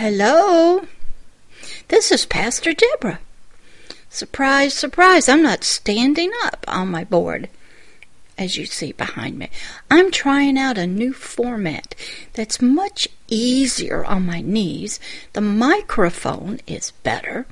Hello? 0.00 0.86
This 1.88 2.12
is 2.12 2.24
Pastor 2.24 2.72
Deborah. 2.72 3.18
Surprise, 4.08 4.72
surprise, 4.72 5.28
I'm 5.28 5.42
not 5.42 5.64
standing 5.64 6.30
up 6.44 6.64
on 6.68 6.88
my 6.88 7.02
board, 7.02 7.48
as 8.38 8.56
you 8.56 8.64
see 8.64 8.92
behind 8.92 9.40
me. 9.40 9.50
I'm 9.90 10.12
trying 10.12 10.56
out 10.56 10.78
a 10.78 10.86
new 10.86 11.12
format 11.12 11.96
that's 12.34 12.62
much 12.62 13.08
easier 13.26 14.04
on 14.04 14.24
my 14.24 14.40
knees. 14.40 15.00
The 15.32 15.40
microphone 15.40 16.60
is 16.64 16.92
better, 17.02 17.48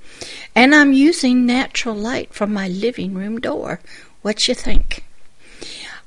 and 0.55 0.73
I'm 0.73 0.93
using 0.93 1.47
natural 1.47 1.97
light 1.97 2.33
from 2.33 2.53
my 2.53 2.69
living 2.69 3.15
room 3.15 3.41
door. 3.41 3.81
What 4.23 4.47
you 4.47 4.55
think? 4.55 5.05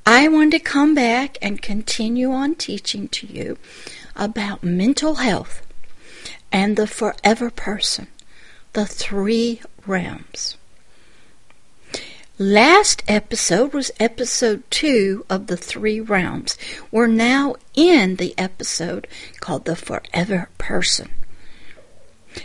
I 0.06 0.26
want 0.28 0.52
to 0.52 0.58
come 0.58 0.94
back 0.94 1.36
and 1.42 1.60
continue 1.60 2.32
on 2.32 2.54
teaching 2.54 3.08
to 3.08 3.26
you 3.26 3.58
about 4.16 4.64
mental 4.64 5.16
health 5.16 5.66
and 6.52 6.76
the 6.76 6.86
forever 6.86 7.50
person, 7.50 8.08
the 8.72 8.86
three 8.86 9.60
realms. 9.86 10.56
Last 12.38 13.02
episode 13.06 13.74
was 13.74 13.90
episode 14.00 14.62
two 14.70 15.26
of 15.28 15.46
the 15.46 15.58
three 15.58 16.00
realms. 16.00 16.56
We're 16.90 17.06
now 17.06 17.56
in 17.74 18.16
the 18.16 18.34
episode 18.38 19.06
called 19.40 19.66
the 19.66 19.76
forever 19.76 20.48
person. 20.56 21.10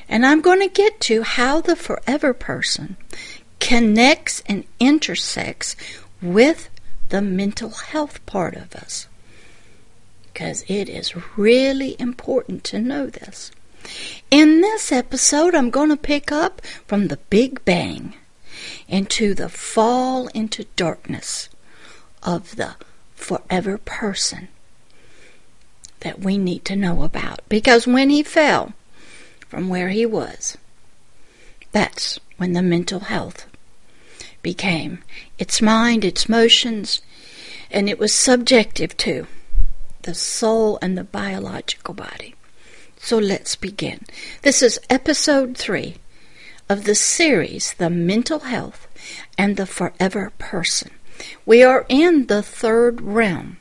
And 0.10 0.26
I'm 0.26 0.42
going 0.42 0.60
to 0.60 0.68
get 0.68 1.00
to 1.02 1.22
how 1.22 1.62
the 1.62 1.78
forever 1.78 2.34
person 2.34 2.98
connects 3.62 4.44
and 4.48 4.66
intersects 4.82 5.78
with 6.22 6.70
the 7.08 7.22
mental 7.22 7.70
health 7.70 8.26
part 8.26 8.56
of 8.56 8.76
us. 8.76 9.08
Because 10.34 10.66
it 10.68 10.90
is 10.90 11.38
really 11.38 11.96
important 12.00 12.66
to 12.66 12.80
know 12.80 13.08
this. 13.08 13.52
In 14.32 14.62
this 14.62 14.92
episode, 14.92 15.56
I'm 15.56 15.70
going 15.70 15.90
to 15.90 15.98
pick 15.98 16.32
up 16.32 16.62
from 16.88 17.08
the 17.08 17.18
Big 17.30 17.64
Bang 17.66 18.16
into 18.88 19.34
the 19.34 19.50
fall 19.50 20.28
into 20.28 20.66
darkness 20.76 21.50
of 22.24 22.56
the 22.56 22.76
forever 23.14 23.78
person 23.78 24.48
that 26.02 26.20
we 26.20 26.38
need 26.38 26.66
to 26.66 26.76
know 26.76 27.04
about. 27.04 27.42
Because 27.50 27.88
when 27.88 28.10
he 28.10 28.24
fell 28.24 28.74
from 29.48 29.70
where 29.70 29.90
he 29.90 30.06
was, 30.06 30.58
that's 31.72 32.20
when 32.38 32.54
the 32.54 32.62
mental 32.62 33.02
health 33.02 33.46
became 34.42 35.04
its 35.40 35.62
mind, 35.62 36.06
its 36.06 36.30
motions, 36.30 37.02
and 37.72 37.90
it 37.90 37.98
was 37.98 38.14
subjective 38.14 38.96
to 38.98 39.28
the 40.04 40.14
soul 40.14 40.78
and 40.82 40.98
the 40.98 41.04
biological 41.04 41.94
body. 41.94 42.36
So 43.06 43.20
let's 43.20 43.56
begin. 43.56 44.00
This 44.42 44.64
is 44.64 44.80
episode 44.90 45.56
three 45.56 45.98
of 46.68 46.86
the 46.86 46.96
series, 46.96 47.76
The 47.76 47.92
Mental 47.92 48.40
Health 48.40 48.88
and 49.38 49.58
the 49.58 49.68
Forever 49.68 50.34
Person. 50.40 50.90
We 51.46 51.62
are 51.62 51.86
in 51.88 52.26
the 52.26 52.42
third 52.42 53.02
realm, 53.02 53.58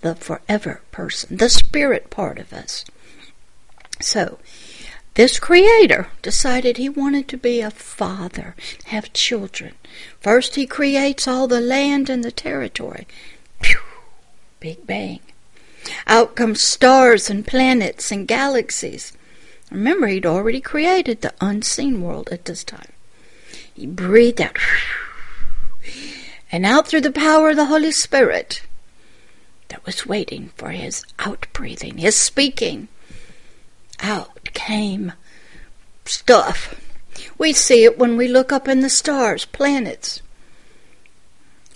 the 0.00 0.14
forever 0.14 0.80
person, 0.90 1.36
the 1.36 1.50
spirit 1.50 2.08
part 2.08 2.38
of 2.38 2.50
us. 2.50 2.86
So, 4.00 4.38
this 5.16 5.38
creator 5.38 6.08
decided 6.22 6.78
he 6.78 6.88
wanted 6.88 7.28
to 7.28 7.36
be 7.36 7.60
a 7.60 7.70
father, 7.70 8.56
have 8.86 9.12
children. 9.12 9.74
First, 10.18 10.54
he 10.54 10.66
creates 10.66 11.28
all 11.28 11.46
the 11.46 11.60
land 11.60 12.08
and 12.08 12.24
the 12.24 12.32
territory. 12.32 13.06
Pew! 13.60 13.80
Big 14.60 14.86
bang. 14.86 15.20
Out 16.06 16.34
come 16.34 16.54
stars 16.54 17.30
and 17.30 17.46
planets 17.46 18.10
and 18.10 18.26
galaxies. 18.26 19.12
Remember, 19.70 20.06
he'd 20.06 20.26
already 20.26 20.60
created 20.60 21.20
the 21.20 21.34
unseen 21.40 22.02
world 22.02 22.28
at 22.30 22.46
this 22.46 22.64
time. 22.64 22.92
He 23.74 23.86
breathed 23.86 24.40
out, 24.40 24.56
and 26.52 26.64
out 26.64 26.88
through 26.88 27.02
the 27.02 27.12
power 27.12 27.50
of 27.50 27.56
the 27.56 27.66
Holy 27.66 27.92
Spirit 27.92 28.62
that 29.68 29.84
was 29.84 30.06
waiting 30.06 30.50
for 30.56 30.70
his 30.70 31.04
outbreathing, 31.18 31.98
his 31.98 32.16
speaking 32.16 32.88
out 34.00 34.52
came 34.54 35.12
stuff. 36.04 36.74
We 37.36 37.52
see 37.52 37.84
it 37.84 37.98
when 37.98 38.16
we 38.16 38.28
look 38.28 38.52
up 38.52 38.68
in 38.68 38.80
the 38.80 38.90
stars, 38.90 39.44
planets, 39.44 40.22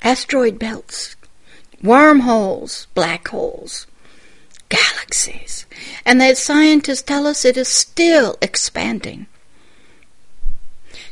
asteroid 0.03 0.59
belts, 0.59 1.17
wormholes, 1.83 2.87
black 2.95 3.28
holes, 3.28 3.87
galaxies. 4.72 5.66
And 6.05 6.21
that 6.21 6.38
scientists 6.38 7.03
tell 7.03 7.27
us 7.27 7.44
it 7.44 7.56
is 7.56 7.69
still 7.69 8.37
expanding. 8.41 9.27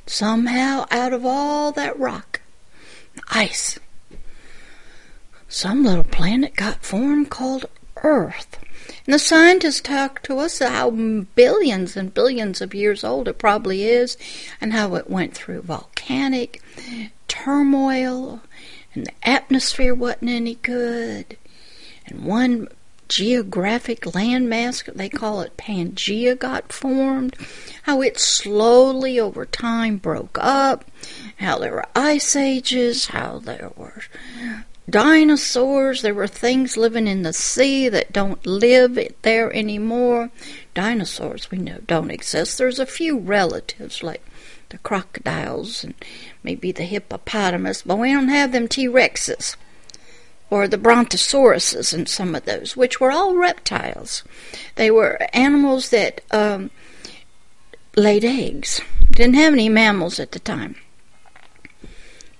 Somehow, 0.07 0.87
out 0.91 1.13
of 1.13 1.25
all 1.25 1.71
that 1.73 1.99
rock, 1.99 2.41
ice, 3.29 3.79
some 5.49 5.85
little 5.85 6.05
planet 6.05 6.57
got 6.57 6.85
formed 6.85 7.31
called 7.31 7.67
Earth. 8.03 8.59
And 9.05 9.15
the 9.15 9.19
scientists 9.19 9.81
talk 9.81 10.23
to 10.23 10.39
us 10.39 10.59
how 10.59 10.91
billions 10.91 11.97
and 11.97 12.15
billions 12.15 12.61
of 12.61 12.75
years 12.75 13.05
old 13.05 13.29
it 13.29 13.39
probably 13.39 13.85
is, 13.85 14.17
and 14.61 14.73
how 14.73 14.95
it 14.95 15.11
went 15.11 15.35
through 15.35 15.63
volcanic 15.63 16.63
turmoil, 17.29 18.41
and 18.95 19.07
the 19.07 19.29
atmosphere 19.29 19.95
wasn't 19.95 20.31
any 20.31 20.57
good, 20.57 21.37
and 22.07 22.25
one 22.25 22.69
geographic 23.11 24.03
landmass, 24.03 24.85
they 24.95 25.09
call 25.09 25.41
it 25.41 25.57
Pangea, 25.57 26.39
got 26.39 26.73
formed, 26.73 27.35
how 27.83 28.01
it 28.01 28.21
slowly 28.21 29.19
over 29.19 29.45
time 29.45 29.97
broke 29.97 30.39
up, 30.41 30.85
how 31.39 31.59
there 31.59 31.73
were 31.73 31.89
ice 31.97 32.37
ages, 32.37 33.07
how 33.07 33.41
there 33.41 33.73
were 33.77 34.05
dinosaurs. 34.89 36.03
There 36.03 36.15
were 36.15 36.29
things 36.29 36.77
living 36.77 37.09
in 37.09 37.23
the 37.23 37.33
sea 37.33 37.89
that 37.89 38.13
don't 38.13 38.47
live 38.47 38.97
there 39.23 39.53
anymore. 39.53 40.31
Dinosaurs 40.73 41.51
we 41.51 41.59
know 41.59 41.79
don't 41.89 42.13
exist. 42.13 42.59
There's 42.59 42.79
a 42.79 42.87
few 42.87 43.19
relatives 43.19 44.05
like 44.05 44.25
the 44.69 44.79
crocodiles 44.79 45.83
and 45.83 45.95
maybe 46.45 46.71
the 46.71 46.85
hippopotamus, 46.85 47.83
but 47.83 47.99
we 47.99 48.13
don't 48.13 48.29
have 48.29 48.53
them 48.53 48.69
T 48.69 48.87
Rexes 48.87 49.57
or 50.51 50.67
the 50.67 50.77
brontosauruses 50.77 51.95
and 51.95 52.09
some 52.09 52.35
of 52.35 52.45
those, 52.45 52.77
which 52.77 53.01
were 53.01 53.13
all 53.13 53.37
reptiles. 53.37 54.25
They 54.75 54.91
were 54.91 55.19
animals 55.33 55.91
that 55.91 56.21
um, 56.33 56.71
laid 57.97 58.25
eggs. 58.25 58.81
Didn't 59.11 59.37
have 59.37 59.53
any 59.53 59.69
mammals 59.69 60.19
at 60.19 60.33
the 60.33 60.41
time. 60.41 60.77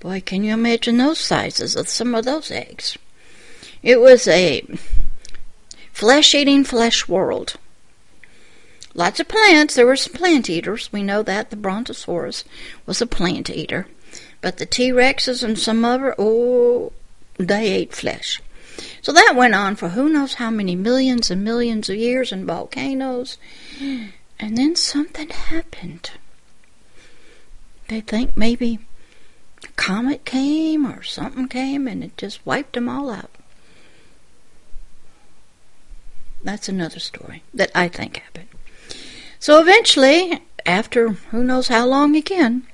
Boy, 0.01 0.21
can 0.21 0.43
you 0.43 0.53
imagine 0.53 0.97
those 0.97 1.19
sizes 1.19 1.77
of 1.77 1.89
some 1.89 2.15
of 2.15 2.25
those 2.25 2.51
eggs? 2.51 2.99
It 3.83 4.01
was 4.01 4.27
a 4.27 4.67
flesh 5.93 6.35
eating 6.35 6.65
flesh 6.65 7.07
world. 7.07 7.57
Lots 8.95 9.21
of 9.21 9.29
plants. 9.29 9.75
There 9.75 9.87
were 9.87 9.97
some 9.97 10.15
plant 10.15 10.51
eaters. 10.51 10.93
We 10.93 11.03
know 11.03 11.23
that. 11.23 11.51
The 11.51 11.57
Brontosaurus 11.57 12.45
was 12.87 13.01
a 13.01 13.07
plant 13.07 13.49
eater. 13.49 13.87
But 14.41 14.57
the 14.57 14.67
T 14.67 14.91
Rexes 14.91 15.45
and 15.45 15.59
some 15.59 15.85
other, 15.85 16.15
oh, 16.19 16.93
they 17.45 17.71
ate 17.71 17.95
flesh. 17.95 18.41
So 19.03 19.13
that 19.13 19.35
went 19.37 19.55
on 19.55 19.77
for 19.77 19.91
who 19.91 20.09
knows 20.09 20.35
how 20.35 20.51
many 20.51 20.75
millions 20.75 21.31
and 21.31 21.45
millions 21.45 21.89
of 21.89 21.97
years 21.97 22.33
in 22.33 22.47
volcanoes. 22.47 23.39
And 24.39 24.57
then 24.57 24.77
something 24.77 25.29
happened. 25.29 26.11
They 27.89 28.01
think 28.01 28.37
maybe 28.37 28.79
a 29.65 29.69
comet 29.77 30.25
came 30.25 30.87
or 30.87 31.03
something 31.03 31.49
came 31.49 31.89
and 31.89 32.05
it 32.05 32.17
just 32.17 32.45
wiped 32.47 32.75
them 32.75 32.89
all 32.89 33.11
out. 33.11 33.31
That's 36.43 36.69
another 36.69 37.01
story 37.01 37.43
that 37.53 37.71
I 37.75 37.89
think 37.89 38.17
happened. 38.17 38.49
So 39.39 39.61
eventually, 39.61 40.41
after 40.65 41.11
who 41.31 41.45
knows 41.45 41.69
how 41.69 41.87
long 41.87 42.17
again, 42.17 42.67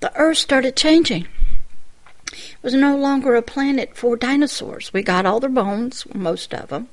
the 0.00 0.14
Earth 0.16 0.38
started 0.38 0.76
changing. 0.76 1.26
Was 2.62 2.74
no 2.74 2.96
longer 2.96 3.34
a 3.34 3.42
planet 3.42 3.96
for 3.96 4.16
dinosaurs. 4.16 4.92
We 4.92 5.02
got 5.02 5.26
all 5.26 5.40
their 5.40 5.50
bones, 5.50 6.06
most 6.14 6.54
of 6.54 6.68
them. 6.68 6.88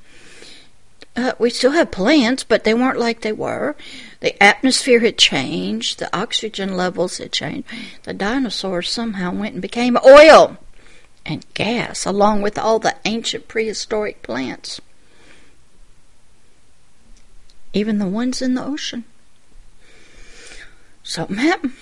Uh, 1.15 1.33
we 1.37 1.49
still 1.49 1.71
have 1.71 1.91
plants, 1.91 2.43
but 2.43 2.63
they 2.63 2.73
weren't 2.73 2.97
like 2.97 3.21
they 3.21 3.31
were. 3.31 3.75
The 4.21 4.41
atmosphere 4.41 4.99
had 4.99 5.17
changed, 5.17 5.99
the 5.99 6.15
oxygen 6.15 6.75
levels 6.77 7.17
had 7.17 7.31
changed. 7.31 7.67
The 8.03 8.13
dinosaurs 8.13 8.89
somehow 8.89 9.33
went 9.33 9.53
and 9.53 9.61
became 9.61 9.97
oil 10.05 10.57
and 11.25 11.45
gas, 11.53 12.05
along 12.05 12.41
with 12.41 12.57
all 12.57 12.79
the 12.79 12.95
ancient 13.05 13.47
prehistoric 13.47 14.23
plants, 14.23 14.81
even 17.73 17.99
the 17.99 18.07
ones 18.07 18.41
in 18.41 18.55
the 18.55 18.65
ocean. 18.65 19.03
Something 21.03 21.37
happened. 21.37 21.73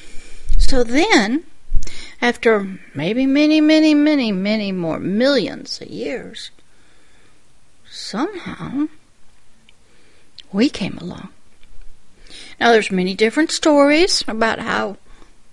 So 0.58 0.84
then, 0.84 1.44
after 2.22 2.80
maybe 2.94 3.26
many, 3.26 3.62
many, 3.62 3.94
many, 3.94 4.32
many 4.32 4.72
more 4.72 5.00
millions 5.00 5.82
of 5.82 5.88
years, 5.88 6.52
somehow 7.90 8.88
we 10.52 10.70
came 10.70 10.98
along. 10.98 11.30
Now, 12.60 12.72
there's 12.72 12.92
many 12.92 13.14
different 13.14 13.52
stories 13.52 14.24
about 14.28 14.60
how 14.60 14.98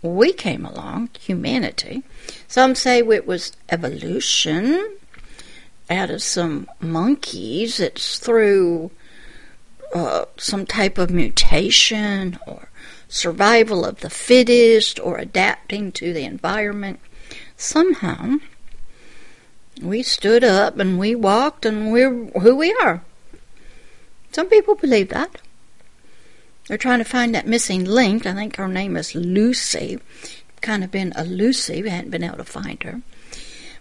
we 0.03 0.33
came 0.33 0.65
along, 0.65 1.11
humanity. 1.19 2.03
Some 2.49 2.75
say 2.75 2.99
it 2.99 3.27
was 3.27 3.53
evolution 3.69 4.97
out 5.91 6.11
of 6.11 6.23
some 6.23 6.69
monkeys. 6.81 7.81
It's 7.81 8.19
through 8.19 8.91
uh, 9.95 10.25
some 10.37 10.67
type 10.67 10.99
of 10.99 11.11
mutation 11.11 12.39
or 12.47 12.69
survival 13.15 13.85
of 13.85 14.01
the 14.01 14.11
fittest 14.11 14.99
or 14.99 15.19
adapting 15.19 15.93
to 15.93 16.13
the 16.13 16.25
environment. 16.25 16.99
Somehow, 17.57 18.39
we 19.81 20.03
stood 20.03 20.43
up 20.43 20.79
and 20.79 20.99
we 20.99 21.15
walked 21.15 21.65
and 21.65 21.93
we're 21.93 22.13
who 22.41 22.57
we 22.57 22.75
are. 22.83 23.03
Some 24.33 24.49
people 24.49 24.75
believe 24.75 25.11
that. 25.11 25.41
They're 26.67 26.77
trying 26.77 26.99
to 26.99 27.05
find 27.05 27.35
that 27.35 27.47
missing 27.47 27.85
link. 27.85 28.27
I 28.27 28.35
think 28.35 28.57
her 28.57 28.67
name 28.67 28.97
is 28.97 29.15
Lucy. 29.15 30.01
Kind 30.61 30.83
of 30.83 30.91
been 30.91 31.13
elusive. 31.17 31.87
Hadn't 31.87 32.11
been 32.11 32.25
able 32.25 32.39
to 32.39 32.45
find 32.45 32.83
her. 32.83 33.03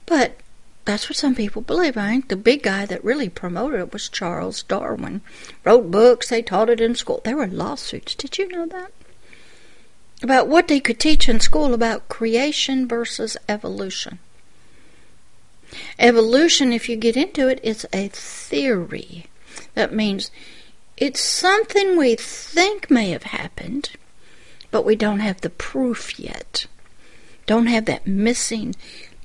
But 0.05 0.37
that's 0.85 1.09
what 1.09 1.17
some 1.17 1.33
people 1.33 1.61
believe. 1.63 1.97
I 1.97 2.09
think 2.09 2.27
the 2.27 2.35
big 2.35 2.61
guy 2.61 2.85
that 2.85 3.03
really 3.03 3.29
promoted 3.29 3.79
it 3.79 3.93
was 3.93 4.09
Charles 4.09 4.61
Darwin. 4.61 5.21
Wrote 5.63 5.89
books, 5.89 6.29
they 6.29 6.43
taught 6.43 6.69
it 6.69 6.81
in 6.81 6.93
school. 6.93 7.21
There 7.23 7.37
were 7.37 7.47
lawsuits. 7.47 8.13
Did 8.13 8.37
you 8.37 8.47
know 8.49 8.67
that? 8.67 8.91
About 10.23 10.47
what 10.47 10.69
they 10.69 10.79
could 10.79 10.99
teach 10.99 11.27
in 11.27 11.41
school 11.41 11.73
about 11.73 12.07
creation 12.07 12.87
versus 12.87 13.35
evolution. 13.49 14.19
Evolution, 15.99 16.71
if 16.71 16.87
you 16.87 16.95
get 16.95 17.17
into 17.17 17.49
it, 17.49 17.59
is 17.61 17.85
a 17.91 18.07
theory. 18.07 19.25
That 19.73 19.93
means 19.93 20.31
it's 20.95 21.19
something 21.19 21.97
we 21.97 22.15
think 22.15 22.89
may 22.89 23.09
have 23.09 23.23
happened, 23.23 23.91
but 24.71 24.85
we 24.85 24.95
don't 24.95 25.19
have 25.19 25.41
the 25.41 25.49
proof 25.49 26.17
yet. 26.17 26.67
Don't 27.45 27.67
have 27.67 27.83
that 27.85 28.07
missing 28.07 28.75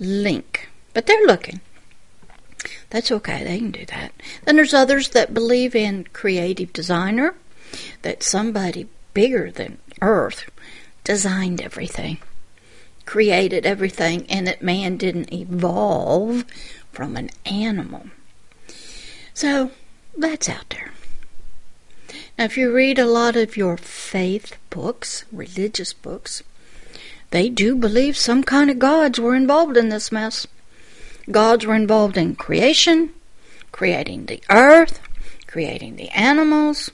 link. 0.00 0.69
But 0.95 1.06
they're 1.06 1.27
looking. 1.27 1.61
That's 2.91 3.12
okay, 3.12 3.45
they 3.45 3.59
can 3.59 3.71
do 3.71 3.87
that. 3.87 4.12
Then 4.45 4.56
there's 4.56 4.75
others 4.75 5.11
that 5.11 5.33
believe 5.33 5.77
in 5.77 6.09
creative 6.12 6.73
designer, 6.73 7.37
that 8.03 8.25
somebody 8.25 8.89
bigger 9.15 9.53
than 9.53 9.79
Earth 10.00 10.50
designed 11.09 11.63
everything, 11.63 12.19
created 13.07 13.65
everything, 13.65 14.27
and 14.29 14.47
that 14.47 14.61
man 14.61 14.99
didn't 14.99 15.33
evolve 15.33 16.45
from 16.93 17.17
an 17.17 17.31
animal. 17.47 18.03
So 19.33 19.71
that's 20.15 20.51
out 20.51 20.69
there. 20.69 20.93
Now, 22.37 22.45
if 22.45 22.59
you 22.59 22.71
read 22.71 22.99
a 22.99 23.07
lot 23.07 23.37
of 23.37 23.57
your 23.57 23.79
faith 23.79 24.59
books, 24.69 25.25
religious 25.33 25.95
books, 25.95 26.43
they 27.31 27.49
do 27.49 27.75
believe 27.75 28.15
some 28.15 28.45
kind 28.45 28.69
of 28.69 28.79
gods 28.79 29.19
were 29.19 29.35
involved 29.35 29.79
in 29.79 29.89
this 29.89 30.13
mess. 30.13 30.47
Gods 31.31 31.65
were 31.65 31.75
involved 31.75 32.19
in 32.19 32.37
creation, 32.37 33.15
creating 33.73 34.27
the 34.27 34.43
earth, 34.51 35.01
creating 35.47 35.97
the 35.97 36.11
animals, 36.11 36.91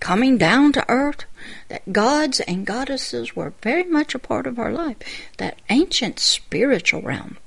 coming 0.00 0.36
down 0.36 0.72
to 0.72 0.84
earth. 0.88 1.26
That 1.68 1.92
gods 1.92 2.40
and 2.40 2.66
goddesses 2.66 3.36
were 3.36 3.52
very 3.62 3.84
much 3.84 4.14
a 4.14 4.18
part 4.18 4.46
of 4.46 4.58
our 4.58 4.72
life, 4.72 4.96
that 5.38 5.60
ancient 5.68 6.18
spiritual 6.18 7.02
realm. 7.02 7.38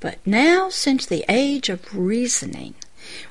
But 0.00 0.18
now, 0.26 0.68
since 0.68 1.06
the 1.06 1.24
age 1.28 1.68
of 1.68 1.96
reasoning, 1.96 2.74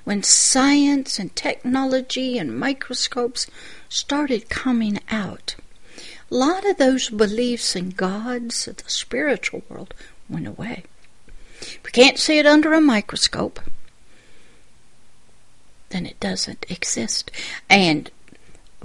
when 0.04 0.24
science 0.24 1.20
and 1.20 1.36
technology 1.36 2.38
and 2.38 2.58
microscopes 2.58 3.48
started 3.90 4.50
coming 4.50 5.00
out, 5.10 5.56
a 6.32 6.36
lot 6.36 6.66
of 6.66 6.78
those 6.78 7.10
beliefs 7.10 7.76
in 7.76 7.92
gods 7.92 8.68
of 8.68 8.78
the 8.78 8.90
spiritual 8.90 9.64
world 9.70 9.94
went 10.28 10.48
away. 10.48 10.84
If 11.62 11.82
we 11.84 11.92
can't 11.92 12.20
see 12.20 12.40
it 12.40 12.46
under 12.46 12.74
a 12.74 12.82
microscope, 12.82 13.60
then 15.90 16.06
it 16.06 16.20
doesn't 16.20 16.66
exist. 16.70 17.32
And 17.70 18.12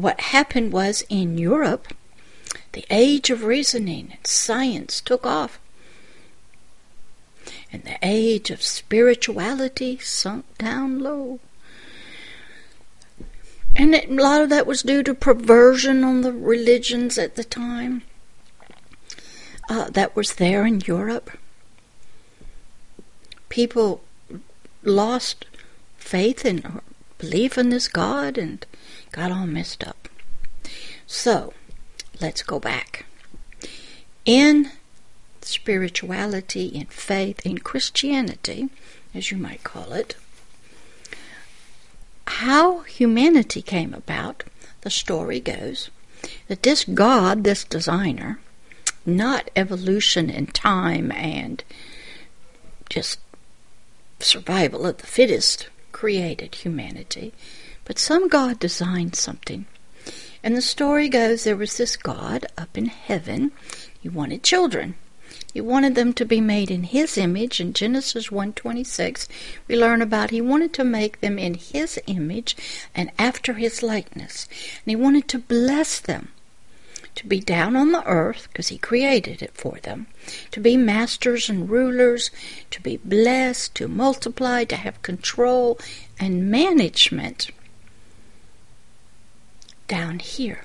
what 0.03 0.21
happened 0.21 0.73
was 0.73 1.05
in 1.09 1.39
Europe, 1.39 1.89
the 2.73 2.85
age 2.91 3.31
of 3.31 3.45
reasoning 3.45 4.13
and 4.13 4.27
science 4.27 5.01
took 5.01 5.27
off. 5.27 5.59
And 7.73 7.85
the 7.85 7.99
age 8.03 8.51
of 8.51 8.63
spirituality 8.63 9.99
sunk 9.99 10.45
down 10.59 10.99
low. 10.99 11.41
And 13.77 13.95
it, 13.95 14.11
a 14.11 14.15
lot 14.15 14.43
of 14.43 14.51
that 14.51 14.67
was 14.67 14.83
due 14.83 15.03
to 15.05 15.15
perversion 15.15 16.03
on 16.03 16.23
the 16.23 16.33
religions 16.33 17.17
at 17.19 17.37
the 17.37 17.45
time 17.45 18.03
uh, 19.69 19.89
that 19.91 20.17
was 20.17 20.35
there 20.35 20.67
in 20.67 20.81
Europe. 20.81 21.31
People 23.49 24.03
lost 24.83 25.45
faith 25.97 26.45
and 26.45 26.81
belief 27.19 27.57
in 27.57 27.69
this 27.71 27.87
God 27.87 28.37
and 28.37 28.67
got 29.13 29.33
all 29.33 29.47
messed 29.47 29.87
up. 29.87 30.09
So, 31.07 31.53
let's 32.21 32.43
go 32.43 32.59
back. 32.59 33.05
In 34.25 34.71
spirituality, 35.43 36.67
in 36.67 36.87
faith, 36.87 37.45
in 37.45 37.59
Christianity, 37.59 38.69
as 39.15 39.31
you 39.31 39.37
might 39.37 39.65
call 39.65 39.93
it, 39.93 40.17
how 42.27 42.81
humanity 42.81 43.61
came 43.61 43.93
about, 43.93 44.45
the 44.83 44.91
story 44.91 45.41
goes 45.41 45.91
that 46.49 46.63
this 46.63 46.85
God, 46.85 47.45
this 47.45 47.65
designer, 47.65 48.39
not 49.05 49.51
evolution 49.57 50.31
and 50.31 50.53
time 50.55 51.11
and 51.13 51.65
just 52.89 53.19
survival 54.21 54.87
of 54.87 54.99
the 54.99 55.07
fittest 55.07 55.69
created 55.93 56.55
humanity, 56.57 57.33
but 57.91 57.99
some 57.99 58.29
God 58.29 58.61
designed 58.61 59.17
something. 59.17 59.67
And 60.45 60.57
the 60.57 60.63
story 60.63 61.09
goes 61.09 61.43
there 61.43 61.57
was 61.57 61.77
this 61.77 61.97
God 61.97 62.47
up 62.57 62.79
in 62.79 62.87
heaven. 62.87 63.51
He 63.99 64.09
wanted 64.09 64.45
children. 64.45 64.95
He 65.53 65.61
wanted 65.61 65.97
them 65.97 66.13
to 66.13 66.25
be 66.25 66.41
made 66.41 66.71
in 66.71 66.85
his 66.85 67.19
image. 67.19 67.61
In 67.61 67.73
Genesis 67.73 68.29
1:26, 68.29 69.27
we 69.67 69.75
learn 69.77 70.03
about 70.03 70.31
he 70.31 70.41
wanted 70.41 70.73
to 70.75 70.85
make 70.85 71.21
them 71.21 71.37
in 71.37 71.55
his 71.55 71.99
image 72.07 72.57
and 72.95 73.11
after 73.19 73.55
his 73.55 73.83
likeness. 73.83 74.47
And 74.85 74.91
he 74.93 74.95
wanted 74.95 75.27
to 75.27 75.41
bless 75.41 75.99
them 75.99 76.29
to 77.17 77.27
be 77.27 77.41
down 77.41 77.75
on 77.75 77.91
the 77.91 78.07
earth 78.07 78.47
because 78.53 78.69
he 78.69 78.79
created 78.79 79.43
it 79.43 79.55
for 79.55 79.81
them, 79.83 80.07
to 80.53 80.61
be 80.61 80.77
masters 80.77 81.51
and 81.51 81.69
rulers, 81.69 82.31
to 82.71 82.81
be 82.81 82.99
blessed, 82.99 83.75
to 83.75 83.89
multiply, 83.89 84.63
to 84.63 84.77
have 84.77 85.03
control 85.03 85.77
and 86.21 86.49
management 86.49 87.51
down 89.91 90.21
here. 90.21 90.65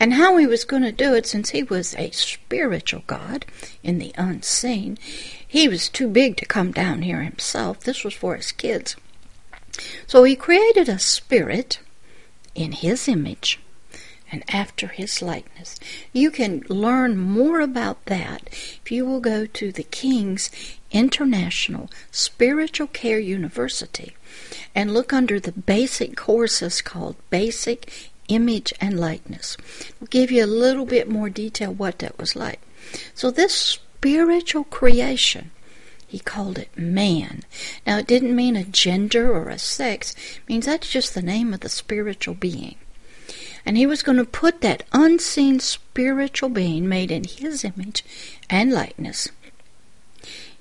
And 0.00 0.14
how 0.14 0.38
he 0.38 0.46
was 0.46 0.64
going 0.64 0.82
to 0.82 0.90
do 0.90 1.14
it, 1.14 1.26
since 1.26 1.50
he 1.50 1.62
was 1.62 1.94
a 1.94 2.10
spiritual 2.10 3.04
God 3.06 3.44
in 3.84 3.98
the 3.98 4.12
unseen, 4.16 4.98
he 5.46 5.68
was 5.68 5.88
too 5.88 6.08
big 6.08 6.36
to 6.38 6.46
come 6.46 6.72
down 6.72 7.02
here 7.02 7.22
himself. 7.22 7.80
This 7.80 8.02
was 8.02 8.14
for 8.14 8.34
his 8.34 8.50
kids. 8.50 8.96
So 10.06 10.24
he 10.24 10.34
created 10.34 10.88
a 10.88 10.98
spirit 10.98 11.78
in 12.54 12.72
his 12.72 13.06
image 13.06 13.60
and 14.32 14.42
after 14.48 14.88
his 14.88 15.20
likeness. 15.20 15.78
You 16.12 16.30
can 16.30 16.64
learn 16.68 17.18
more 17.18 17.60
about 17.60 18.04
that 18.06 18.48
if 18.50 18.90
you 18.90 19.04
will 19.04 19.20
go 19.20 19.44
to 19.44 19.70
the 19.70 19.82
King's 19.82 20.50
International 20.90 21.90
Spiritual 22.10 22.86
Care 22.88 23.20
University 23.20 24.16
and 24.74 24.92
look 24.92 25.12
under 25.12 25.38
the 25.38 25.52
basic 25.52 26.16
courses 26.16 26.80
called 26.80 27.16
Basic 27.28 28.11
image 28.34 28.72
and 28.80 28.98
likeness. 28.98 29.56
We'll 30.00 30.08
give 30.08 30.30
you 30.30 30.44
a 30.44 30.46
little 30.46 30.86
bit 30.86 31.08
more 31.08 31.30
detail 31.30 31.72
what 31.72 31.98
that 32.00 32.18
was 32.18 32.36
like. 32.36 32.60
So 33.14 33.30
this 33.30 33.54
spiritual 33.54 34.64
creation, 34.64 35.50
he 36.06 36.18
called 36.18 36.58
it 36.58 36.76
man. 36.76 37.42
Now 37.86 37.98
it 37.98 38.06
didn't 38.06 38.36
mean 38.36 38.56
a 38.56 38.64
gender 38.64 39.32
or 39.32 39.48
a 39.48 39.58
sex, 39.58 40.12
it 40.12 40.48
means 40.48 40.66
that's 40.66 40.90
just 40.90 41.14
the 41.14 41.22
name 41.22 41.54
of 41.54 41.60
the 41.60 41.68
spiritual 41.68 42.34
being. 42.34 42.76
And 43.64 43.76
he 43.76 43.86
was 43.86 44.02
going 44.02 44.18
to 44.18 44.24
put 44.24 44.60
that 44.60 44.82
unseen 44.92 45.60
spiritual 45.60 46.48
being 46.48 46.88
made 46.88 47.10
in 47.10 47.24
his 47.24 47.64
image 47.64 48.04
and 48.50 48.72
likeness 48.72 49.28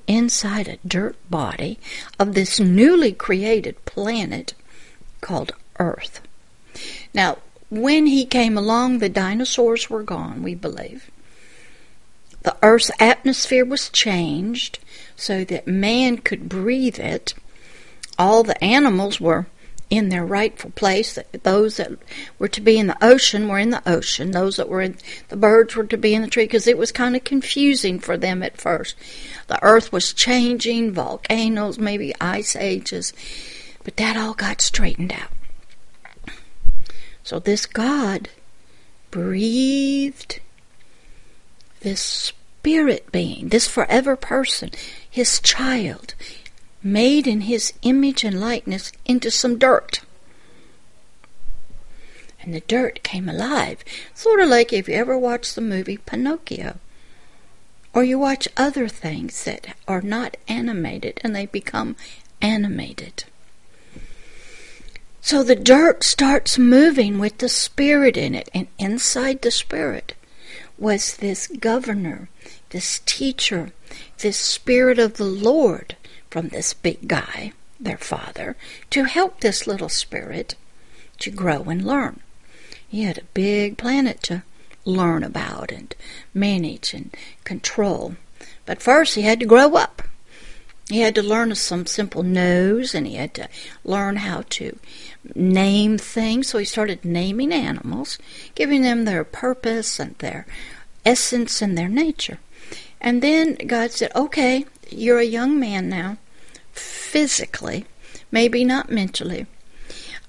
inside 0.07 0.67
a 0.67 0.77
dirt 0.87 1.15
body 1.29 1.79
of 2.19 2.33
this 2.33 2.59
newly 2.59 3.11
created 3.11 3.83
planet 3.85 4.53
called 5.21 5.53
Earth. 5.79 6.21
Now, 7.13 7.37
when 7.71 8.05
he 8.05 8.25
came 8.25 8.57
along, 8.57 8.99
the 8.99 9.09
dinosaurs 9.09 9.89
were 9.89 10.03
gone, 10.03 10.43
we 10.43 10.53
believe. 10.53 11.09
The 12.43 12.57
Earth's 12.61 12.91
atmosphere 12.99 13.63
was 13.63 13.89
changed 13.89 14.79
so 15.15 15.45
that 15.45 15.67
man 15.67 16.17
could 16.17 16.49
breathe 16.49 16.99
it. 16.99 17.33
All 18.19 18.43
the 18.43 18.61
animals 18.61 19.21
were 19.21 19.47
in 19.89 20.09
their 20.09 20.25
rightful 20.25 20.71
place. 20.71 21.17
Those 21.43 21.77
that 21.77 21.91
were 22.37 22.49
to 22.49 22.59
be 22.59 22.77
in 22.77 22.87
the 22.87 23.05
ocean 23.05 23.47
were 23.47 23.59
in 23.59 23.69
the 23.69 23.87
ocean. 23.89 24.31
Those 24.31 24.57
that 24.57 24.67
were 24.67 24.81
in 24.81 24.97
the 25.29 25.37
birds 25.37 25.75
were 25.75 25.85
to 25.85 25.97
be 25.97 26.13
in 26.13 26.23
the 26.23 26.27
tree 26.27 26.45
because 26.45 26.67
it 26.67 26.77
was 26.77 26.91
kind 26.91 27.15
of 27.15 27.23
confusing 27.23 27.99
for 27.99 28.17
them 28.17 28.43
at 28.43 28.59
first. 28.59 28.97
The 29.47 29.63
earth 29.63 29.93
was 29.93 30.13
changing, 30.13 30.91
volcanoes, 30.91 31.79
maybe 31.79 32.13
ice 32.19 32.57
ages, 32.57 33.13
but 33.85 33.95
that 33.95 34.17
all 34.17 34.33
got 34.33 34.59
straightened 34.59 35.13
out. 35.13 35.29
So 37.23 37.39
this 37.39 37.65
God 37.65 38.29
breathed 39.11 40.39
this 41.81 42.01
spirit 42.01 43.11
being, 43.11 43.49
this 43.49 43.67
forever 43.67 44.15
person, 44.15 44.71
his 45.09 45.39
child, 45.39 46.15
made 46.83 47.27
in 47.27 47.41
his 47.41 47.73
image 47.81 48.23
and 48.23 48.39
likeness 48.39 48.91
into 49.05 49.29
some 49.29 49.57
dirt. 49.57 50.01
And 52.41 52.53
the 52.53 52.61
dirt 52.61 53.03
came 53.03 53.29
alive, 53.29 53.83
sort 54.15 54.39
of 54.39 54.49
like 54.49 54.73
if 54.73 54.87
you 54.87 54.95
ever 54.95 55.17
watch 55.17 55.53
the 55.53 55.61
movie 55.61 55.97
Pinocchio. 55.97 56.79
Or 57.93 58.03
you 58.03 58.17
watch 58.17 58.47
other 58.57 58.87
things 58.87 59.43
that 59.43 59.75
are 59.87 60.01
not 60.01 60.37
animated 60.47 61.19
and 61.23 61.35
they 61.35 61.45
become 61.45 61.95
animated. 62.41 63.25
So 65.21 65.43
the 65.43 65.55
dirt 65.55 66.03
starts 66.03 66.57
moving 66.57 67.19
with 67.19 67.37
the 67.37 67.47
spirit 67.47 68.17
in 68.17 68.33
it, 68.33 68.49
and 68.53 68.67
inside 68.79 69.41
the 69.41 69.51
spirit 69.51 70.15
was 70.79 71.17
this 71.17 71.45
governor, 71.47 72.27
this 72.71 73.01
teacher, 73.05 73.71
this 74.19 74.37
spirit 74.37 74.97
of 74.97 75.13
the 75.13 75.23
Lord 75.23 75.95
from 76.31 76.47
this 76.47 76.73
big 76.73 77.07
guy, 77.07 77.53
their 77.79 77.99
father, 77.99 78.57
to 78.89 79.03
help 79.03 79.39
this 79.39 79.67
little 79.67 79.89
spirit 79.89 80.55
to 81.19 81.29
grow 81.29 81.63
and 81.63 81.85
learn. 81.85 82.19
He 82.87 83.03
had 83.03 83.19
a 83.19 83.33
big 83.35 83.77
planet 83.77 84.23
to 84.23 84.43
learn 84.85 85.23
about 85.23 85.71
and 85.71 85.95
manage 86.33 86.93
and 86.95 87.15
control. 87.43 88.15
But 88.65 88.81
first, 88.81 89.15
he 89.15 89.21
had 89.21 89.39
to 89.39 89.45
grow 89.45 89.75
up. 89.75 90.01
He 90.91 90.99
had 90.99 91.15
to 91.15 91.23
learn 91.23 91.55
some 91.55 91.85
simple 91.85 92.21
no's 92.21 92.93
and 92.93 93.07
he 93.07 93.15
had 93.15 93.33
to 93.35 93.47
learn 93.85 94.17
how 94.17 94.43
to 94.49 94.77
name 95.33 95.97
things. 95.97 96.49
So 96.49 96.57
he 96.57 96.65
started 96.65 97.05
naming 97.05 97.53
animals, 97.53 98.19
giving 98.55 98.81
them 98.81 99.05
their 99.05 99.23
purpose 99.23 99.99
and 99.99 100.17
their 100.17 100.45
essence 101.05 101.61
and 101.61 101.77
their 101.77 101.87
nature. 101.87 102.39
And 102.99 103.21
then 103.21 103.55
God 103.67 103.91
said, 103.91 104.11
Okay, 104.15 104.65
you're 104.89 105.19
a 105.19 105.23
young 105.23 105.57
man 105.57 105.87
now, 105.87 106.17
physically, 106.73 107.85
maybe 108.29 108.65
not 108.65 108.91
mentally, 108.91 109.47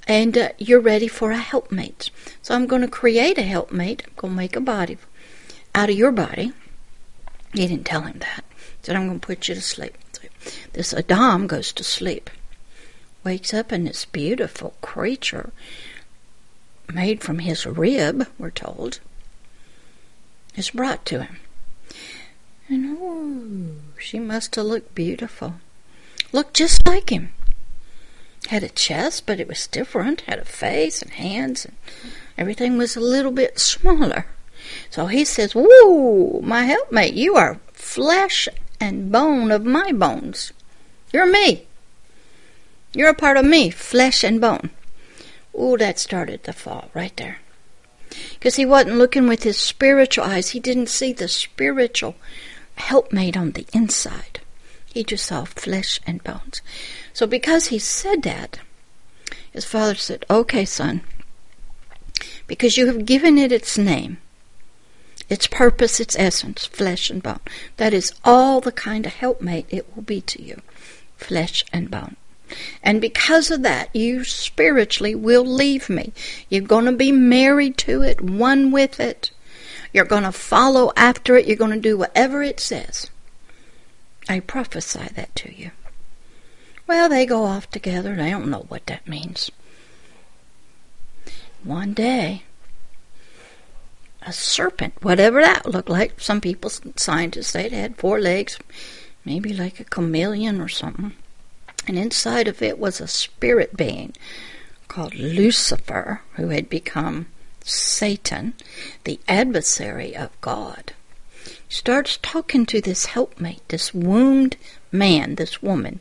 and 0.06 0.38
uh, 0.38 0.50
you're 0.58 0.80
ready 0.80 1.08
for 1.08 1.32
a 1.32 1.38
helpmate. 1.38 2.10
So 2.40 2.54
I'm 2.54 2.66
going 2.66 2.82
to 2.82 2.88
create 2.88 3.36
a 3.36 3.42
helpmate. 3.42 4.04
I'm 4.06 4.12
going 4.16 4.32
to 4.32 4.36
make 4.36 4.56
a 4.56 4.60
body 4.60 4.98
out 5.74 5.90
of 5.90 5.96
your 5.96 6.12
body. 6.12 6.52
He 7.52 7.66
didn't 7.66 7.84
tell 7.84 8.02
him 8.02 8.20
that. 8.20 8.44
Said, 8.82 8.96
I'm 8.96 9.06
going 9.06 9.20
to 9.20 9.26
put 9.26 9.48
you 9.48 9.54
to 9.54 9.60
sleep. 9.60 9.96
So 10.12 10.22
this 10.72 10.92
Adam 10.92 11.46
goes 11.46 11.72
to 11.72 11.84
sleep, 11.84 12.30
wakes 13.24 13.54
up, 13.54 13.70
and 13.70 13.86
this 13.86 14.04
beautiful 14.04 14.74
creature 14.80 15.52
made 16.92 17.22
from 17.22 17.38
his 17.38 17.64
rib, 17.64 18.26
we're 18.38 18.50
told, 18.50 19.00
is 20.56 20.70
brought 20.70 21.06
to 21.06 21.22
him. 21.22 21.36
And 22.68 22.96
oh, 23.00 23.98
she 23.98 24.18
must 24.18 24.56
have 24.56 24.66
looked 24.66 24.94
beautiful. 24.94 25.54
Looked 26.32 26.54
just 26.54 26.86
like 26.86 27.10
him. 27.10 27.32
Had 28.48 28.62
a 28.62 28.68
chest, 28.68 29.26
but 29.26 29.38
it 29.38 29.46
was 29.48 29.66
different. 29.66 30.22
Had 30.22 30.38
a 30.38 30.44
face 30.44 31.02
and 31.02 31.12
hands, 31.12 31.64
and 31.64 31.76
everything 32.36 32.76
was 32.76 32.96
a 32.96 33.00
little 33.00 33.30
bit 33.30 33.58
smaller. 33.58 34.26
So 34.90 35.06
he 35.06 35.24
says, 35.24 35.54
Woo, 35.54 36.40
my 36.42 36.64
helpmate, 36.64 37.14
you 37.14 37.36
are 37.36 37.60
flesh 37.72 38.48
and 38.82 39.12
bone 39.12 39.52
of 39.52 39.64
my 39.64 39.92
bones. 39.92 40.52
You're 41.12 41.30
me. 41.30 41.66
You're 42.92 43.10
a 43.10 43.14
part 43.14 43.36
of 43.36 43.44
me, 43.44 43.70
flesh 43.70 44.24
and 44.24 44.40
bone. 44.40 44.70
Ooh, 45.54 45.76
that 45.78 46.00
started 46.00 46.42
to 46.44 46.52
fall 46.52 46.90
right 46.92 47.16
there. 47.16 47.38
Because 48.34 48.56
he 48.56 48.66
wasn't 48.66 48.98
looking 48.98 49.28
with 49.28 49.44
his 49.44 49.56
spiritual 49.56 50.24
eyes. 50.24 50.50
He 50.50 50.58
didn't 50.58 50.88
see 50.88 51.12
the 51.12 51.28
spiritual 51.28 52.16
helpmate 52.74 53.36
on 53.36 53.52
the 53.52 53.66
inside. 53.72 54.40
He 54.92 55.04
just 55.04 55.26
saw 55.26 55.44
flesh 55.44 56.00
and 56.04 56.22
bones. 56.24 56.60
So 57.12 57.28
because 57.28 57.68
he 57.68 57.78
said 57.78 58.24
that, 58.24 58.58
his 59.52 59.64
father 59.64 59.94
said, 59.94 60.26
Okay, 60.28 60.64
son, 60.64 61.02
because 62.48 62.76
you 62.76 62.86
have 62.88 63.06
given 63.06 63.38
it 63.38 63.52
its 63.52 63.78
name, 63.78 64.18
its 65.32 65.46
purpose, 65.46 65.98
its 65.98 66.14
essence, 66.18 66.66
flesh 66.66 67.08
and 67.08 67.22
bone. 67.22 67.40
That 67.78 67.94
is 67.94 68.12
all 68.22 68.60
the 68.60 68.70
kind 68.70 69.06
of 69.06 69.14
helpmate 69.14 69.64
it 69.70 69.86
will 69.96 70.02
be 70.02 70.20
to 70.20 70.42
you, 70.42 70.60
flesh 71.16 71.64
and 71.72 71.90
bone. 71.90 72.16
And 72.82 73.00
because 73.00 73.50
of 73.50 73.62
that, 73.62 73.88
you 73.96 74.24
spiritually 74.24 75.14
will 75.14 75.46
leave 75.46 75.88
me. 75.88 76.12
You're 76.50 76.60
going 76.60 76.84
to 76.84 76.92
be 76.92 77.12
married 77.12 77.78
to 77.78 78.02
it, 78.02 78.20
one 78.20 78.70
with 78.72 79.00
it. 79.00 79.30
You're 79.94 80.04
going 80.04 80.24
to 80.24 80.32
follow 80.32 80.92
after 80.98 81.34
it. 81.36 81.46
You're 81.46 81.56
going 81.56 81.70
to 81.70 81.80
do 81.80 81.96
whatever 81.96 82.42
it 82.42 82.60
says. 82.60 83.08
I 84.28 84.40
prophesy 84.40 85.08
that 85.14 85.34
to 85.36 85.54
you. 85.54 85.70
Well, 86.86 87.08
they 87.08 87.24
go 87.24 87.44
off 87.44 87.70
together. 87.70 88.12
and 88.12 88.20
I 88.20 88.28
don't 88.28 88.50
know 88.50 88.66
what 88.68 88.84
that 88.86 89.08
means. 89.08 89.50
One 91.64 91.94
day, 91.94 92.42
a 94.26 94.32
serpent, 94.32 94.94
whatever 95.02 95.40
that 95.40 95.66
looked 95.66 95.88
like, 95.88 96.20
some 96.20 96.40
people, 96.40 96.70
scientists 96.96 97.48
say 97.48 97.66
it 97.66 97.72
had 97.72 97.96
four 97.96 98.20
legs, 98.20 98.58
maybe 99.24 99.52
like 99.52 99.80
a 99.80 99.84
chameleon 99.84 100.60
or 100.60 100.68
something. 100.68 101.12
And 101.86 101.98
inside 101.98 102.48
of 102.48 102.62
it 102.62 102.78
was 102.78 103.00
a 103.00 103.08
spirit 103.08 103.76
being 103.76 104.14
called 104.88 105.14
Lucifer, 105.14 106.20
who 106.34 106.48
had 106.48 106.68
become 106.68 107.26
Satan, 107.64 108.54
the 109.04 109.18
adversary 109.26 110.14
of 110.14 110.38
God. 110.40 110.92
Starts 111.68 112.18
talking 112.22 112.66
to 112.66 112.80
this 112.80 113.06
helpmate, 113.06 113.66
this 113.68 113.94
wounded 113.94 114.58
man, 114.92 115.36
this 115.36 115.62
woman, 115.62 116.00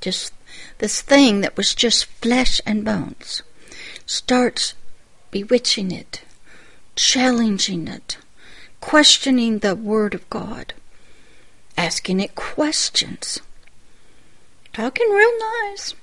just 0.00 0.34
this 0.78 1.00
thing 1.00 1.40
that 1.40 1.56
was 1.56 1.74
just 1.74 2.04
flesh 2.04 2.60
and 2.66 2.84
bones. 2.84 3.42
Starts 4.04 4.74
bewitching 5.30 5.90
it, 5.92 6.22
challenging 6.96 7.88
it, 7.88 8.18
questioning 8.80 9.58
the 9.58 9.74
Word 9.74 10.14
of 10.14 10.28
God, 10.30 10.74
asking 11.76 12.20
it 12.20 12.34
questions 12.34 13.40
talking 14.72 15.08
real 15.10 15.32
nice. 15.68 15.94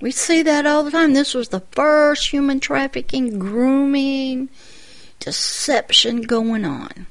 We 0.00 0.10
see 0.10 0.42
that 0.42 0.66
all 0.66 0.84
the 0.84 0.90
time. 0.90 1.14
This 1.14 1.34
was 1.34 1.48
the 1.48 1.62
first 1.72 2.30
human 2.30 2.60
trafficking, 2.60 3.38
grooming, 3.38 4.48
deception 5.18 6.22
going 6.22 6.64
on. 6.64 7.06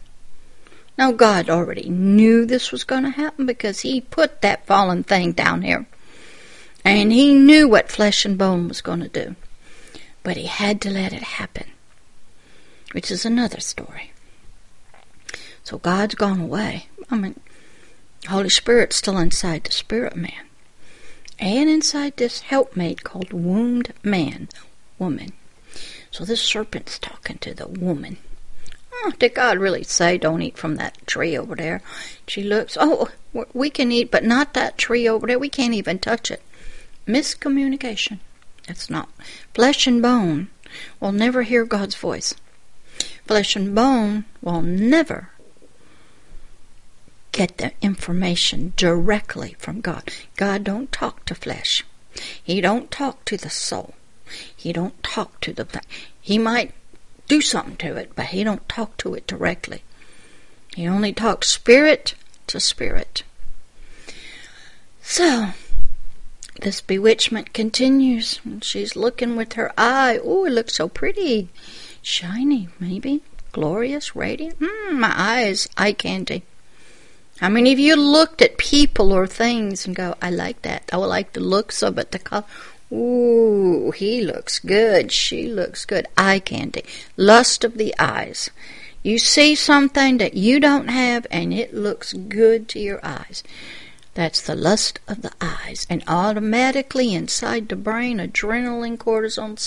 Now, 0.98 1.12
God 1.12 1.50
already 1.50 1.90
knew 1.90 2.46
this 2.46 2.72
was 2.72 2.84
going 2.84 3.04
to 3.04 3.10
happen 3.12 3.46
because 3.46 3.82
He 3.82 4.02
put 4.02 4.42
that 4.42 4.66
fallen 4.66 5.04
thing 5.04 5.34
down 5.34 5.62
here. 5.62 5.86
And 6.84 7.12
He 7.12 7.34
knew 7.34 7.68
what 7.68 7.92
flesh 7.92 8.26
and 8.26 8.38
bone 8.38 8.68
was 8.68 8.82
going 8.82 9.02
to 9.02 9.10
do. 9.10 9.36
But 10.24 10.38
He 10.38 10.46
had 10.46 10.82
to 10.82 10.90
let 10.90 11.14
it 11.14 11.24
happen, 11.24 11.66
which 12.92 13.12
is 13.12 13.26
another 13.26 13.60
story. 13.60 14.12
So 15.64 15.78
God's 15.78 16.16
gone 16.16 16.40
away. 16.40 16.88
I 17.10 17.16
mean, 17.16 17.40
Holy 18.28 18.50
Spirit's 18.50 18.96
still 18.96 19.18
inside 19.18 19.64
the 19.64 19.72
spirit 19.72 20.16
man 20.16 20.48
and 21.40 21.70
inside 21.70 22.18
this 22.18 22.42
helpmate 22.42 23.04
called 23.04 23.34
wombed 23.34 23.94
man, 24.04 24.50
woman. 24.98 25.34
So 26.12 26.26
this 26.26 26.42
serpent's 26.42 26.98
talking 26.98 27.38
to 27.40 27.54
the 27.54 27.68
woman. 27.68 28.18
Oh, 28.94 29.12
did 29.20 29.36
God 29.36 29.60
really 29.60 29.84
say 29.84 30.18
don't 30.18 30.42
eat 30.42 30.58
from 30.58 30.76
that 30.78 31.06
tree 31.06 31.38
over 31.38 31.56
there? 31.56 31.82
She 32.26 32.42
looks, 32.42 32.78
oh, 32.80 33.10
we 33.54 33.70
can 33.70 33.92
eat, 33.92 34.10
but 34.10 34.24
not 34.24 34.54
that 34.56 34.78
tree 34.78 35.08
over 35.08 35.28
there. 35.28 35.38
We 35.38 35.50
can't 35.50 35.76
even 35.76 36.00
touch 36.00 36.32
it. 36.32 36.42
Miscommunication. 37.08 38.20
It's 38.68 38.90
not. 38.90 39.10
Flesh 39.54 39.86
and 39.86 40.02
bone 40.02 40.48
will 41.00 41.12
never 41.12 41.44
hear 41.44 41.64
God's 41.66 41.96
voice. 41.96 42.34
Flesh 43.28 43.56
and 43.56 43.76
bone 43.76 44.26
will 44.42 44.62
never 44.62 45.30
get 47.32 47.58
the 47.58 47.74
information 47.82 48.74
directly 48.76 49.56
from 49.60 49.82
God. 49.82 50.10
God 50.38 50.64
don't 50.64 50.92
talk 50.92 51.26
to 51.26 51.36
flesh. 51.36 51.84
He 52.42 52.62
don't 52.62 52.90
talk 52.90 53.26
to 53.26 53.38
the 53.38 53.50
soul. 53.50 53.94
He 54.56 54.74
don't 54.74 55.02
talk 55.04 55.40
to 55.42 55.54
the 55.54 55.68
he 56.20 56.38
might 56.38 56.74
do 57.28 57.42
something 57.42 57.78
to 57.78 57.96
it, 57.96 58.12
but 58.16 58.28
he 58.28 58.44
don't 58.44 58.68
talk 58.68 58.98
to 58.98 59.14
it 59.14 59.28
directly. 59.28 59.84
He 60.76 60.88
only 60.88 61.14
talks 61.14 61.48
spirit 61.48 62.16
to 62.48 62.60
spirit. 62.60 63.24
So, 65.02 65.50
this 66.62 66.82
bewitchment 66.82 67.54
continues. 67.54 68.40
She's 68.62 68.96
looking 68.96 69.36
with 69.36 69.54
her 69.54 69.72
eye. 69.78 70.20
Oh, 70.24 70.46
it 70.46 70.52
looks 70.52 70.76
so 70.76 70.90
pretty. 70.90 71.50
Shiny, 72.10 72.70
maybe. 72.80 73.22
Glorious, 73.52 74.16
radiant. 74.16 74.62
Mm, 74.62 74.94
my 74.94 75.14
eyes, 75.14 75.68
eye 75.76 75.92
candy. 75.92 76.44
How 77.42 77.50
many 77.50 77.74
of 77.74 77.80
you 77.80 77.98
looked 77.98 78.42
at 78.42 78.58
people 78.58 79.12
or 79.12 79.28
things 79.28 79.86
and 79.86 79.94
go, 79.94 80.16
I 80.22 80.30
like 80.30 80.62
that. 80.62 80.90
I 80.94 80.96
would 80.96 81.08
like 81.08 81.34
the 81.34 81.42
looks 81.42 81.84
of 81.84 81.98
it, 81.98 82.14
the 82.14 82.20
color. 82.20 82.46
Ooh, 82.94 83.92
he 83.92 84.22
looks 84.22 84.58
good. 84.60 85.12
She 85.12 85.50
looks 85.50 85.84
good. 85.84 86.08
Eye 86.18 86.40
candy. 86.40 86.86
Lust 87.18 87.66
of 87.66 87.78
the 87.78 87.94
eyes. 88.00 88.52
You 89.04 89.20
see 89.20 89.54
something 89.54 90.18
that 90.20 90.34
you 90.34 90.62
don't 90.62 90.88
have 90.88 91.28
and 91.30 91.54
it 91.54 91.74
looks 91.74 92.14
good 92.14 92.70
to 92.70 92.80
your 92.80 93.02
eyes. 93.04 93.44
That's 94.14 94.42
the 94.42 94.56
lust 94.56 95.02
of 95.10 95.24
the 95.24 95.34
eyes. 95.42 95.86
And 95.90 96.06
automatically 96.08 97.14
inside 97.14 97.68
the 97.68 97.76
brain, 97.76 98.20
adrenaline, 98.20 98.98
cortisol, 98.98 99.60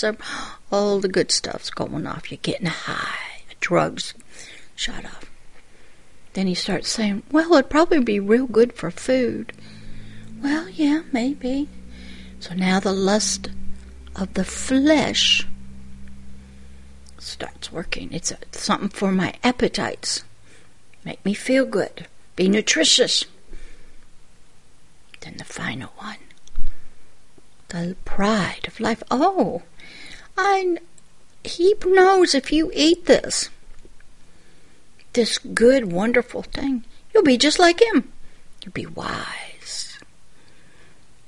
all 0.71 0.99
the 0.99 1.07
good 1.07 1.31
stuff's 1.31 1.69
going 1.69 2.07
off. 2.07 2.31
You're 2.31 2.39
getting 2.41 2.67
high. 2.67 3.43
Drugs 3.59 4.13
shut 4.75 5.05
off. 5.05 5.31
Then 6.33 6.47
he 6.47 6.55
starts 6.55 6.89
saying, 6.89 7.23
Well, 7.31 7.53
it'd 7.53 7.69
probably 7.69 7.99
be 7.99 8.19
real 8.19 8.47
good 8.47 8.73
for 8.73 8.89
food. 8.89 9.53
Well, 10.41 10.69
yeah, 10.69 11.03
maybe. 11.11 11.67
So 12.39 12.55
now 12.55 12.79
the 12.79 12.93
lust 12.93 13.49
of 14.15 14.33
the 14.33 14.45
flesh 14.45 15.47
starts 17.19 17.71
working. 17.71 18.11
It's 18.11 18.31
a, 18.31 18.37
something 18.51 18.89
for 18.89 19.11
my 19.11 19.33
appetites. 19.43 20.23
Make 21.05 21.23
me 21.23 21.33
feel 21.33 21.65
good. 21.65 22.07
Be 22.35 22.49
nutritious. 22.49 23.25
Then 25.19 25.35
the 25.37 25.43
final 25.43 25.91
one. 25.97 26.17
The 27.69 27.95
pride 28.05 28.65
of 28.67 28.79
life. 28.79 29.03
Oh, 29.11 29.61
I, 30.41 30.77
he 31.43 31.75
knows 31.85 32.33
if 32.33 32.51
you 32.51 32.71
eat 32.73 33.05
this, 33.05 33.49
this 35.13 35.37
good, 35.37 35.91
wonderful 35.91 36.43
thing, 36.43 36.83
you'll 37.13 37.23
be 37.23 37.37
just 37.37 37.59
like 37.59 37.81
him. 37.81 38.11
You'll 38.63 38.73
be 38.73 38.85
wise. 38.85 39.99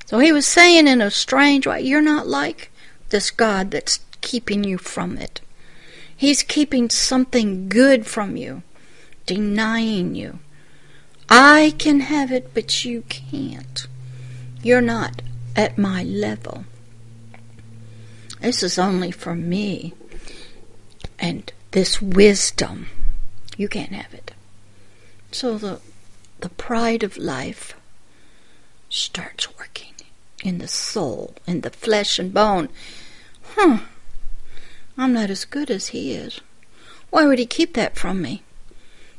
So 0.06 0.20
he 0.20 0.32
was 0.32 0.46
saying 0.48 0.88
in 0.88 1.02
a 1.02 1.12
strange 1.12 1.68
way, 1.68 1.82
you're 1.82 2.02
not 2.02 2.28
like 2.28 2.72
this 3.10 3.32
God 3.32 3.72
that's 3.72 4.00
keeping 4.22 4.64
you 4.64 4.78
from 4.78 5.18
it. 5.18 5.42
He's 6.16 6.44
keeping 6.44 6.90
something 6.90 7.70
good 7.70 8.08
from 8.08 8.38
you, 8.38 8.64
denying 9.26 10.16
you. 10.16 10.40
I 11.30 11.74
can 11.78 12.02
have 12.02 12.32
it, 12.32 12.54
but 12.54 12.86
you 12.86 13.04
can't. 13.10 13.88
You're 14.62 14.82
not 14.82 15.22
at 15.56 15.78
my 15.78 16.04
level. 16.04 16.66
This 18.44 18.62
is 18.62 18.78
only 18.78 19.10
for 19.10 19.34
me. 19.34 19.94
And 21.18 21.52
this 21.72 22.02
wisdom 22.02 22.88
you 23.58 23.70
can't 23.70 23.94
have 23.94 24.14
it. 24.14 24.34
So 25.32 25.58
the 25.58 25.80
the 26.42 26.50
pride 26.50 27.04
of 27.04 27.18
life 27.18 27.74
starts 28.90 29.48
working 29.58 29.94
in 30.44 30.58
the 30.58 30.68
soul, 30.68 31.36
in 31.48 31.62
the 31.62 31.70
flesh 31.70 32.20
and 32.20 32.34
bone. 32.34 32.68
Huh. 33.56 33.80
I'm 34.98 35.14
not 35.14 35.30
as 35.30 35.46
good 35.46 35.72
as 35.72 35.88
he 35.88 36.14
is. 36.14 36.42
Why 37.12 37.26
would 37.26 37.40
he 37.40 37.46
keep 37.46 37.74
that 37.76 37.96
from 37.96 38.22
me? 38.22 38.44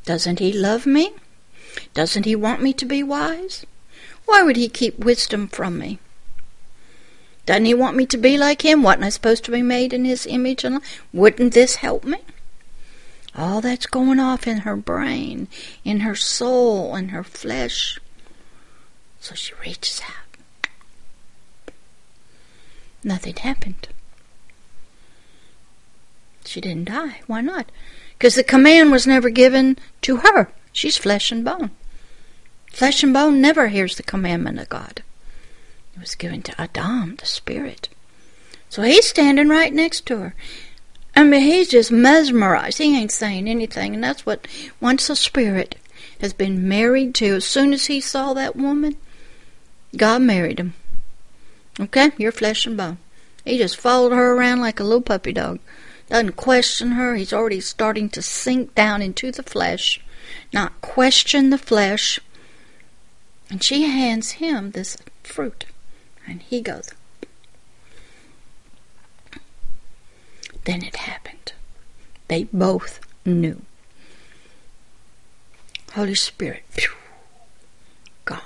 Doesn't 0.04 0.38
he 0.38 0.52
love 0.52 0.84
me? 0.84 1.14
Doesn't 1.94 2.26
he 2.26 2.36
want 2.36 2.60
me 2.60 2.74
to 2.74 2.84
be 2.84 3.02
wise? 3.02 3.64
Why 4.26 4.42
would 4.42 4.56
he 4.56 4.68
keep 4.68 4.98
wisdom 4.98 5.48
from 5.48 5.78
me? 5.78 5.98
Doesn't 7.46 7.66
he 7.66 7.74
want 7.74 7.96
me 7.96 8.06
to 8.06 8.16
be 8.16 8.38
like 8.38 8.64
him? 8.64 8.82
Wasn't 8.82 9.04
I 9.04 9.10
supposed 9.10 9.44
to 9.44 9.50
be 9.50 9.62
made 9.62 9.92
in 9.92 10.04
his 10.04 10.26
image? 10.26 10.64
And 10.64 10.80
wouldn't 11.12 11.52
this 11.52 11.76
help 11.76 12.04
me? 12.04 12.18
All 13.36 13.60
that's 13.60 13.86
going 13.86 14.20
off 14.20 14.46
in 14.46 14.58
her 14.58 14.76
brain, 14.76 15.48
in 15.84 16.00
her 16.00 16.14
soul, 16.14 16.94
in 16.94 17.08
her 17.08 17.24
flesh. 17.24 17.98
So 19.20 19.34
she 19.34 19.52
reaches 19.64 20.00
out. 20.02 20.24
Nothing 23.02 23.36
happened. 23.36 23.88
She 26.44 26.60
didn't 26.60 26.88
die. 26.88 27.20
Why 27.26 27.40
not? 27.40 27.70
Because 28.16 28.34
the 28.34 28.44
command 28.44 28.92
was 28.92 29.06
never 29.06 29.30
given 29.30 29.76
to 30.02 30.18
her. 30.18 30.50
She's 30.72 30.96
flesh 30.96 31.32
and 31.32 31.44
bone. 31.44 31.70
Flesh 32.70 33.02
and 33.02 33.12
bone 33.12 33.40
never 33.40 33.68
hears 33.68 33.96
the 33.96 34.02
commandment 34.02 34.58
of 34.58 34.68
God. 34.68 35.02
It 35.94 36.00
was 36.00 36.14
given 36.14 36.42
to 36.42 36.60
Adam, 36.60 37.16
the 37.16 37.26
spirit. 37.26 37.88
So 38.68 38.82
he's 38.82 39.06
standing 39.06 39.48
right 39.48 39.72
next 39.72 40.06
to 40.06 40.18
her. 40.18 40.34
I 41.14 41.22
mean, 41.22 41.42
he's 41.42 41.68
just 41.68 41.92
mesmerized. 41.92 42.78
He 42.78 42.96
ain't 42.98 43.12
saying 43.12 43.48
anything. 43.48 43.94
And 43.94 44.02
that's 44.02 44.26
what, 44.26 44.48
once 44.80 45.08
a 45.08 45.14
spirit 45.14 45.76
has 46.20 46.32
been 46.32 46.66
married 46.66 47.14
to, 47.16 47.36
as 47.36 47.44
soon 47.44 47.72
as 47.72 47.86
he 47.86 48.00
saw 48.00 48.34
that 48.34 48.56
woman, 48.56 48.96
God 49.96 50.22
married 50.22 50.58
him. 50.58 50.74
Okay? 51.78 52.10
You're 52.18 52.32
flesh 52.32 52.66
and 52.66 52.76
bone. 52.76 52.98
He 53.44 53.58
just 53.58 53.76
followed 53.76 54.12
her 54.12 54.34
around 54.34 54.60
like 54.60 54.80
a 54.80 54.84
little 54.84 55.02
puppy 55.02 55.32
dog. 55.32 55.60
Doesn't 56.08 56.36
question 56.36 56.92
her. 56.92 57.14
He's 57.14 57.32
already 57.32 57.60
starting 57.60 58.08
to 58.10 58.22
sink 58.22 58.74
down 58.74 59.02
into 59.02 59.30
the 59.30 59.42
flesh, 59.42 60.00
not 60.52 60.80
question 60.80 61.50
the 61.50 61.58
flesh. 61.58 62.18
And 63.50 63.62
she 63.62 63.84
hands 63.84 64.32
him 64.32 64.72
this 64.72 64.96
fruit. 65.22 65.66
And 66.26 66.42
he 66.42 66.60
goes, 66.60 66.90
Then 70.64 70.82
it 70.82 70.96
happened. 70.96 71.52
They 72.28 72.44
both 72.44 73.00
knew. 73.26 73.62
Holy 75.92 76.14
Spirit, 76.14 76.64
phew, 76.70 76.90
gone. 78.24 78.40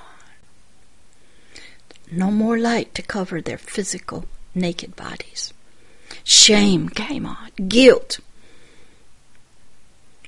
No 2.10 2.30
more 2.30 2.58
light 2.58 2.94
to 2.94 3.02
cover 3.02 3.40
their 3.40 3.56
physical 3.56 4.26
naked 4.54 4.96
bodies. 4.96 5.54
Shame 6.24 6.88
came 6.88 7.24
on, 7.24 7.50
guilt. 7.68 8.20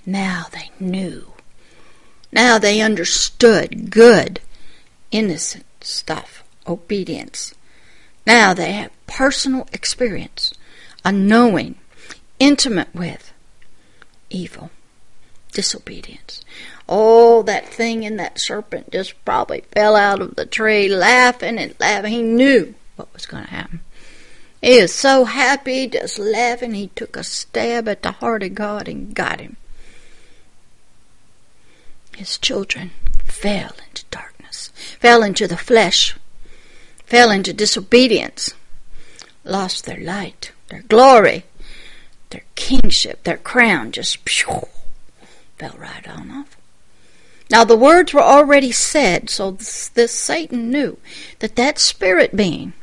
Now 0.07 0.47
they 0.53 0.71
knew. 0.79 1.33
Now 2.33 2.59
they 2.59 2.81
understood 2.81 3.91
good, 3.91 4.41
innocent 5.11 5.67
stuff, 5.81 6.40
obedience. 6.71 7.55
Now 8.27 8.55
they 8.55 8.73
have 8.73 9.07
personal 9.07 9.69
experience, 9.73 10.55
a 11.05 11.13
knowing 11.13 11.77
intimate 12.39 12.95
with 12.95 13.33
evil, 14.31 14.71
disobedience. 15.53 16.45
Oh, 16.89 17.43
that 17.43 17.69
thing 17.69 18.03
in 18.03 18.17
that 18.17 18.39
serpent 18.39 18.91
just 18.91 19.25
probably 19.25 19.63
fell 19.73 19.97
out 19.97 20.21
of 20.21 20.37
the 20.37 20.47
tree 20.47 20.89
laughing 20.89 21.59
and 21.59 21.75
laughing. 21.79 22.13
He 22.13 22.23
knew 22.23 22.75
what 22.97 23.13
was 23.13 23.27
going 23.27 23.45
to 23.45 23.51
happen. 23.51 23.81
He 24.63 24.81
was 24.81 24.95
so 24.95 25.25
happy, 25.25 25.87
just 25.87 26.19
laughing. 26.19 26.75
He 26.75 26.89
took 26.89 27.17
a 27.17 27.25
stab 27.25 27.89
at 27.89 28.03
the 28.03 28.13
heart 28.13 28.43
of 28.43 28.55
God 28.55 28.89
and 28.89 29.15
got 29.15 29.41
him. 29.41 29.57
His 32.17 32.37
children 32.39 32.91
fell 33.25 33.73
into 33.89 34.05
darkness, 34.11 34.71
fell 34.99 35.23
into 35.23 35.47
the 35.47 35.57
flesh, 35.57 36.17
fell 37.11 37.33
into 37.33 37.53
disobedience, 37.53 38.55
lost 39.45 39.85
their 39.85 40.01
light, 40.01 40.53
their 40.69 40.83
glory, 40.83 41.45
their 42.31 42.45
kingship, 42.55 43.25
their 43.25 43.37
crown 43.37 43.91
just 43.91 44.17
phew, 44.29 44.69
fell 45.59 45.75
right 45.77 46.09
on 46.09 46.31
off. 46.31 46.57
Now 47.51 47.65
the 47.65 47.77
words 47.77 48.15
were 48.15 48.23
already 48.23 48.71
said, 48.71 49.29
so 49.29 49.51
this, 49.51 49.89
this 49.89 50.13
Satan 50.13 50.71
knew 50.71 50.99
that 51.41 51.57
that 51.57 51.81
spirit 51.81 52.37
being 52.37 52.75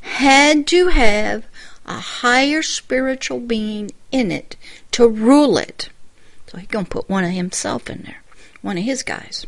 had 0.00 0.66
to 0.66 0.88
have 0.88 1.44
a 1.86 2.00
higher 2.00 2.60
spiritual 2.60 3.38
being 3.38 3.92
in 4.10 4.32
it 4.32 4.56
to 4.90 5.06
rule 5.06 5.58
it. 5.58 5.90
So 6.48 6.58
he's 6.58 6.66
going 6.66 6.86
to 6.86 6.90
put 6.90 7.08
one 7.08 7.22
of 7.22 7.30
himself 7.30 7.88
in 7.88 8.02
there, 8.02 8.22
one 8.62 8.78
of 8.78 8.84
his 8.84 9.04
guys. 9.04 9.46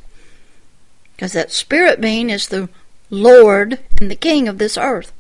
Because 1.17 1.33
that 1.33 1.51
spirit 1.51 2.01
being 2.01 2.31
is 2.31 2.49
the 2.49 2.69
Lord 3.15 3.79
and 4.01 4.11
the 4.11 4.17
King 4.17 4.49
of 4.49 4.59
this 4.59 4.77
earth 4.77 5.13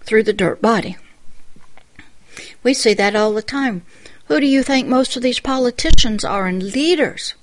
through 0.00 0.22
the 0.22 0.32
dirt 0.32 0.60
body. 0.60 0.96
We 2.62 2.74
see 2.74 2.94
that 2.94 3.16
all 3.16 3.32
the 3.32 3.42
time. 3.42 3.82
Who 4.26 4.40
do 4.40 4.46
you 4.46 4.62
think 4.62 4.88
most 4.88 5.16
of 5.16 5.22
these 5.22 5.40
politicians 5.40 6.24
are 6.24 6.46
and 6.46 6.62
leaders? 6.62 7.34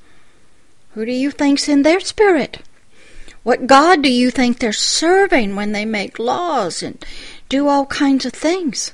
Who 0.93 1.05
do 1.05 1.11
you 1.11 1.31
think's 1.31 1.69
in 1.69 1.83
their 1.83 1.99
spirit? 1.99 2.59
What 3.43 3.67
God 3.67 4.01
do 4.01 4.11
you 4.11 4.31
think 4.31 4.59
they're 4.59 4.73
serving 4.73 5.55
when 5.55 5.71
they 5.71 5.85
make 5.85 6.19
laws 6.19 6.83
and 6.83 7.03
do 7.49 7.67
all 7.67 7.85
kinds 7.85 8.25
of 8.25 8.33
things? 8.33 8.93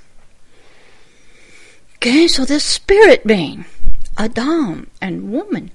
Okay, 1.96 2.28
so 2.28 2.46
this 2.46 2.64
spirit 2.64 3.28
being, 3.28 3.66
Adam 4.18 4.90
and 5.02 5.32
woman, 5.32 5.72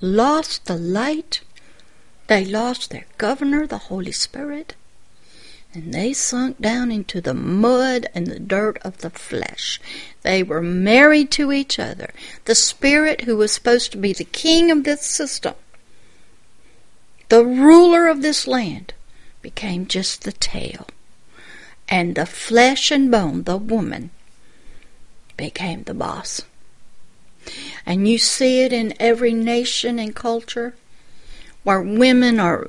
lost 0.00 0.66
the 0.66 0.76
light 0.76 1.42
They 2.28 2.44
lost 2.44 2.90
their 2.90 3.06
governor, 3.16 3.66
the 3.66 3.78
Holy 3.78 4.12
Spirit, 4.12 4.74
and 5.72 5.94
they 5.94 6.12
sunk 6.12 6.60
down 6.60 6.92
into 6.92 7.22
the 7.22 7.34
mud 7.34 8.06
and 8.14 8.26
the 8.26 8.38
dirt 8.38 8.78
of 8.82 8.98
the 8.98 9.10
flesh. 9.10 9.80
They 10.22 10.42
were 10.42 10.62
married 10.62 11.30
to 11.32 11.52
each 11.52 11.78
other. 11.78 12.10
The 12.44 12.54
Spirit, 12.54 13.22
who 13.22 13.36
was 13.36 13.52
supposed 13.52 13.92
to 13.92 13.98
be 13.98 14.12
the 14.12 14.24
king 14.24 14.70
of 14.70 14.84
this 14.84 15.02
system, 15.02 15.54
the 17.30 17.44
ruler 17.44 18.06
of 18.08 18.20
this 18.20 18.46
land, 18.46 18.92
became 19.40 19.86
just 19.86 20.24
the 20.24 20.32
tail. 20.32 20.86
And 21.88 22.14
the 22.14 22.26
flesh 22.26 22.90
and 22.90 23.10
bone, 23.10 23.44
the 23.44 23.56
woman, 23.56 24.10
became 25.38 25.84
the 25.84 25.94
boss. 25.94 26.42
And 27.86 28.06
you 28.06 28.18
see 28.18 28.60
it 28.60 28.72
in 28.74 28.92
every 29.00 29.32
nation 29.32 29.98
and 29.98 30.14
culture 30.14 30.74
where 31.64 31.80
women 31.80 32.40
are 32.40 32.68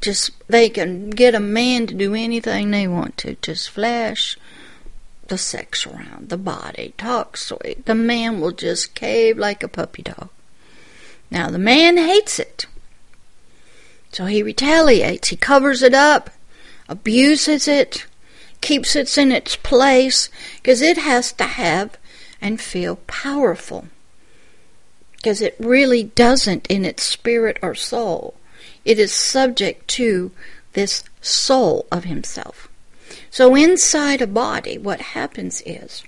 just, 0.00 0.30
they 0.48 0.68
can 0.68 1.10
get 1.10 1.34
a 1.34 1.40
man 1.40 1.86
to 1.86 1.94
do 1.94 2.14
anything 2.14 2.70
they 2.70 2.86
want 2.86 3.16
to, 3.18 3.36
just 3.42 3.70
flash 3.70 4.36
the 5.28 5.38
sex 5.38 5.86
around, 5.86 6.28
the 6.28 6.36
body, 6.36 6.92
talk 6.98 7.36
sweet. 7.36 7.86
The 7.86 7.94
man 7.94 8.40
will 8.40 8.52
just 8.52 8.94
cave 8.94 9.38
like 9.38 9.62
a 9.62 9.68
puppy 9.68 10.02
dog. 10.02 10.28
Now, 11.30 11.48
the 11.50 11.58
man 11.58 11.96
hates 11.96 12.38
it. 12.38 12.66
So 14.10 14.26
he 14.26 14.42
retaliates. 14.42 15.28
He 15.28 15.36
covers 15.36 15.82
it 15.82 15.94
up, 15.94 16.28
abuses 16.88 17.66
it, 17.66 18.06
keeps 18.60 18.94
it 18.94 19.16
in 19.16 19.32
its 19.32 19.56
place, 19.56 20.28
because 20.56 20.82
it 20.82 20.98
has 20.98 21.32
to 21.32 21.44
have 21.44 21.96
and 22.40 22.60
feel 22.60 22.96
powerful. 22.96 23.86
Because 25.22 25.40
it 25.40 25.54
really 25.60 26.02
doesn't 26.02 26.66
in 26.66 26.84
its 26.84 27.04
spirit 27.04 27.56
or 27.62 27.76
soul. 27.76 28.34
It 28.84 28.98
is 28.98 29.12
subject 29.12 29.86
to 29.88 30.32
this 30.72 31.04
soul 31.20 31.86
of 31.92 32.04
himself. 32.04 32.68
So 33.30 33.54
inside 33.54 34.20
a 34.20 34.26
body, 34.26 34.76
what 34.76 35.00
happens 35.00 35.62
is 35.64 36.02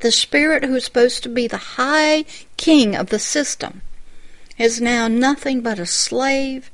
the 0.00 0.10
spirit 0.10 0.64
who's 0.64 0.84
supposed 0.84 1.22
to 1.22 1.28
be 1.28 1.46
the 1.46 1.76
high 1.78 2.24
king 2.56 2.96
of 2.96 3.10
the 3.10 3.20
system 3.20 3.82
is 4.58 4.80
now 4.80 5.06
nothing 5.06 5.60
but 5.60 5.78
a 5.78 5.86
slave, 5.86 6.70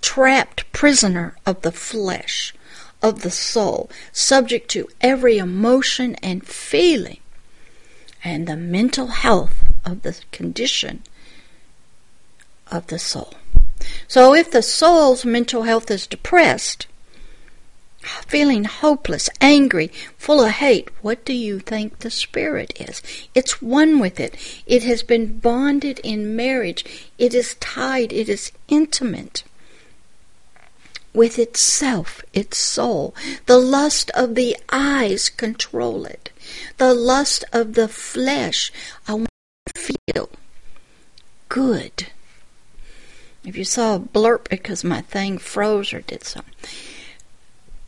trapped 0.00 0.70
prisoner 0.72 1.36
of 1.44 1.62
the 1.62 1.72
flesh, 1.72 2.54
of 3.02 3.22
the 3.22 3.30
soul, 3.30 3.90
subject 4.12 4.70
to 4.70 4.88
every 5.00 5.38
emotion 5.38 6.14
and 6.16 6.46
feeling 6.46 7.18
and 8.22 8.46
the 8.46 8.56
mental 8.56 9.08
health 9.08 9.64
of 9.84 10.02
the 10.02 10.18
condition 10.32 11.02
of 12.70 12.86
the 12.88 12.98
soul. 12.98 13.34
So 14.08 14.34
if 14.34 14.50
the 14.50 14.62
soul's 14.62 15.24
mental 15.24 15.62
health 15.62 15.90
is 15.90 16.06
depressed, 16.06 16.86
feeling 18.26 18.64
hopeless, 18.64 19.30
angry, 19.40 19.88
full 20.16 20.42
of 20.42 20.52
hate, 20.52 20.88
what 21.02 21.24
do 21.24 21.32
you 21.32 21.58
think 21.58 21.98
the 21.98 22.10
spirit 22.10 22.72
is? 22.80 23.02
It's 23.34 23.62
one 23.62 23.98
with 23.98 24.20
it. 24.20 24.36
It 24.66 24.82
has 24.84 25.02
been 25.02 25.38
bonded 25.38 26.00
in 26.00 26.36
marriage. 26.36 26.84
It 27.18 27.34
is 27.34 27.54
tied. 27.56 28.12
It 28.12 28.28
is 28.28 28.52
intimate 28.68 29.44
with 31.14 31.38
itself, 31.38 32.22
its 32.32 32.58
soul. 32.58 33.14
The 33.46 33.58
lust 33.58 34.10
of 34.10 34.34
the 34.34 34.56
eyes 34.70 35.28
control 35.28 36.04
it 36.04 36.30
the 36.76 36.94
lust 36.94 37.44
of 37.52 37.74
the 37.74 37.88
flesh. 37.88 38.72
I 39.08 39.14
want 39.14 39.28
to 39.74 39.80
feel 39.80 40.28
good. 41.48 42.08
If 43.44 43.56
you 43.56 43.64
saw 43.64 43.96
a 43.96 44.00
blurb 44.00 44.48
because 44.48 44.84
my 44.84 45.02
thing 45.02 45.38
froze 45.38 45.92
or 45.92 46.00
did 46.00 46.24
something, 46.24 46.54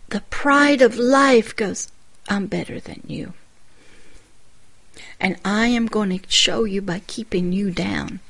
the 0.09 0.21
pride 0.23 0.83
of 0.83 0.97
life 0.97 1.57
goes, 1.57 1.91
I'm 2.29 2.47
better 2.47 2.79
than 2.79 3.03
you. 3.07 3.33
And 5.19 5.37
I 5.45 5.69
am 5.69 5.87
going 5.87 6.17
to 6.19 6.31
show 6.31 6.65
you 6.65 6.83
by 6.83 7.01
keeping 7.07 7.53
you 7.53 7.71
down. 7.71 8.21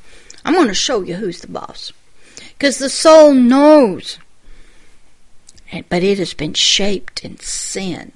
I'm 0.44 0.54
going 0.54 0.68
to 0.68 0.74
show 0.74 1.02
you 1.02 1.16
who's 1.16 1.40
the 1.40 1.48
boss. 1.48 1.92
Because 2.50 2.78
the 2.78 2.88
soul 2.88 3.34
knows. 3.34 4.18
But 5.88 6.04
it 6.04 6.18
has 6.18 6.32
been 6.32 6.54
shaped 6.54 7.24
in 7.24 7.38
sin 7.40 8.12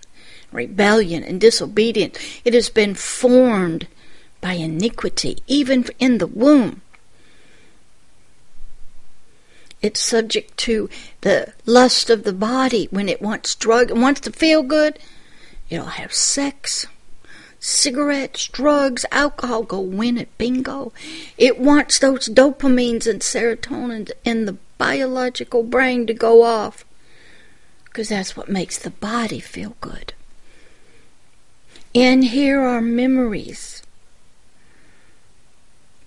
rebellion 0.53 1.23
and 1.23 1.40
disobedience. 1.40 2.18
It 2.44 2.55
has 2.55 2.68
been 2.68 2.94
formed 2.94 3.87
by 4.40 4.55
iniquity, 4.55 5.38
even 5.46 5.87
in 5.99 6.18
the 6.18 6.27
womb. 6.27 6.83
It's 9.83 10.01
subject 10.01 10.57
to 10.59 10.88
the 11.23 11.53
lust 11.64 12.11
of 12.11 12.25
the 12.25 12.33
body 12.33 12.88
when 12.90 13.09
it 13.09 13.23
wants 13.23 13.55
drug, 13.55 13.90
it 13.90 13.97
wants 13.97 14.21
to 14.23 14.33
feel 14.33 14.62
good. 14.62 14.99
It'll 15.71 15.87
have 15.87 16.12
sex, 16.12 16.87
cigarettes, 17.59 18.49
drugs, 18.49 19.07
alcohol, 19.12 19.62
go 19.62 19.81
win 19.81 20.19
at 20.19 20.37
bingo. 20.37 20.93
It 21.38 21.59
wants 21.59 21.99
those 21.99 22.29
dopamines 22.29 23.07
and 23.07 23.21
serotonin 23.21 24.11
in 24.25 24.47
the 24.47 24.57
biological 24.79 25.62
brain 25.62 26.07
to 26.07 26.14
go 26.14 26.43
off 26.43 26.85
because 27.85 28.09
that's 28.09 28.37
what 28.37 28.49
makes 28.49 28.79
the 28.79 28.90
body 28.90 29.40
feel 29.40 29.77
good. 29.81 30.14
And 31.95 32.25
here 32.25 32.61
are 32.61 32.81
memories, 32.81 33.80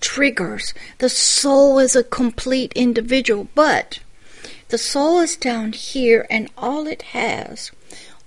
triggers. 0.03 0.73
The 0.97 1.09
soul 1.09 1.79
is 1.79 1.95
a 1.95 2.03
complete 2.03 2.73
individual, 2.73 3.47
but 3.55 3.99
the 4.67 4.77
soul 4.77 5.19
is 5.19 5.37
down 5.37 5.71
here, 5.71 6.27
and 6.29 6.49
all 6.57 6.85
it 6.87 7.01
has, 7.13 7.71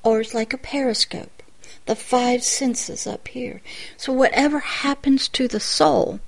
or 0.03 0.21
it's 0.21 0.33
like 0.33 0.55
a 0.55 0.59
periscope, 0.59 1.43
the 1.85 1.95
five 1.95 2.43
senses 2.43 3.07
up 3.07 3.29
here. 3.29 3.61
So 3.99 4.13
whatever 4.13 4.61
happens 4.61 5.29
to 5.29 5.47
the 5.47 5.61
soul 5.61 6.21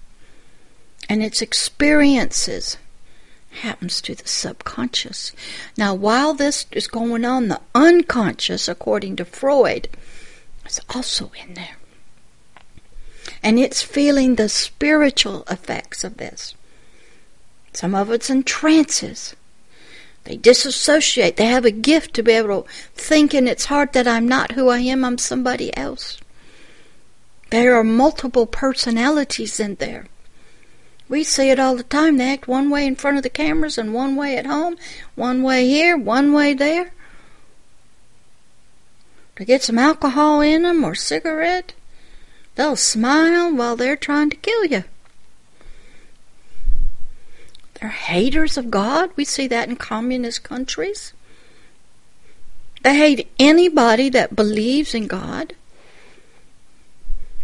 and 1.08 1.22
its 1.22 1.40
experiences 1.40 2.76
happens 3.62 4.02
to 4.02 4.14
the 4.14 4.28
subconscious. 4.28 5.32
Now, 5.78 5.94
while 5.94 6.34
this 6.34 6.66
is 6.72 6.86
going 6.86 7.24
on, 7.24 7.48
the 7.48 7.60
unconscious, 7.74 8.68
according 8.68 9.16
to 9.16 9.24
Freud, 9.24 9.88
is 10.66 10.80
also 10.94 11.32
in 11.42 11.54
there. 11.54 11.78
And 13.42 13.58
it's 13.58 13.82
feeling 13.82 14.34
the 14.34 14.48
spiritual 14.48 15.44
effects 15.50 16.04
of 16.04 16.16
this. 16.16 16.54
Some 17.72 17.94
of 17.94 18.10
it's 18.10 18.30
in 18.30 18.44
trances. 18.44 19.34
They 20.24 20.36
disassociate. 20.36 21.36
They 21.36 21.46
have 21.46 21.64
a 21.64 21.70
gift 21.70 22.14
to 22.14 22.22
be 22.22 22.32
able 22.32 22.62
to 22.62 22.68
think 22.94 23.34
in 23.34 23.48
its 23.48 23.66
heart 23.66 23.92
that 23.92 24.08
I'm 24.08 24.28
not 24.28 24.52
who 24.52 24.68
I 24.68 24.80
am, 24.80 25.04
I'm 25.04 25.18
somebody 25.18 25.76
else. 25.76 26.18
There 27.50 27.74
are 27.76 27.84
multiple 27.84 28.46
personalities 28.46 29.58
in 29.58 29.76
there. 29.76 30.06
We 31.08 31.24
see 31.24 31.48
it 31.48 31.58
all 31.58 31.76
the 31.76 31.82
time. 31.82 32.18
They 32.18 32.34
act 32.34 32.46
one 32.46 32.68
way 32.68 32.86
in 32.86 32.96
front 32.96 33.16
of 33.16 33.22
the 33.22 33.30
cameras 33.30 33.78
and 33.78 33.94
one 33.94 34.16
way 34.16 34.36
at 34.36 34.44
home, 34.44 34.76
one 35.14 35.42
way 35.42 35.66
here, 35.66 35.96
one 35.96 36.32
way 36.32 36.52
there 36.52 36.92
to 39.38 39.44
get 39.44 39.62
some 39.62 39.78
alcohol 39.78 40.40
in 40.40 40.62
them 40.62 40.82
or 40.82 40.96
cigarette, 40.96 41.72
they'll 42.58 42.76
smile 42.76 43.54
while 43.54 43.76
they're 43.76 43.96
trying 43.96 44.28
to 44.28 44.36
kill 44.36 44.64
you. 44.64 44.82
They're 47.74 47.90
haters 47.90 48.58
of 48.58 48.68
God. 48.70 49.10
We 49.14 49.24
see 49.24 49.46
that 49.46 49.68
in 49.68 49.76
communist 49.76 50.42
countries. 50.42 51.12
They 52.82 52.96
hate 52.96 53.30
anybody 53.38 54.08
that 54.10 54.34
believes 54.34 54.92
in 54.92 55.06
God. 55.06 55.54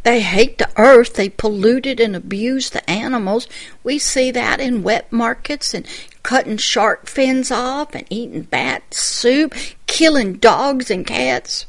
They 0.03 0.20
hate 0.20 0.59
the 0.59 0.68
earth. 0.77 1.14
They 1.14 1.29
pollute 1.29 1.87
it 1.87 2.00
and 2.00 2.16
abuse 2.16 2.70
the 2.70 2.88
animals. 2.90 3.46
We 3.85 3.98
see 3.98 4.33
that 4.33 4.59
in 4.59 4.83
wet 4.83 5.12
markets 5.12 5.74
and 5.74 5.87
cutting 6.24 6.57
shark 6.57 7.07
fins 7.07 7.53
off 7.53 7.94
and 7.94 8.07
eating 8.11 8.42
bat 8.42 8.92
soup, 8.92 9.55
killing 9.87 10.35
dogs 10.35 10.90
and 10.90 11.07
cats. 11.07 11.66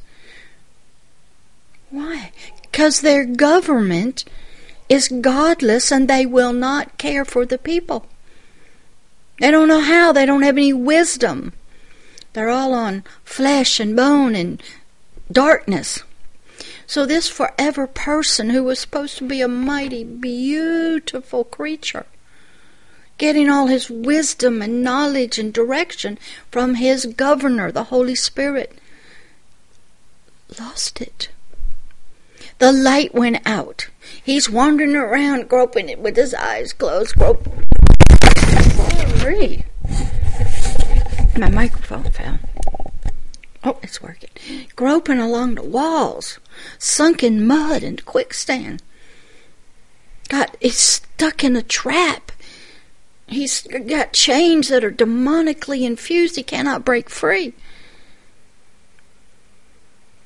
Why? 1.92 2.32
Because 2.76 3.00
their 3.00 3.24
government 3.24 4.26
is 4.90 5.08
godless 5.08 5.94
and 5.94 6.10
they 6.10 6.26
will 6.26 6.52
not 6.52 6.98
care 6.98 7.24
for 7.24 7.46
the 7.46 7.58
people. 7.58 8.06
They 9.40 9.50
don't 9.50 9.70
know 9.70 9.80
how, 9.80 10.12
they 10.12 10.26
don't 10.26 10.42
have 10.42 10.58
any 10.58 10.74
wisdom. 10.74 11.54
They're 12.34 12.50
all 12.50 12.74
on 12.74 13.06
flesh 13.24 13.80
and 13.80 13.96
bone 13.96 14.36
and 14.36 14.62
darkness. 15.32 16.04
So, 16.86 17.06
this 17.06 17.30
forever 17.30 17.88
person 17.88 18.50
who 18.50 18.66
was 18.66 18.78
supposed 18.78 19.20
to 19.20 19.24
be 19.26 19.40
a 19.40 19.48
mighty, 19.48 20.04
beautiful 20.04 21.46
creature, 21.46 22.06
getting 23.18 23.50
all 23.50 23.68
his 23.68 23.90
wisdom 23.90 24.62
and 24.62 24.84
knowledge 24.84 25.40
and 25.40 25.54
direction 25.54 26.20
from 26.52 26.76
his 26.76 27.06
governor, 27.06 27.72
the 27.72 27.86
Holy 27.86 28.16
Spirit, 28.16 28.78
lost 30.60 31.00
it. 31.00 31.30
The 32.58 32.72
light 32.72 33.14
went 33.14 33.46
out. 33.46 33.90
He's 34.24 34.50
wandering 34.50 34.96
around, 34.96 35.50
groping 35.50 35.90
it 35.90 36.00
with 36.00 36.16
his 36.16 36.34
eyes 36.34 36.72
closed, 36.74 37.16
groping. 37.16 37.66
My 41.38 41.50
microphone 41.50 42.04
fell. 42.12 42.40
Oh, 43.64 43.78
it's 43.84 44.02
working. 44.02 44.30
Groping 44.76 45.20
along 45.20 45.56
the 45.56 45.64
walls, 45.64 46.40
sunk 46.78 47.24
in 47.24 47.46
mud 47.46 47.84
and 47.84 48.06
quicksand. 48.06 48.82
God, 50.30 50.52
he's 50.62 50.78
stuck 50.78 51.44
in 51.44 51.56
a 51.56 51.62
trap. 51.62 52.32
He's 53.28 53.64
got 53.64 54.14
chains 54.14 54.70
that 54.70 54.84
are 54.84 54.92
demonically 54.92 55.82
infused. 55.82 56.36
He 56.36 56.44
cannot 56.44 56.86
break 56.86 57.10
free. 57.10 57.54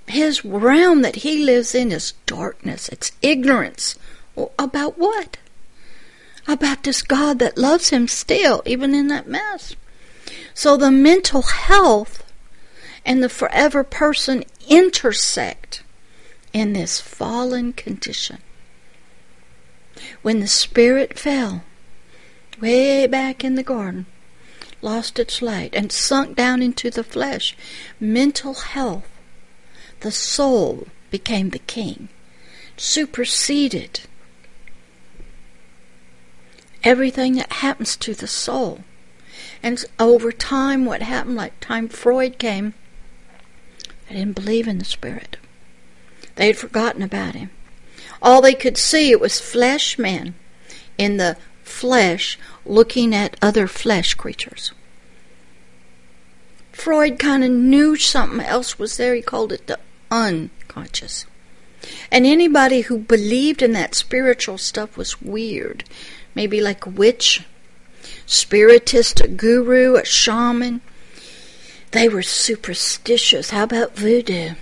His 0.09 0.43
realm 0.43 1.03
that 1.03 1.17
he 1.17 1.43
lives 1.43 1.75
in 1.75 1.91
is 1.91 2.13
darkness, 2.25 2.89
it's 2.89 3.11
ignorance. 3.21 3.95
Well, 4.35 4.51
about 4.57 4.97
what? 4.97 5.37
About 6.47 6.81
this 6.81 7.03
God 7.03 7.37
that 7.37 7.59
loves 7.59 7.89
him 7.89 8.07
still, 8.07 8.63
even 8.65 8.95
in 8.95 9.07
that 9.09 9.27
mess. 9.27 9.75
So 10.55 10.75
the 10.75 10.89
mental 10.89 11.43
health 11.43 12.23
and 13.05 13.21
the 13.21 13.29
forever 13.29 13.83
person 13.83 14.43
intersect 14.67 15.83
in 16.53 16.73
this 16.73 16.99
fallen 16.99 17.71
condition. 17.71 18.39
When 20.23 20.39
the 20.39 20.47
spirit 20.47 21.19
fell, 21.19 21.61
way 22.59 23.05
back 23.05 23.43
in 23.43 23.53
the 23.53 23.63
garden, 23.63 24.07
lost 24.81 25.19
its 25.19 25.39
light, 25.43 25.75
and 25.75 25.91
sunk 25.91 26.35
down 26.35 26.63
into 26.63 26.89
the 26.89 27.03
flesh, 27.03 27.55
mental 27.99 28.55
health, 28.55 29.07
the 30.01 30.11
soul 30.11 30.87
became 31.11 31.49
the 31.49 31.59
king, 31.59 32.09
superseded 32.77 34.01
everything 36.83 37.35
that 37.35 37.51
happens 37.53 37.95
to 37.97 38.13
the 38.13 38.27
soul. 38.27 38.79
And 39.61 39.83
over 39.99 40.31
time, 40.31 40.85
what 40.85 41.01
happened, 41.01 41.35
like 41.35 41.59
time 41.59 41.89
Freud 41.89 42.37
came, 42.37 42.73
they 44.07 44.15
didn't 44.15 44.35
believe 44.35 44.67
in 44.67 44.79
the 44.79 44.85
spirit. 44.85 45.37
They 46.35 46.47
had 46.47 46.57
forgotten 46.57 47.01
about 47.01 47.35
him. 47.35 47.49
All 48.21 48.41
they 48.41 48.53
could 48.53 48.77
see 48.77 49.11
it 49.11 49.19
was 49.19 49.39
flesh 49.39 49.97
men 49.97 50.35
in 50.97 51.17
the 51.17 51.37
flesh 51.63 52.39
looking 52.65 53.13
at 53.13 53.37
other 53.41 53.67
flesh 53.67 54.13
creatures. 54.13 54.71
Freud 56.71 57.19
kind 57.19 57.43
of 57.43 57.51
knew 57.51 57.97
something 57.97 58.39
else 58.39 58.79
was 58.79 58.97
there. 58.97 59.13
He 59.13 59.21
called 59.21 59.51
it 59.51 59.67
the 59.67 59.79
unconscious. 60.11 61.25
And 62.11 62.25
anybody 62.25 62.81
who 62.81 62.97
believed 62.99 63.61
in 63.61 63.71
that 63.73 63.95
spiritual 63.95 64.57
stuff 64.57 64.97
was 64.97 65.21
weird. 65.21 65.83
Maybe 66.35 66.61
like 66.61 66.85
a 66.85 66.89
witch, 66.89 67.43
spiritist, 68.25 69.21
a 69.21 69.27
guru, 69.27 69.95
a 69.95 70.05
shaman. 70.05 70.81
They 71.91 72.07
were 72.07 72.21
superstitious. 72.21 73.49
How 73.49 73.63
about 73.63 73.95
voodoo? 73.95 74.55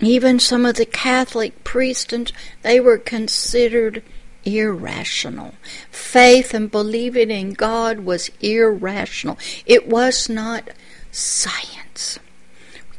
Even 0.00 0.38
some 0.38 0.66
of 0.66 0.76
the 0.76 0.86
Catholic 0.86 1.64
priests, 1.64 2.32
they 2.62 2.80
were 2.80 2.98
considered 2.98 4.02
irrational. 4.44 5.54
Faith 5.90 6.52
and 6.52 6.70
believing 6.70 7.30
in 7.30 7.52
God 7.52 8.00
was 8.00 8.30
irrational. 8.40 9.38
It 9.64 9.88
was 9.88 10.28
not 10.28 10.68
science. 11.10 12.18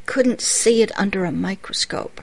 Couldn't 0.08 0.42
see 0.42 0.82
it 0.82 0.92
under 1.00 1.24
a 1.24 1.32
microscope. 1.32 2.22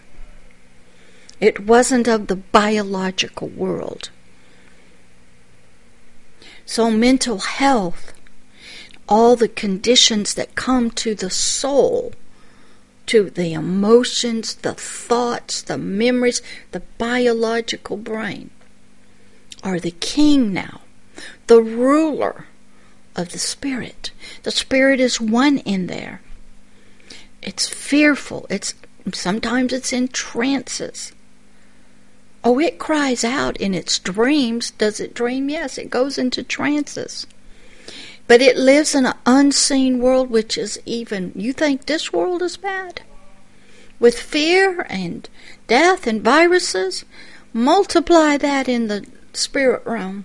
It 1.39 1.61
wasn't 1.61 2.09
of 2.09 2.27
the 2.27 2.37
biological 2.37 3.49
world. 3.49 4.11
So, 6.67 6.91
mental 6.91 7.39
health, 7.39 8.15
all 9.09 9.37
the 9.37 9.49
conditions 9.49 10.35
that 10.35 10.55
come 10.55 10.91
to 10.93 11.15
the 11.15 11.31
soul, 11.31 12.15
to 13.07 13.29
the 13.29 13.53
emotions, 13.53 14.55
the 14.55 14.73
thoughts, 14.73 15.61
the 15.61 15.77
memories, 15.77 16.41
the 16.73 16.81
biological 16.97 17.99
brain, 17.99 18.51
are 19.63 19.79
the 19.79 19.91
king 19.91 20.53
now, 20.53 20.81
the 21.47 21.63
ruler 21.63 22.47
of 23.15 23.33
the 23.33 23.39
spirit. 23.39 24.11
The 24.43 24.51
spirit 24.51 25.01
is 25.01 25.21
one 25.21 25.59
in 25.59 25.87
there. 25.87 26.23
It's 27.45 27.69
fearful. 27.69 28.47
It's 28.49 28.75
sometimes 29.13 29.73
it's 29.73 29.93
in 29.93 30.09
trances. 30.09 31.13
Oh, 32.43 32.59
it 32.59 32.79
cries 32.79 33.23
out 33.23 33.57
in 33.59 33.75
its 33.75 33.99
dreams. 33.99 34.71
Does 34.71 34.99
it 34.99 35.15
dream? 35.15 35.49
Yes, 35.49 35.79
it 35.79 35.91
goes 35.91 36.19
into 36.19 36.43
trances. 36.43 37.27
But 38.27 38.41
it 38.41 38.57
lives 38.57 38.95
in 38.95 39.05
an 39.05 39.15
unseen 39.27 39.99
world 39.99 40.31
which 40.31 40.57
is 40.57 40.81
even 40.87 41.33
you 41.35 41.53
think 41.53 41.85
this 41.85 42.13
world 42.13 42.43
is 42.43 42.57
bad? 42.57 43.03
With 44.01 44.19
fear 44.19 44.87
and 44.89 45.29
death 45.67 46.07
and 46.07 46.23
viruses, 46.23 47.05
multiply 47.53 48.39
that 48.39 48.69
in 48.69 48.89
the 48.89 49.07
spirit 49.35 49.83
realm. 49.85 50.25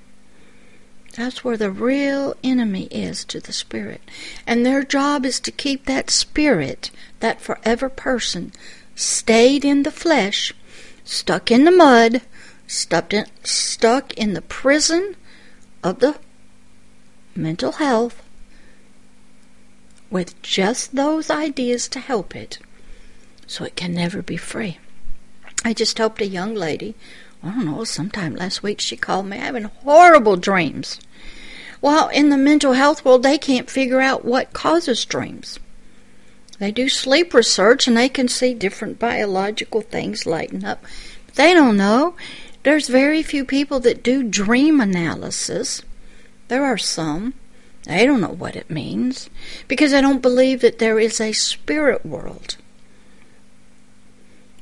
That's 1.16 1.44
where 1.44 1.58
the 1.58 1.72
real 1.72 2.36
enemy 2.44 2.86
is 2.92 3.26
to 3.26 3.40
the 3.40 3.52
spirit. 3.52 4.02
And 4.48 4.66
their 4.66 4.84
job 4.84 5.26
is 5.26 5.40
to 5.42 5.52
keep 5.52 5.86
that 5.86 6.10
spirit, 6.10 6.92
that 7.20 7.42
forever 7.42 7.90
person, 7.90 8.52
stayed 8.96 9.66
in 9.66 9.84
the 9.84 9.92
flesh, 9.92 10.54
stuck 11.04 11.52
in 11.52 11.66
the 11.66 11.72
mud, 11.72 12.22
stuck 12.68 13.14
in, 13.14 13.26
stuck 13.44 14.14
in 14.14 14.34
the 14.34 14.42
prison 14.42 15.16
of 15.84 16.00
the 16.00 16.18
mental 17.36 17.74
health, 17.74 18.22
with 20.10 20.42
just 20.42 20.96
those 20.96 21.30
ideas 21.30 21.88
to 21.88 22.00
help 22.00 22.36
it, 22.36 22.60
so 23.48 23.64
it 23.64 23.76
can 23.76 23.94
never 23.94 24.22
be 24.22 24.38
free. 24.38 24.80
I 25.64 25.74
just 25.74 25.98
helped 25.98 26.22
a 26.22 26.28
young 26.28 26.56
lady 26.56 26.96
I 27.42 27.52
don't 27.52 27.66
know, 27.66 27.84
sometime 27.86 28.36
last 28.36 28.64
week 28.64 28.82
she 28.82 28.98
called 28.98 29.28
me 29.28 29.38
having 29.38 29.64
horrible 29.64 30.36
dreams. 30.36 31.00
Well, 31.82 32.10
in 32.10 32.30
the 32.30 32.38
mental 32.38 32.74
health 32.74 33.06
world, 33.06 33.24
they 33.24 33.38
can't 33.38 33.70
figure 33.70 34.02
out 34.02 34.26
what 34.26 34.52
causes 34.52 35.06
dreams. 35.06 35.58
They 36.60 36.72
do 36.72 36.90
sleep 36.90 37.34
research 37.34 37.88
and 37.88 37.98
they 37.98 38.10
can 38.10 38.28
see 38.28 38.54
different 38.54 39.00
biological 39.00 39.82
things 39.82 40.26
lighten 40.26 40.66
up. 40.66 40.84
They 41.36 41.54
don't 41.54 41.78
know. 41.78 42.16
There's 42.64 42.90
very 42.90 43.24
few 43.24 43.46
people 43.46 43.80
that 43.82 44.04
do 44.04 44.24
dream 44.24 44.82
analysis. 44.82 45.82
There 46.50 46.66
are 46.66 46.78
some. 46.78 47.34
They 47.84 48.06
don't 48.06 48.22
know 48.22 48.28
what 48.28 48.58
it 48.58 48.70
means 48.70 49.30
because 49.68 49.92
they 49.92 50.02
don't 50.02 50.22
believe 50.22 50.60
that 50.62 50.80
there 50.80 51.00
is 51.00 51.22
a 51.22 51.32
spirit 51.32 52.06
world 52.06 52.58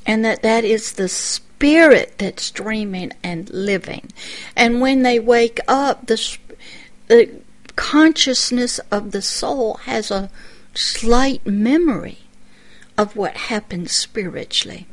and 0.06 0.24
that 0.24 0.44
that 0.44 0.64
is 0.64 0.94
the 0.94 1.10
spirit 1.10 2.14
that's 2.18 2.52
dreaming 2.52 3.12
and 3.24 3.50
living. 3.50 4.12
And 4.56 4.80
when 4.80 5.02
they 5.02 5.20
wake 5.20 5.60
up, 5.68 6.06
the, 6.06 6.38
the 7.08 7.42
consciousness 7.76 8.80
of 8.92 9.12
the 9.12 9.22
soul 9.22 9.76
has 9.84 10.10
a 10.10 10.30
slight 10.78 11.46
memory 11.46 12.20
of 12.98 13.16
what 13.16 13.36
happened 13.36 13.90
spiritually. 13.90 14.88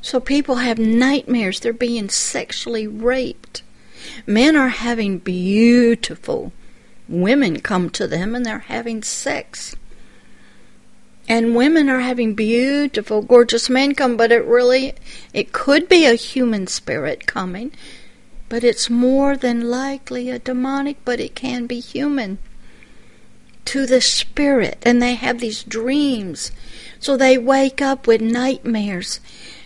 So 0.00 0.20
people 0.20 0.56
have 0.56 0.78
nightmares. 0.78 1.60
They're 1.60 1.72
being 1.72 2.08
sexually 2.08 2.86
raped. 2.86 3.62
Men 4.26 4.56
are 4.56 4.68
having 4.68 5.18
beautiful 5.18 6.52
women 7.08 7.60
come 7.60 7.90
to 7.90 8.06
them 8.06 8.34
and 8.34 8.46
they're 8.46 8.60
having 8.60 9.02
sex. 9.02 9.76
And 11.28 11.54
women 11.54 11.88
are 11.88 12.00
having 12.00 12.34
beautiful, 12.34 13.22
gorgeous 13.22 13.68
men 13.68 13.94
come, 13.94 14.16
but 14.16 14.32
it 14.32 14.44
really, 14.44 14.94
it 15.32 15.52
could 15.52 15.88
be 15.88 16.06
a 16.06 16.14
human 16.14 16.66
spirit 16.66 17.26
coming, 17.26 17.72
but 18.48 18.64
it's 18.64 18.90
more 18.90 19.36
than 19.36 19.70
likely 19.70 20.30
a 20.30 20.38
demonic, 20.38 20.96
but 21.04 21.20
it 21.20 21.36
can 21.36 21.66
be 21.66 21.78
human 21.78 22.38
to 23.66 23.86
the 23.86 24.00
spirit. 24.00 24.78
And 24.82 25.00
they 25.00 25.14
have 25.14 25.40
these 25.40 25.62
dreams. 25.62 26.52
So 26.98 27.16
they 27.16 27.38
wake 27.38 27.80
up 27.80 28.06
with 28.06 28.20
nightmares. 28.20 29.20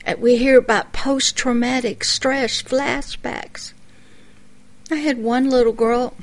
Uh, 0.07 0.15
we 0.19 0.37
hear 0.37 0.59
about 0.59 0.93
post 0.93 1.37
traumatic 1.37 2.05
stress 2.05 2.63
flashbacks. 2.63 3.73
I 4.91 4.97
had 4.97 5.19
one 5.19 5.49
little 5.49 5.73
girl, 5.73 6.15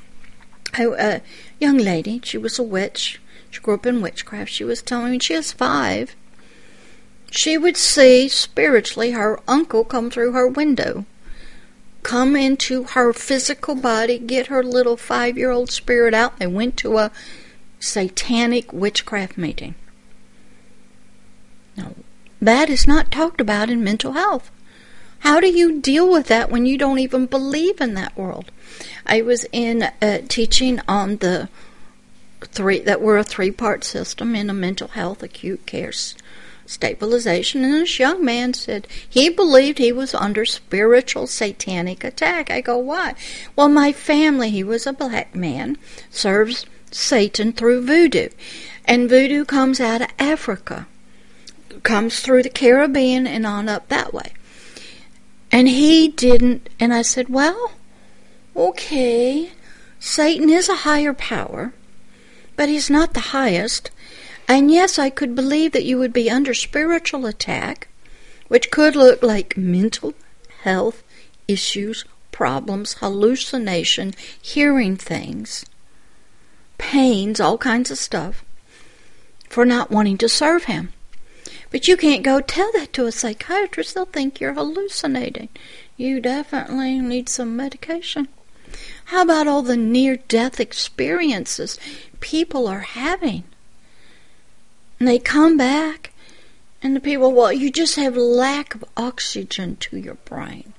a 0.78 1.22
young 1.60 1.78
lady, 1.78 2.22
she 2.24 2.38
was 2.38 2.60
a 2.60 2.64
witch. 2.64 3.20
She 3.50 3.60
grew 3.60 3.74
up 3.74 3.86
in 3.86 4.02
witchcraft. 4.02 4.52
She 4.52 4.64
was 4.64 4.82
telling 4.82 5.12
me 5.12 5.20
she 5.20 5.36
was 5.36 5.52
five. 5.52 6.16
She 7.32 7.58
would 7.58 7.78
see 7.78 8.28
spiritually 8.30 9.12
her 9.12 9.40
uncle 9.48 9.84
come 9.84 10.10
through 10.10 10.32
her 10.34 10.48
window, 10.48 11.06
come 12.04 12.36
into 12.36 12.84
her 12.84 13.14
physical 13.14 13.76
body, 13.76 14.20
get 14.20 14.48
her 14.48 14.64
little 14.64 14.98
five 14.98 15.38
year 15.38 15.52
old 15.52 15.72
spirit 15.72 16.14
out. 16.14 16.40
They 16.40 16.48
went 16.48 16.78
to 16.78 16.98
a 16.98 17.12
satanic 17.82 18.72
witchcraft 18.72 19.38
meeting. 19.38 19.76
Now, 21.76 21.94
that 22.42 22.70
is 22.70 22.88
not 22.88 23.12
talked 23.12 23.42
about 23.42 23.70
in 23.70 23.84
mental 23.84 24.14
health. 24.14 24.52
How 25.20 25.40
do 25.40 25.48
you 25.48 25.80
deal 25.80 26.10
with 26.10 26.28
that 26.28 26.50
when 26.50 26.66
you 26.66 26.78
don't 26.78 27.00
even 27.00 27.26
believe 27.26 27.82
in 27.82 27.94
that 27.96 28.18
world? 28.18 28.52
I 29.06 29.22
was 29.22 29.46
in 29.52 29.84
uh, 30.02 30.22
teaching 30.28 30.80
on 30.88 31.18
the 31.18 31.50
three 32.42 32.80
that 32.80 33.02
were 33.02 33.18
a 33.18 33.24
three 33.24 33.52
part 33.52 33.84
system 33.84 34.36
in 34.36 34.50
a 34.50 34.54
mental 34.54 34.90
health 34.90 35.22
acute 35.22 35.66
care 35.68 35.92
stabilization 36.66 37.64
and 37.64 37.74
this 37.74 38.00
young 38.00 38.24
man 38.24 38.54
said 38.54 38.88
he 39.08 39.30
believed 39.30 39.78
he 39.78 39.92
was 39.92 40.16
under 40.16 40.46
spiritual 40.46 41.28
satanic 41.28 42.04
attack 42.04 42.50
i 42.50 42.62
go 42.62 42.78
why 42.78 43.14
well 43.56 43.70
my 43.70 43.92
family 43.92 44.50
he 44.50 44.64
was 44.64 44.88
a 44.88 44.94
black 44.94 45.36
man 45.36 45.78
serves 46.10 46.66
satan 46.92 47.54
through 47.54 47.86
voodoo. 47.86 48.30
And 48.86 49.10
voodoo 49.10 49.46
comes 49.46 49.80
out 49.80 50.02
of 50.02 50.10
africa 50.20 50.88
comes 51.84 52.20
through 52.20 52.44
the 52.44 52.50
caribbean 52.50 53.26
and 53.26 53.46
on 53.46 53.70
up 53.70 53.88
that 53.88 54.14
way. 54.14 54.34
And 55.52 55.68
he 55.68 56.08
didn't 56.10 56.70
and 56.80 56.94
i 56.94 57.02
said 57.02 57.30
well 57.30 57.72
okay 58.56 59.52
satan 60.00 60.50
is 60.50 60.68
a 60.68 60.78
higher 60.78 61.14
power 61.14 61.74
but 62.62 62.70
he's 62.70 62.92
not 62.92 63.16
the 63.16 63.32
highest. 63.34 63.90
And 64.48 64.70
yes, 64.70 65.00
I 65.00 65.10
could 65.10 65.34
believe 65.34 65.72
that 65.72 65.84
you 65.84 65.98
would 65.98 66.14
be 66.14 66.30
under 66.30 66.54
spiritual 66.54 67.26
attack, 67.26 67.88
which 68.50 68.70
could 68.70 68.96
look 68.96 69.24
like 69.24 69.58
mental 69.58 70.14
health 70.62 71.02
issues, 71.48 72.06
problems, 72.32 72.98
hallucination, 73.00 74.14
hearing 74.40 74.96
things, 74.96 75.66
pains, 76.92 77.40
all 77.40 77.58
kinds 77.58 77.90
of 77.90 77.98
stuff, 77.98 78.44
for 79.48 79.64
not 79.64 79.92
wanting 79.92 80.18
to 80.18 80.28
serve 80.28 80.66
him. 80.66 80.92
But 81.70 81.88
you 81.88 81.96
can't 81.96 82.22
go 82.22 82.42
tell 82.42 82.70
that 82.74 82.92
to 82.92 83.06
a 83.06 83.14
psychiatrist. 83.14 83.96
They'll 83.96 84.04
think 84.04 84.42
you're 84.42 84.56
hallucinating. 84.56 85.48
You 85.96 86.20
definitely 86.20 87.00
need 87.00 87.30
some 87.30 87.56
medication. 87.56 88.28
How 89.06 89.22
about 89.22 89.48
all 89.48 89.62
the 89.62 89.78
near 89.78 90.18
death 90.18 90.60
experiences 90.60 91.80
people 92.20 92.68
are 92.68 92.82
having? 92.82 93.46
And 95.00 95.08
they 95.08 95.18
come 95.18 95.56
back, 95.56 96.12
and 96.84 96.94
the 96.94 97.00
people, 97.00 97.32
well, 97.32 97.54
you 97.54 97.72
just 97.72 97.96
have 97.96 98.18
lack 98.18 98.76
of 98.76 98.84
oxygen 98.98 99.78
to 99.78 99.98
your 99.98 100.16
brain. 100.16 100.74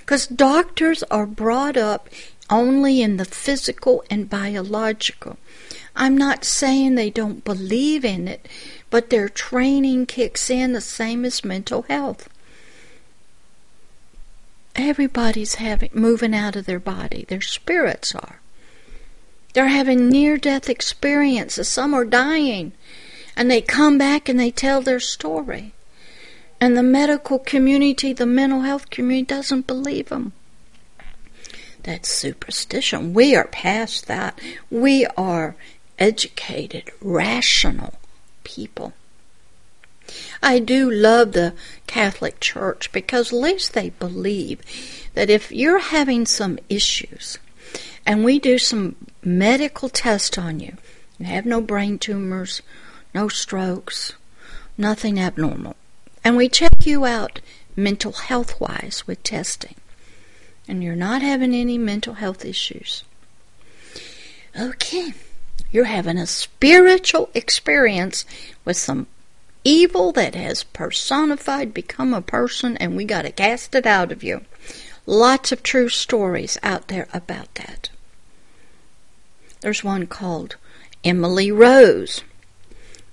Because 0.00 0.26
doctors 0.26 1.02
are 1.04 1.24
brought 1.24 1.78
up 1.78 2.10
only 2.50 3.02
in 3.02 3.16
the 3.16 3.24
physical 3.24 4.04
and 4.10 4.30
biological. 4.30 5.38
I'm 5.96 6.16
not 6.16 6.44
saying 6.44 6.94
they 6.94 7.10
don't 7.10 7.44
believe 7.44 8.04
in 8.04 8.28
it, 8.28 8.48
but 8.90 9.10
their 9.10 9.28
training 9.28 10.06
kicks 10.06 10.50
in 10.50 10.72
the 10.72 10.80
same 10.80 11.24
as 11.24 11.44
mental 11.44 11.82
health 11.82 12.28
everybody's 14.76 15.56
having 15.56 15.90
moving 15.92 16.34
out 16.34 16.56
of 16.56 16.66
their 16.66 16.80
body. 16.80 17.24
Their 17.28 17.40
spirits 17.40 18.14
are. 18.14 18.40
They're 19.52 19.68
having 19.68 20.08
near 20.08 20.36
death 20.36 20.68
experiences. 20.68 21.68
Some 21.68 21.94
are 21.94 22.04
dying. 22.04 22.72
And 23.36 23.50
they 23.50 23.60
come 23.60 23.98
back 23.98 24.28
and 24.28 24.38
they 24.38 24.50
tell 24.50 24.80
their 24.80 25.00
story. 25.00 25.72
And 26.60 26.76
the 26.76 26.82
medical 26.82 27.38
community, 27.38 28.12
the 28.12 28.26
mental 28.26 28.62
health 28.62 28.90
community 28.90 29.26
doesn't 29.26 29.66
believe 29.66 30.08
them. 30.08 30.32
That's 31.84 32.08
superstition. 32.08 33.14
We 33.14 33.36
are 33.36 33.46
past 33.46 34.06
that. 34.06 34.40
We 34.70 35.06
are 35.16 35.54
educated, 35.98 36.90
rational 37.00 37.94
people. 38.42 38.94
I 40.42 40.58
do 40.58 40.90
love 40.90 41.32
the 41.32 41.54
Catholic 41.86 42.40
Church 42.40 42.90
because 42.92 43.32
at 43.32 43.38
least 43.38 43.72
they 43.74 43.90
believe 43.90 44.60
that 45.14 45.30
if 45.30 45.52
you're 45.52 45.78
having 45.78 46.26
some 46.26 46.58
issues 46.68 47.38
and 48.04 48.24
we 48.24 48.38
do 48.38 48.58
some 48.58 48.96
medical 49.22 49.88
tests 49.88 50.36
on 50.36 50.60
you, 50.60 50.76
you 51.18 51.26
have 51.26 51.46
no 51.46 51.60
brain 51.60 51.98
tumors, 51.98 52.60
no 53.14 53.28
strokes, 53.28 54.12
nothing 54.76 55.18
abnormal, 55.18 55.76
and 56.22 56.36
we 56.36 56.48
check 56.48 56.84
you 56.84 57.04
out 57.04 57.40
mental 57.76 58.12
health 58.12 58.60
wise 58.60 59.04
with 59.06 59.22
testing, 59.22 59.74
and 60.66 60.82
you're 60.82 60.94
not 60.94 61.22
having 61.22 61.54
any 61.54 61.78
mental 61.78 62.14
health 62.14 62.44
issues. 62.44 63.04
Okay, 64.58 65.12
you're 65.70 65.84
having 65.84 66.18
a 66.18 66.26
spiritual 66.26 67.28
experience 67.34 68.24
with 68.64 68.76
some 68.76 69.06
evil 69.64 70.12
that 70.12 70.34
has 70.34 70.62
personified 70.62 71.74
become 71.74 72.14
a 72.14 72.20
person 72.20 72.76
and 72.76 72.96
we 72.96 73.04
got 73.04 73.22
to 73.22 73.32
cast 73.32 73.74
it 73.74 73.86
out 73.86 74.12
of 74.12 74.22
you. 74.22 74.42
Lots 75.06 75.52
of 75.52 75.62
true 75.62 75.88
stories 75.88 76.58
out 76.62 76.88
there 76.88 77.08
about 77.12 77.54
that. 77.56 77.90
There's 79.60 79.82
one 79.82 80.06
called 80.06 80.56
Emily 81.02 81.50
Rose, 81.50 82.22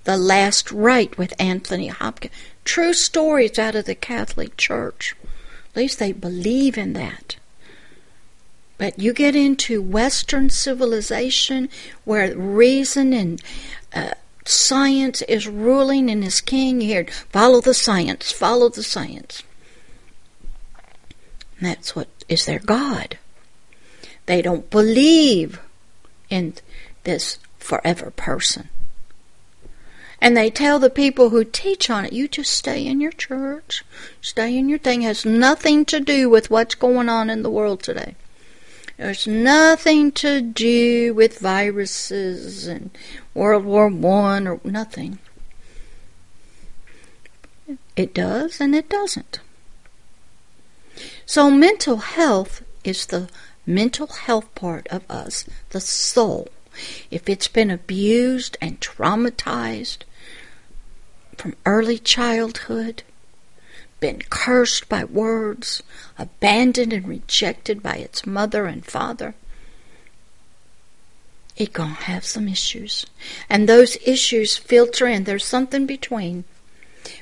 The 0.04 0.18
Last 0.18 0.72
Rite 0.72 1.18
with 1.18 1.34
Anthony 1.40 1.88
Hopkins. 1.88 2.34
True 2.64 2.94
stories 2.94 3.58
out 3.58 3.76
of 3.76 3.86
the 3.86 3.96
Catholic 3.96 4.56
Church. 4.58 5.16
At 5.72 5.78
least 5.78 6.00
they 6.00 6.12
believe 6.12 6.78
in 6.78 6.94
that. 6.94 7.38
But 8.82 8.98
you 8.98 9.14
get 9.14 9.36
into 9.36 9.80
Western 9.80 10.50
civilization 10.50 11.70
where 12.04 12.36
reason 12.36 13.14
and 13.14 13.40
uh, 13.94 14.16
science 14.44 15.22
is 15.22 15.48
ruling 15.48 16.10
and 16.10 16.24
is 16.24 16.42
king 16.42 16.82
here. 16.82 17.06
Follow 17.30 17.62
the 17.62 17.76
science, 17.76 18.32
follow 18.32 18.70
the 18.70 18.82
science. 18.82 19.44
And 21.60 21.70
that's 21.70 21.96
what 21.96 22.08
is 22.28 22.48
their 22.48 22.58
God. 22.58 23.20
They 24.26 24.42
don't 24.42 24.68
believe 24.72 25.60
in 26.32 26.56
this 27.04 27.38
forever 27.60 28.10
person. 28.10 28.70
And 30.20 30.36
they 30.36 30.50
tell 30.50 30.80
the 30.80 30.90
people 30.90 31.30
who 31.30 31.44
teach 31.44 31.92
on 31.92 32.06
it, 32.06 32.14
you 32.14 32.28
just 32.28 32.52
stay 32.52 32.88
in 32.88 33.00
your 33.00 33.12
church, 33.12 33.86
stay 34.22 34.58
in 34.58 34.70
your 34.70 34.80
thing. 34.80 35.04
It 35.04 35.06
has 35.06 35.24
nothing 35.24 35.86
to 35.86 36.00
do 36.00 36.32
with 36.32 36.50
what's 36.50 36.74
going 36.74 37.10
on 37.10 37.30
in 37.30 37.44
the 37.44 37.52
world 37.52 37.84
today. 37.84 38.16
There's 39.02 39.26
nothing 39.26 40.12
to 40.12 40.42
do 40.42 41.16
with 41.16 41.40
viruses 41.40 42.68
and 42.68 42.92
World 43.34 43.66
War 43.66 43.88
One 43.88 44.46
or 44.46 44.60
nothing. 44.64 45.18
It 47.96 48.14
does 48.14 48.62
and 48.62 48.76
it 48.76 48.90
doesn't. 48.90 49.40
So 51.26 51.50
mental 51.50 51.98
health 51.98 52.62
is 52.84 53.08
the 53.08 53.28
mental 53.66 54.06
health 54.06 54.54
part 54.54 54.86
of 54.90 55.04
us, 55.10 55.46
the 55.72 55.82
soul. 55.82 56.50
If 57.10 57.28
it's 57.28 57.48
been 57.48 57.72
abused 57.72 58.56
and 58.62 58.80
traumatized 58.80 60.04
from 61.38 61.56
early 61.66 61.98
childhood, 61.98 63.02
been 64.02 64.22
cursed 64.30 64.90
by 64.90 65.06
words, 65.06 65.82
abandoned 66.18 66.92
and 66.92 67.08
rejected 67.08 67.82
by 67.82 67.96
its 67.96 68.26
mother 68.26 68.66
and 68.66 68.86
father, 68.86 69.34
it 71.56 71.72
gonna 71.72 71.94
have 71.94 72.26
some 72.26 72.50
issues. 72.50 73.06
And 73.50 73.70
those 73.70 73.98
issues 74.06 74.58
filter 74.58 75.08
in. 75.08 75.24
There's 75.24 75.46
something 75.46 75.86
between. 75.86 76.44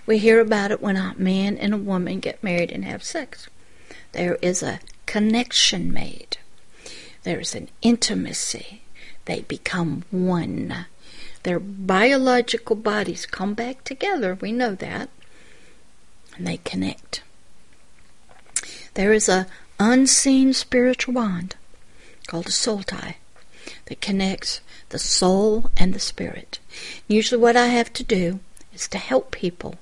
We 0.06 0.18
hear 0.18 0.39
about 0.39 0.72
it 0.72 0.82
when 0.82 0.96
a 0.96 1.13
man 1.18 1.58
and 1.58 1.74
a 1.74 1.78
woman 1.78 2.20
get 2.20 2.44
married 2.44 2.72
and 2.72 2.86
have 2.86 3.04
sex. 3.04 3.50
There 4.13 4.36
is 4.42 4.63
a 4.63 4.80
connection 5.06 5.92
made. 5.92 6.38
There 7.24 7.39
is 7.39 7.54
an 7.54 7.70
intimacy. 7.82 8.82
They 9.26 9.42
become 9.42 10.06
one. 10.10 10.86
Their 11.44 11.60
biological 11.60 12.76
bodies 12.76 13.26
come 13.26 13.54
back 13.54 13.84
together. 13.84 14.36
We 14.39 14.52
know 14.52 14.74
that 14.76 15.10
and 16.39 16.47
they 16.47 16.58
connect. 16.58 17.21
There 18.93 19.12
is 19.12 19.28
a 19.28 19.45
unseen 19.78 20.53
spiritual 20.53 21.14
bond 21.14 21.55
called 22.28 22.47
a 22.47 22.51
soul 22.51 22.82
tie 22.82 23.18
that 23.86 24.01
connects 24.01 24.61
the 24.88 24.99
soul 24.99 25.70
and 25.76 25.93
the 25.93 25.99
spirit. 25.99 26.59
Usually 27.09 27.39
what 27.39 27.57
I 27.57 27.68
have 27.68 27.91
to 27.93 28.03
do 28.03 28.39
is 28.74 28.88
to 28.88 28.97
help 28.97 29.32
people 29.32 29.76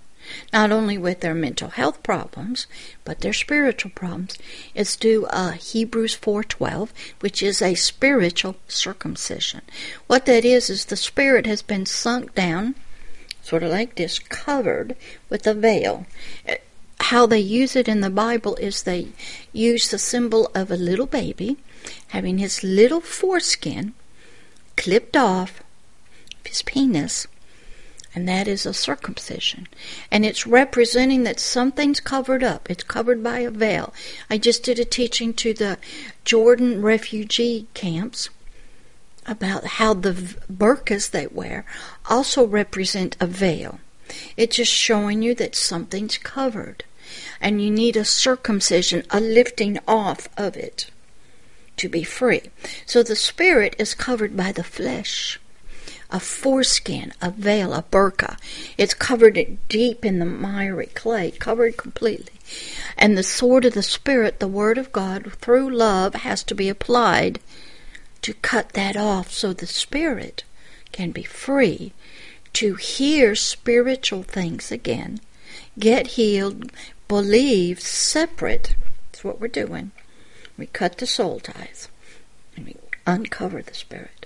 not 0.52 0.72
only 0.72 0.98
with 0.98 1.22
their 1.22 1.36
mental 1.36 1.70
health 1.70 2.02
problems 2.02 2.66
but 3.06 3.22
their 3.22 3.34
spiritual 3.34 3.92
problems 3.92 4.36
is 4.74 4.96
do 4.96 5.28
a 5.30 5.54
Hebrews 5.54 6.16
4:12 6.16 6.90
which 7.20 7.44
is 7.44 7.62
a 7.62 7.76
spiritual 7.76 8.56
circumcision. 8.68 9.62
What 10.08 10.26
that 10.26 10.44
is 10.44 10.72
is 10.72 10.86
the 10.86 10.98
spirit 10.98 11.46
has 11.46 11.62
been 11.62 11.86
sunk 11.86 12.34
down 12.34 12.74
sort 13.48 13.64
of 13.64 13.72
like 13.72 13.96
this, 13.96 14.20
covered 14.20 14.96
with 15.30 15.48
a 15.48 15.54
veil. 15.54 16.06
How 17.00 17.26
they 17.26 17.40
use 17.40 17.78
it 17.78 17.88
in 17.88 18.02
the 18.02 18.10
Bible 18.10 18.56
is 18.56 18.84
they 18.84 19.08
use 19.54 19.88
the 19.88 19.98
symbol 19.98 20.52
of 20.54 20.70
a 20.70 20.76
little 20.76 21.06
baby 21.06 21.56
having 22.08 22.40
his 22.40 22.62
little 22.62 23.00
foreskin 23.00 23.94
clipped 24.76 25.16
off 25.16 25.64
his 26.44 26.62
penis, 26.62 27.28
and 28.14 28.28
that 28.28 28.50
is 28.50 28.66
a 28.66 28.74
circumcision. 28.74 29.68
And 30.12 30.26
it's 30.26 30.46
representing 30.46 31.24
that 31.24 31.40
something's 31.40 32.02
covered 32.02 32.44
up. 32.44 32.70
It's 32.70 32.84
covered 32.84 33.24
by 33.24 33.40
a 33.40 33.52
veil. 33.52 33.94
I 34.30 34.38
just 34.38 34.64
did 34.64 34.78
a 34.78 34.86
teaching 34.86 35.34
to 35.36 35.54
the 35.54 35.78
Jordan 36.26 36.82
refugee 36.82 37.68
camps 37.74 38.28
about 39.28 39.66
how 39.66 39.94
the 39.94 40.14
burkas 40.52 41.12
they 41.12 41.28
wear 41.28 41.66
also 42.10 42.46
represent 42.48 43.18
a 43.20 43.28
veil. 43.28 43.80
It's 44.38 44.56
just 44.56 44.72
showing 44.72 45.22
you 45.22 45.36
that 45.36 45.56
something's 45.56 46.18
covered. 46.18 46.86
And 47.40 47.62
you 47.62 47.70
need 47.70 47.96
a 47.96 48.06
circumcision, 48.06 49.04
a 49.12 49.20
lifting 49.20 49.80
off 49.88 50.28
of 50.38 50.56
it 50.56 50.90
to 51.78 51.90
be 51.90 52.04
free. 52.04 52.42
So 52.86 53.04
the 53.04 53.16
spirit 53.16 53.76
is 53.78 53.94
covered 53.94 54.36
by 54.36 54.52
the 54.52 54.64
flesh 54.64 55.40
a 56.10 56.20
foreskin, 56.20 57.12
a 57.22 57.32
veil, 57.32 57.74
a 57.74 57.84
burqa. 57.84 58.38
It's 58.78 58.94
covered 58.94 59.58
deep 59.68 60.06
in 60.06 60.20
the 60.20 60.26
miry 60.26 60.88
clay, 60.88 61.32
covered 61.32 61.76
completely. 61.76 62.34
And 62.98 63.18
the 63.18 63.24
sword 63.24 63.66
of 63.66 63.74
the 63.74 63.84
Spirit, 63.84 64.40
the 64.40 64.48
Word 64.48 64.78
of 64.78 64.94
God, 64.94 65.34
through 65.42 65.70
love, 65.70 66.16
has 66.16 66.44
to 66.44 66.56
be 66.56 66.70
applied 66.70 67.40
to 68.28 68.34
cut 68.34 68.74
that 68.74 68.98
off 68.98 69.32
so 69.32 69.54
the 69.54 69.66
Spirit 69.66 70.44
can 70.92 71.12
be 71.12 71.24
free 71.24 71.94
to 72.52 72.76
hear 72.76 73.36
spiritual 73.36 74.22
things 74.22 74.70
again, 74.70 75.22
get 75.80 76.08
healed, 76.08 76.74
believe 77.08 77.80
separate. 77.80 78.76
That's 79.06 79.24
what 79.24 79.40
we're 79.40 79.48
doing. 79.48 79.92
We 80.58 80.66
cut 80.66 80.98
the 80.98 81.08
soul 81.08 81.40
ties 81.40 81.88
and 82.58 82.66
we 82.66 82.76
uncover 83.06 83.62
the 83.62 83.74
Spirit. 83.74 84.26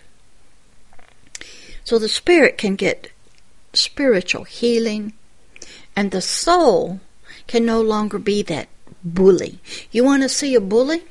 So 1.84 2.00
the 2.00 2.10
spirit 2.10 2.58
can 2.58 2.76
get 2.76 3.12
spiritual 3.74 4.46
healing, 4.46 5.14
and 5.96 6.10
the 6.10 6.22
soul 6.22 7.02
can 7.46 7.68
no 7.68 7.80
longer 7.80 8.18
be 8.18 8.42
that 8.44 8.68
bully. 9.04 9.60
You 9.92 10.04
want 10.04 10.24
to 10.24 10.30
see 10.30 10.56
a 10.56 10.60
bully? 10.60 11.04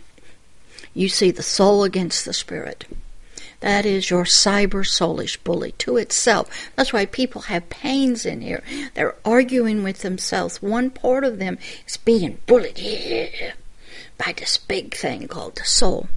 You 1.00 1.08
see 1.08 1.30
the 1.30 1.42
soul 1.42 1.82
against 1.82 2.26
the 2.26 2.34
spirit. 2.34 2.84
That 3.60 3.86
is 3.86 4.10
your 4.10 4.24
cyber 4.24 4.84
soulish 4.84 5.42
bully 5.42 5.72
to 5.78 5.96
itself. 5.96 6.70
That's 6.76 6.92
why 6.92 7.06
people 7.06 7.40
have 7.42 7.70
pains 7.70 8.26
in 8.26 8.42
here. 8.42 8.62
They're 8.92 9.16
arguing 9.24 9.82
with 9.82 10.02
themselves. 10.02 10.60
One 10.60 10.90
part 10.90 11.24
of 11.24 11.38
them 11.38 11.56
is 11.86 11.96
being 11.96 12.36
bullied 12.44 13.54
by 14.18 14.34
this 14.36 14.58
big 14.58 14.94
thing 14.94 15.26
called 15.26 15.56
the 15.56 15.64
soul 15.64 16.10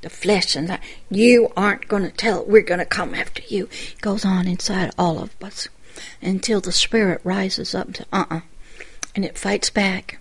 the 0.00 0.10
flesh 0.10 0.56
and 0.56 0.68
that 0.68 0.82
you 1.08 1.52
aren't 1.56 1.86
going 1.86 2.02
to 2.02 2.10
tell 2.10 2.44
we're 2.44 2.60
going 2.60 2.80
to 2.80 2.84
come 2.84 3.14
after 3.14 3.40
you 3.46 3.68
it 3.70 4.00
goes 4.00 4.24
on 4.24 4.48
inside 4.48 4.90
all 4.98 5.20
of 5.20 5.30
us 5.40 5.68
until 6.20 6.60
the 6.60 6.72
spirit 6.72 7.20
rises 7.22 7.72
up 7.72 7.92
to 7.92 8.04
uh-uh 8.12 8.40
and 9.14 9.24
it 9.24 9.38
fights 9.38 9.70
back 9.70 10.18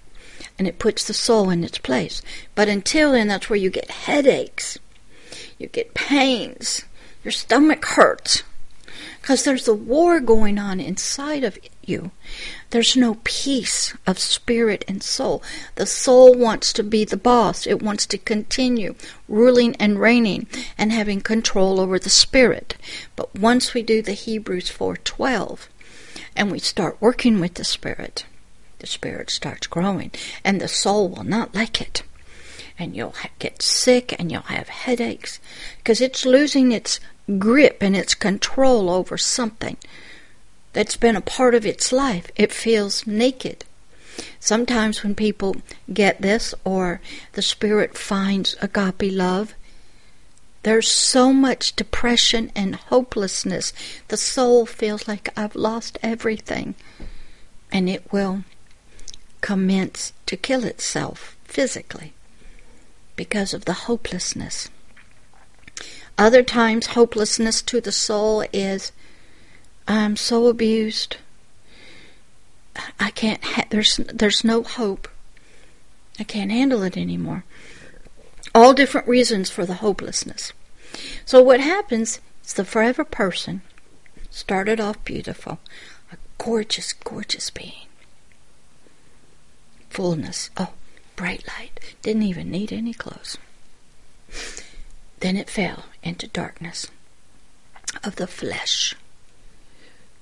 and 0.62 0.68
it 0.68 0.78
puts 0.78 1.03
the 1.03 1.14
soul 1.14 1.49
in 1.49 1.64
its 1.64 1.80
place 1.80 2.22
but 2.53 2.70
until 2.70 3.14
then 3.14 3.28
that's 3.28 3.49
where 3.49 3.57
you 3.57 3.72
get 3.72 3.89
headaches 3.89 4.78
you 5.57 5.66
get 5.66 5.95
pains 5.95 6.86
your 7.24 7.32
stomach 7.32 7.84
hurts 7.84 8.43
because 9.20 9.43
there's 9.43 9.68
a 9.68 9.74
war 9.74 10.20
going 10.20 10.59
on 10.59 10.80
inside 10.80 11.43
of 11.43 11.57
you 11.82 12.12
there's 12.72 12.95
no 12.95 13.18
peace 13.26 13.93
of 14.07 14.18
spirit 14.18 14.86
and 14.88 15.03
soul. 15.03 15.43
The 15.76 15.86
soul 15.86 16.34
wants 16.34 16.72
to 16.74 16.84
be 16.84 17.03
the 17.03 17.18
boss. 17.18 17.68
It 17.68 17.82
wants 17.82 18.05
to 18.07 18.18
continue 18.18 18.95
ruling 19.28 19.76
and 19.76 19.99
reigning 19.99 20.47
and 20.78 20.91
having 20.91 21.20
control 21.20 21.82
over 21.82 21.99
the 21.99 22.09
spirit. 22.09 22.78
But 23.18 23.36
once 23.36 23.74
we 23.74 23.84
do 23.84 24.01
the 24.01 24.14
Hebrews 24.14 24.70
4:12 24.70 25.68
and 26.34 26.49
we 26.49 26.59
start 26.59 26.95
working 27.01 27.41
with 27.41 27.55
the 27.55 27.66
spirit, 27.66 28.24
the 28.82 28.88
spirit 28.88 29.29
starts 29.29 29.67
growing 29.67 30.11
and 30.43 30.59
the 30.59 30.67
soul 30.67 31.07
will 31.07 31.23
not 31.23 31.55
like 31.55 31.79
it. 31.79 32.03
And 32.77 32.95
you'll 32.95 33.13
get 33.38 33.61
sick 33.61 34.15
and 34.19 34.32
you'll 34.32 34.41
have 34.41 34.67
headaches 34.69 35.39
because 35.77 36.01
it's 36.01 36.25
losing 36.25 36.71
its 36.71 36.99
grip 37.38 37.77
and 37.82 37.95
its 37.95 38.15
control 38.15 38.89
over 38.89 39.17
something 39.17 39.77
that's 40.73 40.97
been 40.97 41.15
a 41.15 41.21
part 41.21 41.53
of 41.53 41.65
its 41.65 41.91
life. 41.91 42.32
It 42.36 42.51
feels 42.51 43.05
naked. 43.05 43.65
Sometimes 44.39 45.03
when 45.03 45.13
people 45.15 45.57
get 45.93 46.21
this 46.21 46.55
or 46.63 47.01
the 47.34 47.41
Spirit 47.41 47.97
finds 47.97 48.55
agape 48.61 49.11
love, 49.11 49.53
there's 50.63 50.89
so 50.89 51.34
much 51.34 51.75
depression 51.75 52.51
and 52.55 52.75
hopelessness. 52.75 53.73
The 54.07 54.17
soul 54.17 54.65
feels 54.65 55.07
like 55.07 55.29
I've 55.38 55.55
lost 55.55 55.97
everything. 56.01 56.75
And 57.71 57.88
it 57.88 58.11
will 58.11 58.43
commence 59.41 60.13
to 60.27 60.37
kill 60.37 60.63
itself 60.63 61.35
physically 61.43 62.13
because 63.15 63.53
of 63.53 63.65
the 63.65 63.73
hopelessness. 63.73 64.69
Other 66.17 66.43
times, 66.43 66.87
hopelessness 66.87 67.61
to 67.63 67.81
the 67.81 67.91
soul 67.91 68.45
is 68.53 68.91
I'm 69.87 70.15
so 70.15 70.47
abused. 70.47 71.17
I 72.99 73.09
can't. 73.11 73.43
Ha- 73.43 73.65
there's 73.69 73.97
there's 73.97 74.43
no 74.43 74.63
hope. 74.63 75.07
I 76.19 76.23
can't 76.23 76.51
handle 76.51 76.83
it 76.83 76.95
anymore. 76.95 77.43
All 78.53 78.73
different 78.73 79.07
reasons 79.07 79.49
for 79.49 79.65
the 79.65 79.75
hopelessness. 79.75 80.53
So 81.25 81.41
what 81.41 81.59
happens 81.59 82.19
is 82.45 82.53
the 82.53 82.65
forever 82.65 83.03
person 83.03 83.61
started 84.29 84.79
off 84.79 85.03
beautiful, 85.03 85.59
a 86.11 86.17
gorgeous, 86.37 86.93
gorgeous 86.93 87.49
being. 87.49 87.87
Fullness. 89.91 90.49
Oh, 90.57 90.73
bright 91.15 91.45
light. 91.47 91.79
Didn't 92.01 92.23
even 92.23 92.49
need 92.49 92.71
any 92.71 92.93
clothes. 92.93 93.37
Then 95.19 95.35
it 95.37 95.49
fell 95.49 95.85
into 96.01 96.27
darkness 96.27 96.87
of 98.03 98.15
the 98.15 98.25
flesh 98.25 98.95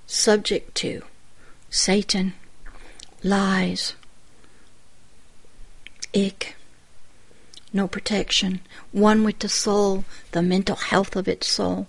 subject 0.07 0.73
to 0.73 1.03
Satan, 1.69 2.33
lies, 3.21 3.93
ick, 6.15 6.55
no 7.71 7.87
protection, 7.87 8.61
one 8.91 9.23
with 9.23 9.37
the 9.37 9.47
soul, 9.49 10.03
the 10.31 10.41
mental 10.41 10.77
health 10.77 11.15
of 11.15 11.27
its 11.27 11.47
soul. 11.47 11.87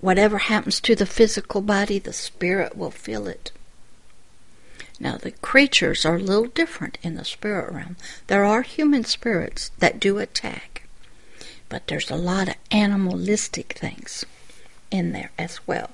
Whatever 0.00 0.38
happens 0.38 0.80
to 0.82 0.94
the 0.94 1.04
physical 1.04 1.60
body, 1.60 1.98
the 1.98 2.12
spirit 2.12 2.76
will 2.76 2.92
feel 2.92 3.26
it. 3.26 3.50
Now, 4.98 5.16
the 5.16 5.32
creatures 5.32 6.06
are 6.06 6.16
a 6.16 6.20
little 6.20 6.46
different 6.46 6.98
in 7.02 7.16
the 7.16 7.24
spirit 7.24 7.72
realm. 7.72 7.96
There 8.28 8.44
are 8.44 8.62
human 8.62 9.04
spirits 9.04 9.70
that 9.78 10.00
do 10.00 10.18
attack, 10.18 10.88
but 11.68 11.86
there's 11.86 12.10
a 12.10 12.16
lot 12.16 12.48
of 12.48 12.54
animalistic 12.70 13.74
things 13.74 14.24
in 14.90 15.12
there 15.12 15.32
as 15.38 15.60
well. 15.66 15.90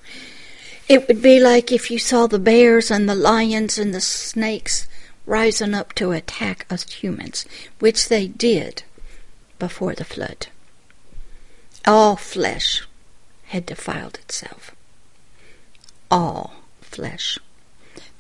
It 0.89 1.09
would 1.09 1.23
be 1.23 1.41
like 1.41 1.73
if 1.73 1.91
you 1.91 1.99
saw 1.99 2.27
the 2.27 2.39
bears 2.39 2.91
and 2.91 3.09
the 3.09 3.15
lions 3.15 3.79
and 3.79 3.95
the 3.95 4.01
snakes 4.01 4.87
rising 5.27 5.75
up 5.75 5.95
to 5.95 6.13
attack 6.13 6.67
us 6.71 6.91
humans, 6.91 7.47
which 7.79 8.09
they 8.09 8.27
did 8.29 8.83
before 9.59 9.95
the 9.95 10.05
flood. 10.05 10.49
All 11.87 12.17
flesh 12.17 12.87
had 13.47 13.67
defiled 13.67 14.17
itself. 14.17 14.75
All 16.11 16.55
flesh. 16.81 17.39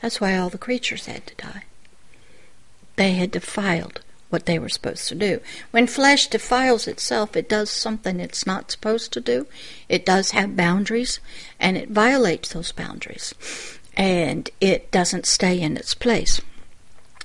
That's 0.02 0.20
why 0.20 0.36
all 0.36 0.50
the 0.50 0.58
creatures 0.58 1.06
had 1.06 1.26
to 1.28 1.34
die. 1.36 1.62
They 2.96 3.12
had 3.14 3.30
defiled 3.30 4.00
what 4.28 4.46
they 4.46 4.58
were 4.58 4.68
supposed 4.68 5.08
to 5.08 5.14
do. 5.14 5.40
When 5.70 5.86
flesh 5.86 6.26
defiles 6.26 6.88
itself, 6.88 7.36
it 7.36 7.48
does 7.48 7.70
something 7.70 8.18
it's 8.18 8.46
not 8.46 8.70
supposed 8.70 9.12
to 9.12 9.20
do. 9.20 9.46
It 9.88 10.04
does 10.04 10.32
have 10.32 10.56
boundaries, 10.56 11.20
and 11.60 11.76
it 11.76 11.90
violates 11.90 12.52
those 12.52 12.72
boundaries. 12.72 13.34
And 13.96 14.50
it 14.60 14.90
doesn't 14.90 15.26
stay 15.26 15.60
in 15.60 15.76
its 15.76 15.94
place. 15.94 16.40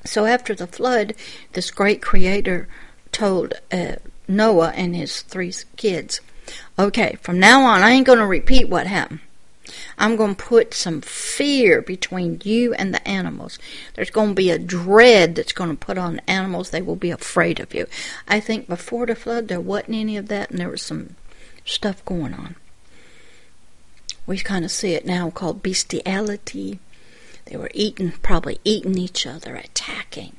So 0.05 0.25
after 0.25 0.53
the 0.53 0.67
flood, 0.67 1.15
this 1.53 1.71
great 1.71 2.01
creator 2.01 2.67
told 3.11 3.55
uh, 3.71 3.95
Noah 4.27 4.73
and 4.75 4.95
his 4.95 5.21
three 5.21 5.53
kids, 5.77 6.21
okay, 6.77 7.17
from 7.21 7.39
now 7.39 7.63
on, 7.63 7.81
I 7.81 7.91
ain't 7.91 8.05
going 8.05 8.19
to 8.19 8.25
repeat 8.25 8.69
what 8.69 8.85
happened. 8.85 9.21
I'm 9.97 10.15
going 10.15 10.35
to 10.35 10.43
put 10.43 10.73
some 10.73 11.01
fear 11.01 11.81
between 11.81 12.41
you 12.43 12.73
and 12.73 12.93
the 12.93 13.07
animals. 13.07 13.59
There's 13.95 14.09
going 14.09 14.29
to 14.29 14.35
be 14.35 14.49
a 14.49 14.59
dread 14.59 15.35
that's 15.35 15.53
going 15.53 15.69
to 15.69 15.85
put 15.85 15.97
on 15.97 16.21
animals. 16.27 16.69
They 16.69 16.81
will 16.81 16.95
be 16.95 17.11
afraid 17.11 17.59
of 17.59 17.73
you. 17.73 17.87
I 18.27 18.39
think 18.39 18.67
before 18.67 19.05
the 19.05 19.15
flood, 19.15 19.47
there 19.47 19.61
wasn't 19.61 19.95
any 19.95 20.17
of 20.17 20.27
that, 20.27 20.49
and 20.51 20.59
there 20.59 20.69
was 20.69 20.81
some 20.81 21.15
stuff 21.65 22.03
going 22.05 22.33
on. 22.33 22.55
We 24.25 24.37
kind 24.39 24.65
of 24.65 24.71
see 24.71 24.93
it 24.93 25.05
now 25.05 25.29
called 25.29 25.63
bestiality. 25.63 26.79
They 27.45 27.55
were 27.55 27.71
eating, 27.73 28.11
probably 28.21 28.59
eating 28.65 28.97
each 28.97 29.25
other, 29.25 29.55
attacking. 29.55 30.33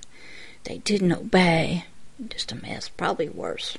They 0.64 0.79
didn't 0.79 1.12
obey. 1.12 1.87
Just 2.29 2.53
a 2.53 2.57
mess. 2.57 2.89
Probably 2.89 3.29
worse. 3.29 3.79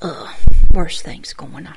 Uh, 0.00 0.32
worse 0.70 1.02
things 1.02 1.32
going 1.32 1.66
on. 1.66 1.76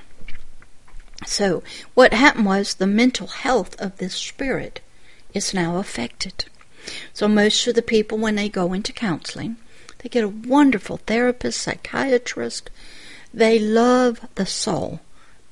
So, 1.25 1.63
what 1.93 2.13
happened 2.13 2.45
was 2.45 2.73
the 2.73 2.87
mental 2.87 3.27
health 3.27 3.79
of 3.79 3.97
this 3.97 4.15
spirit 4.15 4.81
is 5.33 5.53
now 5.53 5.77
affected. 5.77 6.45
So, 7.13 7.27
most 7.27 7.67
of 7.67 7.75
the 7.75 7.81
people, 7.81 8.17
when 8.17 8.35
they 8.35 8.49
go 8.49 8.73
into 8.73 8.91
counseling, 8.91 9.57
they 9.99 10.09
get 10.09 10.23
a 10.23 10.29
wonderful 10.29 10.97
therapist, 10.97 11.61
psychiatrist. 11.61 12.71
They 13.33 13.59
love 13.59 14.27
the 14.35 14.47
soul. 14.47 14.99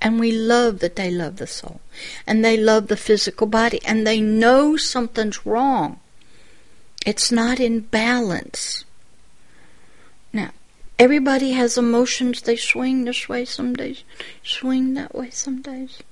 And 0.01 0.19
we 0.19 0.31
love 0.31 0.79
that 0.79 0.95
they 0.95 1.11
love 1.11 1.37
the 1.37 1.47
soul. 1.47 1.81
And 2.25 2.43
they 2.43 2.57
love 2.57 2.87
the 2.87 2.97
physical 2.97 3.47
body. 3.47 3.79
And 3.85 4.07
they 4.07 4.21
know 4.21 4.75
something's 4.75 5.45
wrong. 5.45 5.99
It's 7.05 7.31
not 7.31 7.59
in 7.59 7.81
balance. 7.81 8.85
Everybody 10.99 11.53
has 11.53 11.77
emotions. 11.77 12.41
They 12.41 12.57
swing 12.57 13.05
this 13.05 13.29
way 13.29 13.45
some 13.45 13.73
days, 13.73 14.03
swing 14.43 14.95
that 14.95 15.15
way 15.15 15.29
some 15.29 15.61
days. 15.61 16.03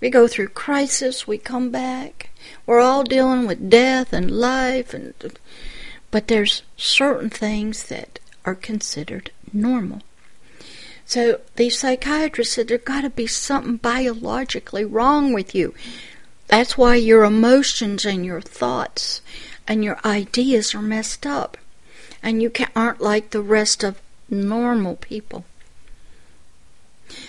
We 0.00 0.08
go 0.08 0.28
through 0.28 0.48
crisis, 0.48 1.26
we 1.26 1.36
come 1.36 1.70
back. 1.70 2.30
We're 2.64 2.80
all 2.80 3.02
dealing 3.02 3.46
with 3.46 3.68
death 3.68 4.12
and 4.12 4.30
life 4.30 4.94
and 4.94 5.14
but 6.12 6.28
there's 6.28 6.62
certain 6.76 7.30
things 7.30 7.84
that 7.84 8.20
are 8.44 8.54
considered 8.54 9.30
normal. 9.52 10.02
So 11.04 11.40
these 11.56 11.78
psychiatrists 11.78 12.54
said 12.54 12.68
there's 12.68 12.82
got 12.82 13.00
to 13.00 13.10
be 13.10 13.26
something 13.26 13.76
biologically 13.78 14.84
wrong 14.84 15.32
with 15.32 15.54
you. 15.54 15.74
That's 16.46 16.78
why 16.78 16.96
your 16.96 17.24
emotions 17.24 18.04
and 18.04 18.24
your 18.24 18.40
thoughts 18.40 19.22
and 19.66 19.82
your 19.82 19.98
ideas 20.04 20.74
are 20.74 20.82
messed 20.82 21.26
up. 21.26 21.56
And 22.22 22.42
you 22.42 22.52
aren't 22.76 23.00
like 23.00 23.30
the 23.30 23.42
rest 23.42 23.82
of 23.82 24.00
normal 24.30 24.96
people. 24.96 25.44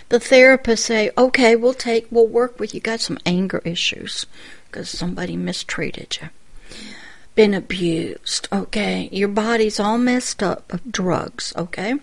The 0.09 0.19
therapists 0.19 0.79
say, 0.79 1.11
okay, 1.17 1.55
we'll 1.55 1.73
take, 1.73 2.07
we'll 2.09 2.27
work 2.27 2.59
with 2.59 2.73
you. 2.73 2.79
Got 2.79 3.01
some 3.01 3.17
anger 3.25 3.61
issues 3.65 4.25
because 4.67 4.89
somebody 4.89 5.35
mistreated 5.35 6.19
you 6.21 6.29
been 7.35 7.53
abused, 7.53 8.47
okay? 8.51 9.09
Your 9.11 9.27
body's 9.27 9.79
all 9.79 9.97
messed 9.97 10.43
up 10.43 10.71
of 10.71 10.91
drugs, 10.91 11.53
okay? 11.57 11.95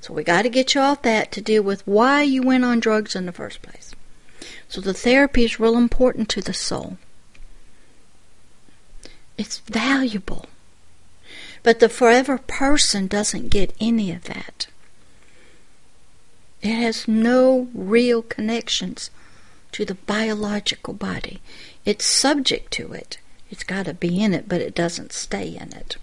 So 0.00 0.12
we 0.12 0.24
got 0.24 0.42
to 0.42 0.48
get 0.48 0.74
you 0.74 0.80
off 0.80 1.02
that 1.02 1.30
to 1.32 1.40
deal 1.40 1.62
with 1.62 1.86
why 1.86 2.22
you 2.22 2.42
went 2.42 2.64
on 2.64 2.80
drugs 2.80 3.14
in 3.14 3.26
the 3.26 3.32
first 3.32 3.62
place. 3.62 3.92
So 4.68 4.80
the 4.80 4.94
therapy 4.94 5.44
is 5.44 5.60
real 5.60 5.76
important 5.76 6.28
to 6.30 6.40
the 6.40 6.54
soul. 6.54 6.98
It's 9.38 9.58
valuable. 9.58 10.46
But 11.62 11.80
the 11.80 11.88
forever 11.88 12.38
person 12.38 13.06
doesn't 13.06 13.48
get 13.48 13.74
any 13.80 14.10
of 14.10 14.24
that. 14.24 14.66
It 16.60 16.74
has 16.74 17.08
no 17.08 17.68
real 17.74 18.22
connections 18.22 19.10
to 19.72 19.84
the 19.84 19.94
biological 19.94 20.94
body. 20.94 21.40
It's 21.84 22.04
subject 22.04 22.72
to 22.74 22.92
it. 22.92 23.18
It's 23.50 23.64
got 23.64 23.86
to 23.86 23.94
be 23.94 24.22
in 24.22 24.32
it, 24.32 24.48
but 24.48 24.60
it 24.60 24.74
doesn't 24.74 25.12
stay 25.12 25.48
in 25.48 25.72
it. 25.72 25.96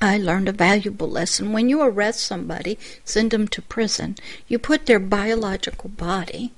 I 0.00 0.16
learned 0.16 0.48
a 0.48 0.52
valuable 0.52 1.10
lesson. 1.10 1.52
When 1.52 1.68
you 1.68 1.82
arrest 1.82 2.20
somebody, 2.20 2.78
send 3.04 3.32
them 3.32 3.48
to 3.48 3.62
prison, 3.62 4.16
you 4.46 4.58
put 4.58 4.86
their 4.86 5.00
biological 5.00 5.90
body 5.90 6.52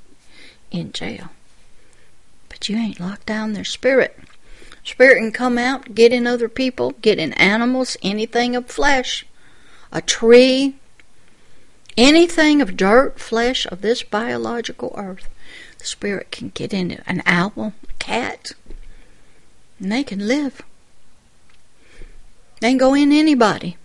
in 0.71 0.93
jail. 0.93 1.31
But 2.51 2.69
you 2.69 2.77
ain't 2.77 3.01
locked 3.01 3.27
down 3.27 3.55
their 3.55 3.65
spirit. 3.65 4.19
Spirit 4.85 5.19
can 5.19 5.33
come 5.33 5.59
out, 5.59 5.95
get 5.95 6.13
in 6.13 6.27
other 6.27 6.49
people, 6.49 6.93
get 7.03 7.19
in 7.19 7.33
animals, 7.35 7.97
anything 8.03 8.57
of 8.57 8.67
flesh, 8.67 9.27
a 9.93 10.01
tree, 10.01 10.77
anything 11.97 12.63
of 12.63 12.77
dirt, 12.77 13.19
flesh 13.19 13.67
of 13.67 13.83
this 13.83 14.03
biological 14.03 14.95
earth. 14.97 15.29
The 15.79 15.85
spirit 15.85 16.31
can 16.31 16.51
get 16.51 16.73
in. 16.73 16.93
An 17.07 17.23
owl, 17.27 17.53
a 17.89 17.93
cat, 17.99 18.53
and 19.79 19.91
they 19.91 20.05
can 20.05 20.27
live. 20.27 20.63
They 22.61 22.71
can 22.71 22.79
go 22.79 22.95
in 22.95 23.13
anybody 23.13 23.77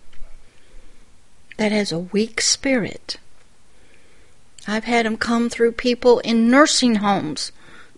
that 1.57 1.71
has 1.71 1.91
a 1.91 1.99
weak 1.99 2.41
spirit. 2.41 3.17
I've 4.67 4.83
had 4.85 5.05
them 5.05 5.17
come 5.17 5.49
through 5.49 5.73
people 5.73 6.19
in 6.19 6.49
nursing 6.49 6.95
homes 6.95 7.51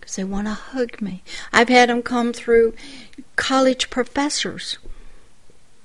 because 0.08 0.16
they 0.16 0.24
want 0.24 0.46
to 0.46 0.54
hug 0.54 1.02
me. 1.02 1.22
I've 1.52 1.68
had 1.68 1.90
them 1.90 2.02
come 2.02 2.32
through 2.32 2.74
college 3.36 3.90
professors 3.90 4.78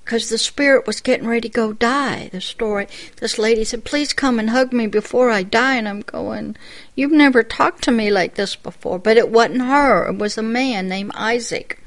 because 0.06 0.30
the 0.30 0.38
spirit 0.38 0.88
was 0.88 1.02
getting 1.02 1.28
ready 1.28 1.50
to 1.50 1.50
go 1.50 1.74
die. 1.74 2.30
The 2.32 2.40
story, 2.40 2.88
this 3.18 3.38
lady 3.38 3.66
said, 3.66 3.84
Please 3.84 4.14
come 4.14 4.40
and 4.40 4.50
hug 4.50 4.72
me 4.72 4.88
before 4.88 5.30
I 5.30 5.44
die. 5.44 5.76
And 5.76 5.90
I'm 5.90 6.04
going, 6.04 6.56
You've 6.96 7.12
never 7.12 7.44
talked 7.44 7.84
to 7.84 7.92
me 7.92 8.10
like 8.12 8.36
this 8.36 8.56
before. 8.56 8.98
But 8.98 9.18
it 9.18 9.28
wasn't 9.28 9.64
her, 9.64 10.08
it 10.08 10.18
was 10.18 10.38
a 10.38 10.42
man 10.42 10.88
named 10.88 11.12
Isaac. 11.16 11.84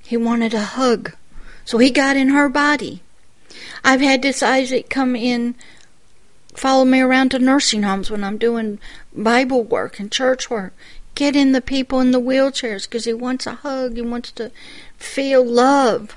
He 0.00 0.16
wanted 0.16 0.54
a 0.54 0.62
hug. 0.62 1.16
So 1.64 1.78
he 1.78 1.90
got 1.90 2.16
in 2.16 2.28
her 2.28 2.48
body. 2.48 3.02
I've 3.82 4.00
had 4.00 4.22
this 4.22 4.44
Isaac 4.44 4.88
come 4.88 5.16
in, 5.16 5.56
follow 6.54 6.84
me 6.84 7.00
around 7.00 7.30
to 7.30 7.40
nursing 7.40 7.82
homes 7.82 8.12
when 8.12 8.22
I'm 8.22 8.38
doing 8.38 8.78
Bible 9.12 9.64
work 9.64 9.98
and 9.98 10.12
church 10.12 10.48
work. 10.48 10.72
Get 11.14 11.36
in 11.36 11.52
the 11.52 11.60
people 11.60 12.00
in 12.00 12.10
the 12.10 12.20
wheelchairs 12.20 12.84
because 12.84 13.04
he 13.04 13.12
wants 13.12 13.46
a 13.46 13.54
hug. 13.54 13.96
He 13.96 14.02
wants 14.02 14.32
to 14.32 14.50
feel 14.96 15.44
love. 15.44 16.16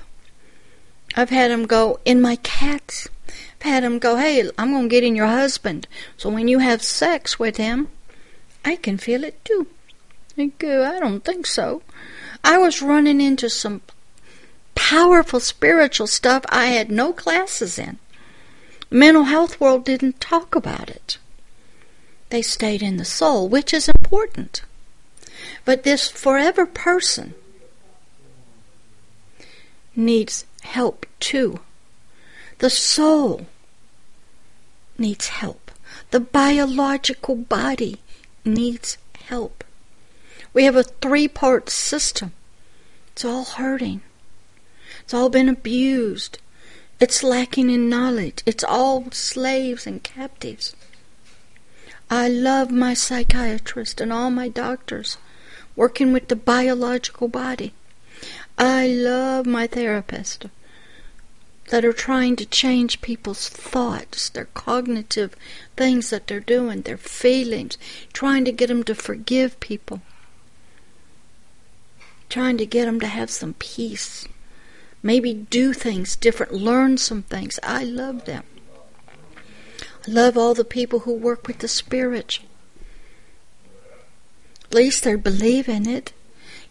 I've 1.14 1.30
had 1.30 1.50
him 1.50 1.66
go 1.66 2.00
in 2.04 2.20
my 2.20 2.36
cats. 2.36 3.08
I've 3.28 3.62
had 3.62 3.84
him 3.84 3.98
go, 3.98 4.16
hey, 4.16 4.50
I'm 4.58 4.72
going 4.72 4.84
to 4.84 4.88
get 4.88 5.04
in 5.04 5.16
your 5.16 5.26
husband. 5.26 5.86
So 6.16 6.30
when 6.30 6.48
you 6.48 6.58
have 6.60 6.82
sex 6.82 7.38
with 7.38 7.56
him, 7.56 7.88
I 8.64 8.76
can 8.76 8.98
feel 8.98 9.24
it 9.24 9.44
too. 9.44 9.66
I 10.38 10.46
go, 10.58 10.84
I 10.84 10.98
don't 11.00 11.24
think 11.24 11.46
so. 11.46 11.82
I 12.44 12.58
was 12.58 12.82
running 12.82 13.20
into 13.20 13.48
some 13.48 13.80
powerful 14.74 15.40
spiritual 15.40 16.06
stuff 16.06 16.44
I 16.50 16.66
had 16.66 16.90
no 16.90 17.12
classes 17.12 17.78
in. 17.78 17.98
Mental 18.90 19.24
health 19.24 19.60
world 19.60 19.84
didn't 19.84 20.20
talk 20.20 20.54
about 20.54 20.90
it. 20.90 21.18
They 22.30 22.42
stayed 22.42 22.82
in 22.82 22.98
the 22.98 23.04
soul, 23.04 23.48
which 23.48 23.72
is 23.72 23.88
important. 23.88 24.62
But 25.66 25.82
this 25.82 26.08
forever 26.08 26.64
person 26.64 27.34
needs 29.96 30.46
help 30.62 31.06
too. 31.18 31.58
The 32.58 32.70
soul 32.70 33.46
needs 34.96 35.26
help. 35.26 35.72
The 36.12 36.20
biological 36.20 37.34
body 37.34 37.98
needs 38.44 38.96
help. 39.24 39.64
We 40.54 40.62
have 40.64 40.76
a 40.76 40.84
three 40.84 41.26
part 41.26 41.68
system. 41.68 42.32
It's 43.12 43.24
all 43.24 43.44
hurting. 43.44 44.02
It's 45.00 45.12
all 45.12 45.30
been 45.30 45.48
abused. 45.48 46.38
It's 47.00 47.24
lacking 47.24 47.70
in 47.70 47.88
knowledge. 47.88 48.44
It's 48.46 48.62
all 48.62 49.10
slaves 49.10 49.84
and 49.84 50.00
captives. 50.00 50.76
I 52.08 52.28
love 52.28 52.70
my 52.70 52.94
psychiatrist 52.94 54.00
and 54.00 54.12
all 54.12 54.30
my 54.30 54.48
doctors 54.48 55.18
working 55.76 56.12
with 56.12 56.28
the 56.28 56.36
biological 56.36 57.28
body. 57.28 57.72
I 58.58 58.88
love 58.88 59.46
my 59.46 59.66
therapist 59.66 60.46
that 61.68 61.84
are 61.84 61.92
trying 61.92 62.36
to 62.36 62.46
change 62.46 63.00
people's 63.00 63.48
thoughts, 63.48 64.28
their 64.28 64.46
cognitive 64.46 65.36
things 65.76 66.10
that 66.10 66.26
they're 66.26 66.40
doing, 66.40 66.82
their 66.82 66.96
feelings, 66.96 67.78
trying 68.12 68.44
to 68.46 68.52
get 68.52 68.68
them 68.68 68.82
to 68.84 68.94
forgive 68.94 69.60
people 69.60 70.00
trying 72.28 72.58
to 72.58 72.66
get 72.66 72.86
them 72.86 73.00
to 73.00 73.06
have 73.06 73.30
some 73.30 73.54
peace. 73.54 74.26
Maybe 75.02 75.32
do 75.34 75.72
things 75.72 76.16
different, 76.16 76.52
learn 76.52 76.98
some 76.98 77.22
things. 77.22 77.58
I 77.62 77.84
love 77.84 78.24
them. 78.24 78.44
I 80.06 80.10
love 80.10 80.36
all 80.36 80.54
the 80.54 80.64
people 80.64 81.00
who 81.00 81.14
work 81.14 81.46
with 81.46 81.58
the 81.58 81.68
spirit. 81.68 82.40
Least 84.72 85.04
they 85.04 85.14
believe 85.14 85.68
in 85.68 85.88
it. 85.88 86.12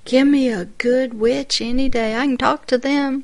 Give 0.03 0.27
me 0.27 0.49
a 0.49 0.65
good 0.65 1.15
witch 1.15 1.61
any 1.61 1.89
day. 1.89 2.15
I 2.15 2.25
can 2.25 2.37
talk 2.37 2.67
to 2.67 2.77
them. 2.77 3.23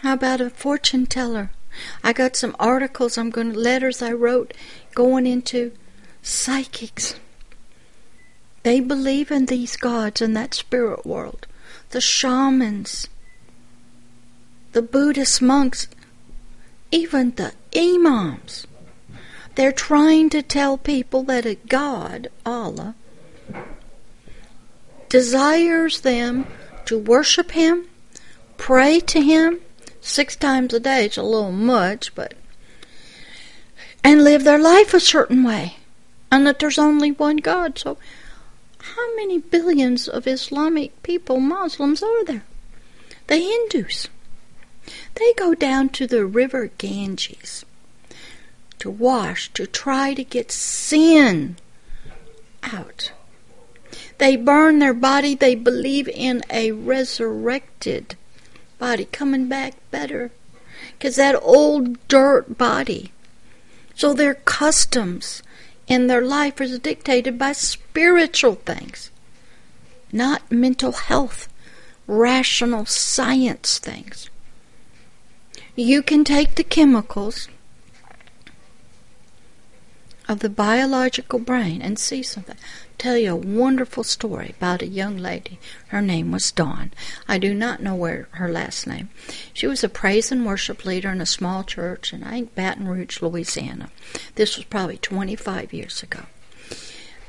How 0.00 0.14
about 0.14 0.40
a 0.40 0.50
fortune 0.50 1.06
teller? 1.06 1.50
I 2.02 2.12
got 2.12 2.36
some 2.36 2.56
articles 2.58 3.16
I'm 3.16 3.30
going 3.30 3.52
to, 3.52 3.58
letters 3.58 4.02
I 4.02 4.12
wrote 4.12 4.54
going 4.94 5.26
into 5.26 5.72
psychics. 6.22 7.14
They 8.62 8.80
believe 8.80 9.30
in 9.30 9.46
these 9.46 9.76
gods 9.76 10.22
in 10.22 10.32
that 10.34 10.54
spirit 10.54 11.04
world. 11.04 11.46
The 11.90 12.00
shamans, 12.00 13.08
the 14.72 14.82
Buddhist 14.82 15.42
monks, 15.42 15.86
even 16.90 17.32
the 17.32 17.52
imams. 17.76 18.66
They're 19.54 19.72
trying 19.72 20.30
to 20.30 20.42
tell 20.42 20.78
people 20.78 21.22
that 21.24 21.46
a 21.46 21.54
God, 21.54 22.28
Allah, 22.44 22.94
desires 25.14 26.00
them 26.00 26.44
to 26.84 26.98
worship 26.98 27.52
Him, 27.52 27.86
pray 28.56 28.98
to 28.98 29.20
Him 29.20 29.60
six 30.00 30.34
times 30.34 30.74
a 30.74 30.80
day. 30.80 31.04
It's 31.04 31.16
a 31.16 31.22
little 31.22 31.52
much, 31.52 32.12
but. 32.16 32.34
and 34.02 34.24
live 34.24 34.42
their 34.42 34.58
life 34.58 34.92
a 34.92 34.98
certain 34.98 35.44
way. 35.44 35.76
and 36.32 36.44
that 36.44 36.58
there's 36.58 36.80
only 36.80 37.12
one 37.12 37.36
God. 37.36 37.78
So, 37.78 37.96
how 38.80 39.14
many 39.14 39.38
billions 39.38 40.08
of 40.08 40.26
Islamic 40.26 41.00
people, 41.04 41.38
Muslims, 41.38 42.02
are 42.02 42.24
there? 42.24 42.42
The 43.28 43.36
Hindus. 43.36 44.08
They 45.14 45.32
go 45.34 45.54
down 45.54 45.90
to 45.90 46.08
the 46.08 46.26
river 46.26 46.72
Ganges 46.76 47.64
to 48.80 48.90
wash, 48.90 49.48
to 49.52 49.64
try 49.68 50.12
to 50.14 50.24
get 50.24 50.50
sin 50.50 51.54
out. 52.64 53.12
They 54.18 54.36
burn 54.36 54.78
their 54.78 54.94
body. 54.94 55.34
They 55.34 55.54
believe 55.54 56.08
in 56.08 56.42
a 56.50 56.72
resurrected 56.72 58.16
body 58.78 59.06
coming 59.06 59.48
back 59.48 59.74
better. 59.90 60.30
Because 60.92 61.16
that 61.16 61.40
old 61.42 62.06
dirt 62.08 62.56
body. 62.56 63.12
So 63.94 64.12
their 64.12 64.34
customs 64.34 65.42
in 65.86 66.06
their 66.06 66.22
life 66.22 66.60
is 66.60 66.78
dictated 66.78 67.38
by 67.38 67.52
spiritual 67.52 68.54
things, 68.54 69.10
not 70.12 70.50
mental 70.50 70.92
health, 70.92 71.48
rational 72.06 72.86
science 72.86 73.78
things. 73.78 74.30
You 75.76 76.02
can 76.02 76.24
take 76.24 76.54
the 76.54 76.64
chemicals 76.64 77.48
of 80.28 80.40
the 80.40 80.48
biological 80.48 81.38
brain 81.38 81.82
and 81.82 81.98
see 81.98 82.22
something. 82.22 82.56
Tell 82.98 83.16
you 83.16 83.32
a 83.32 83.36
wonderful 83.36 84.04
story 84.04 84.54
about 84.56 84.82
a 84.82 84.86
young 84.86 85.18
lady. 85.18 85.58
Her 85.88 86.00
name 86.00 86.32
was 86.32 86.50
Dawn. 86.52 86.92
I 87.28 87.38
do 87.38 87.52
not 87.52 87.82
know 87.82 87.94
where 87.94 88.28
her 88.32 88.50
last 88.50 88.86
name. 88.86 89.10
She 89.52 89.66
was 89.66 89.84
a 89.84 89.88
praise 89.88 90.32
and 90.32 90.46
worship 90.46 90.84
leader 90.84 91.10
in 91.10 91.20
a 91.20 91.26
small 91.26 91.64
church 91.64 92.12
in 92.12 92.22
I 92.22 92.30
think 92.30 92.54
Baton 92.54 92.88
Rouge, 92.88 93.20
Louisiana. 93.20 93.90
This 94.36 94.56
was 94.56 94.64
probably 94.64 94.96
25 94.98 95.72
years 95.72 96.02
ago. 96.02 96.26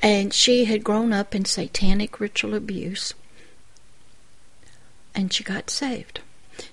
And 0.02 0.34
she 0.34 0.66
had 0.66 0.84
grown 0.84 1.12
up 1.12 1.34
in 1.34 1.46
satanic 1.46 2.20
ritual 2.20 2.54
abuse. 2.54 3.14
And 5.14 5.34
she 5.34 5.44
got 5.44 5.70
saved. 5.70 6.22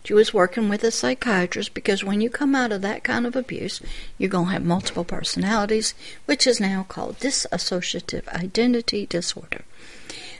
She 0.04 0.14
was 0.14 0.34
working 0.34 0.68
with 0.68 0.84
a 0.84 0.90
psychiatrist 0.90 1.74
because 1.74 2.04
when 2.04 2.20
you 2.20 2.30
come 2.30 2.54
out 2.54 2.72
of 2.72 2.82
that 2.82 3.04
kind 3.04 3.26
of 3.26 3.36
abuse, 3.36 3.80
you're 4.18 4.30
going 4.30 4.46
to 4.46 4.52
have 4.52 4.64
multiple 4.64 5.04
personalities, 5.04 5.94
which 6.26 6.46
is 6.46 6.60
now 6.60 6.84
called 6.88 7.18
dissociative 7.18 8.28
identity 8.28 9.06
disorder. 9.06 9.62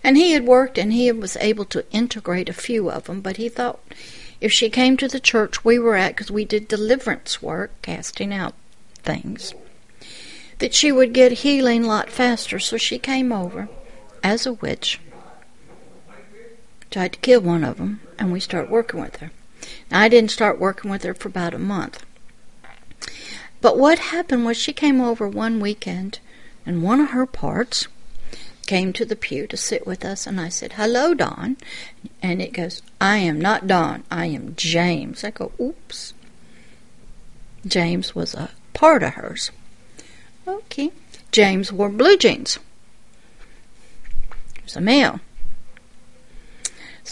And 0.05 0.17
he 0.17 0.33
had 0.33 0.47
worked 0.47 0.79
and 0.79 0.93
he 0.93 1.11
was 1.13 1.37
able 1.37 1.65
to 1.67 1.91
integrate 1.93 2.49
a 2.49 2.53
few 2.53 2.91
of 2.91 3.05
them, 3.05 3.21
but 3.21 3.37
he 3.37 3.49
thought 3.49 3.81
if 4.41 4.51
she 4.51 4.69
came 4.69 4.97
to 4.97 5.07
the 5.07 5.21
church 5.21 5.65
we 5.65 5.79
were 5.79 5.95
at, 5.95 6.17
because 6.17 6.31
we 6.31 6.45
did 6.45 6.67
deliverance 6.67 7.41
work, 7.41 7.71
casting 7.83 8.35
out 8.35 8.55
things, 9.05 9.55
that 10.59 10.75
she 10.75 10.91
would 10.91 11.13
get 11.13 11.33
healing 11.33 11.85
a 11.85 11.89
lot 11.89 12.11
faster. 12.11 12.59
So 12.59 12.77
she 12.77 12.99
came 12.99 13.33
over 13.33 13.69
as 14.25 14.45
a 14.45 14.55
witch, 14.55 15.01
tried 16.93 17.15
to 17.15 17.19
kill 17.21 17.41
one 17.41 17.65
of 17.65 17.79
them, 17.79 18.01
and 18.19 18.33
we 18.33 18.39
started 18.39 18.71
working 18.71 19.01
with 19.01 19.17
her. 19.17 19.31
Now, 19.91 20.01
I 20.01 20.09
didn't 20.09 20.31
start 20.31 20.61
working 20.61 20.91
with 20.91 21.03
her 21.03 21.15
for 21.15 21.29
about 21.29 21.55
a 21.55 21.59
month. 21.59 22.05
But 23.61 23.79
what 23.79 23.99
happened 23.99 24.45
was 24.45 24.57
she 24.57 24.73
came 24.73 25.01
over 25.01 25.29
one 25.29 25.61
weekend, 25.61 26.19
and 26.67 26.83
one 26.83 27.01
of 27.01 27.11
her 27.11 27.27
parts 27.27 27.89
came 28.67 28.93
to 28.93 29.05
the 29.05 29.17
pew 29.17 29.47
to 29.47 29.57
sit 29.57 29.87
with 29.87 30.05
us, 30.05 30.27
and 30.27 30.41
I 30.41 30.49
said, 30.49 30.75
Hello, 30.75 31.15
Dawn. 31.15 31.57
And 32.23 32.43
it 32.43 32.53
goes, 32.53 32.83
I 33.01 33.19
am 33.19 33.41
not 33.41 33.67
Dawn, 33.67 34.05
I 34.11 34.27
am 34.27 34.55
James. 34.57 35.25
I 35.25 35.31
go, 35.31 35.53
Oops. 35.61 36.15
James 37.67 38.15
was 38.15 38.35
a 38.35 38.51
part 38.73 39.03
of 39.03 39.15
hers. 39.15 39.51
Okay. 40.47 40.91
James 41.31 41.73
wore 41.73 41.89
blue 41.89 42.17
jeans. 42.17 42.59
He 44.57 44.63
was 44.65 44.77
a 44.77 44.81
male. 44.81 45.21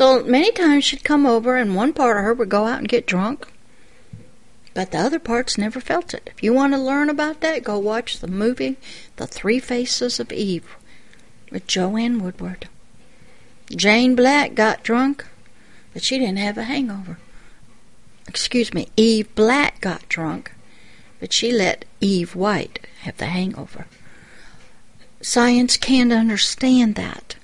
So 0.00 0.24
many 0.24 0.50
times 0.50 0.84
she'd 0.84 1.04
come 1.04 1.26
over 1.26 1.58
and 1.58 1.76
one 1.76 1.92
part 1.92 2.16
of 2.16 2.24
her 2.24 2.32
would 2.32 2.48
go 2.48 2.64
out 2.64 2.78
and 2.78 2.88
get 2.88 3.06
drunk, 3.06 3.46
but 4.72 4.92
the 4.92 4.98
other 4.98 5.18
parts 5.18 5.58
never 5.58 5.78
felt 5.78 6.14
it. 6.14 6.30
If 6.34 6.42
you 6.42 6.54
want 6.54 6.72
to 6.72 6.78
learn 6.78 7.10
about 7.10 7.42
that, 7.42 7.64
go 7.64 7.78
watch 7.78 8.18
the 8.18 8.26
movie 8.26 8.78
The 9.16 9.26
Three 9.26 9.58
Faces 9.58 10.18
of 10.18 10.32
Eve 10.32 10.74
with 11.50 11.66
Joanne 11.66 12.18
Woodward. 12.18 12.66
Jane 13.68 14.14
Black 14.14 14.54
got 14.54 14.82
drunk, 14.82 15.26
but 15.92 16.02
she 16.02 16.18
didn't 16.18 16.38
have 16.38 16.56
a 16.56 16.62
hangover. 16.62 17.18
Excuse 18.26 18.72
me, 18.72 18.88
Eve 18.96 19.34
Black 19.34 19.82
got 19.82 20.08
drunk, 20.08 20.52
but 21.18 21.34
she 21.34 21.52
let 21.52 21.84
Eve 22.00 22.34
White 22.34 22.86
have 23.02 23.18
the 23.18 23.26
hangover. 23.26 23.86
Science 25.20 25.76
can't 25.76 26.10
understand 26.10 26.94
that. 26.94 27.36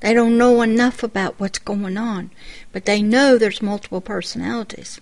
They 0.00 0.14
don't 0.14 0.38
know 0.38 0.62
enough 0.62 1.02
about 1.02 1.38
what's 1.38 1.58
going 1.58 1.96
on, 1.96 2.30
but 2.72 2.84
they 2.84 3.02
know 3.02 3.36
there's 3.36 3.62
multiple 3.62 4.00
personalities. 4.00 5.00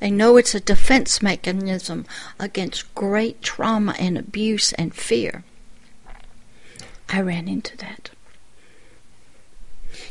They 0.00 0.10
know 0.10 0.36
it's 0.36 0.54
a 0.54 0.60
defense 0.60 1.22
mechanism 1.22 2.06
against 2.40 2.94
great 2.94 3.42
trauma 3.42 3.94
and 3.98 4.16
abuse 4.16 4.72
and 4.72 4.94
fear. 4.94 5.44
I 7.08 7.20
ran 7.20 7.46
into 7.46 7.76
that. 7.76 8.10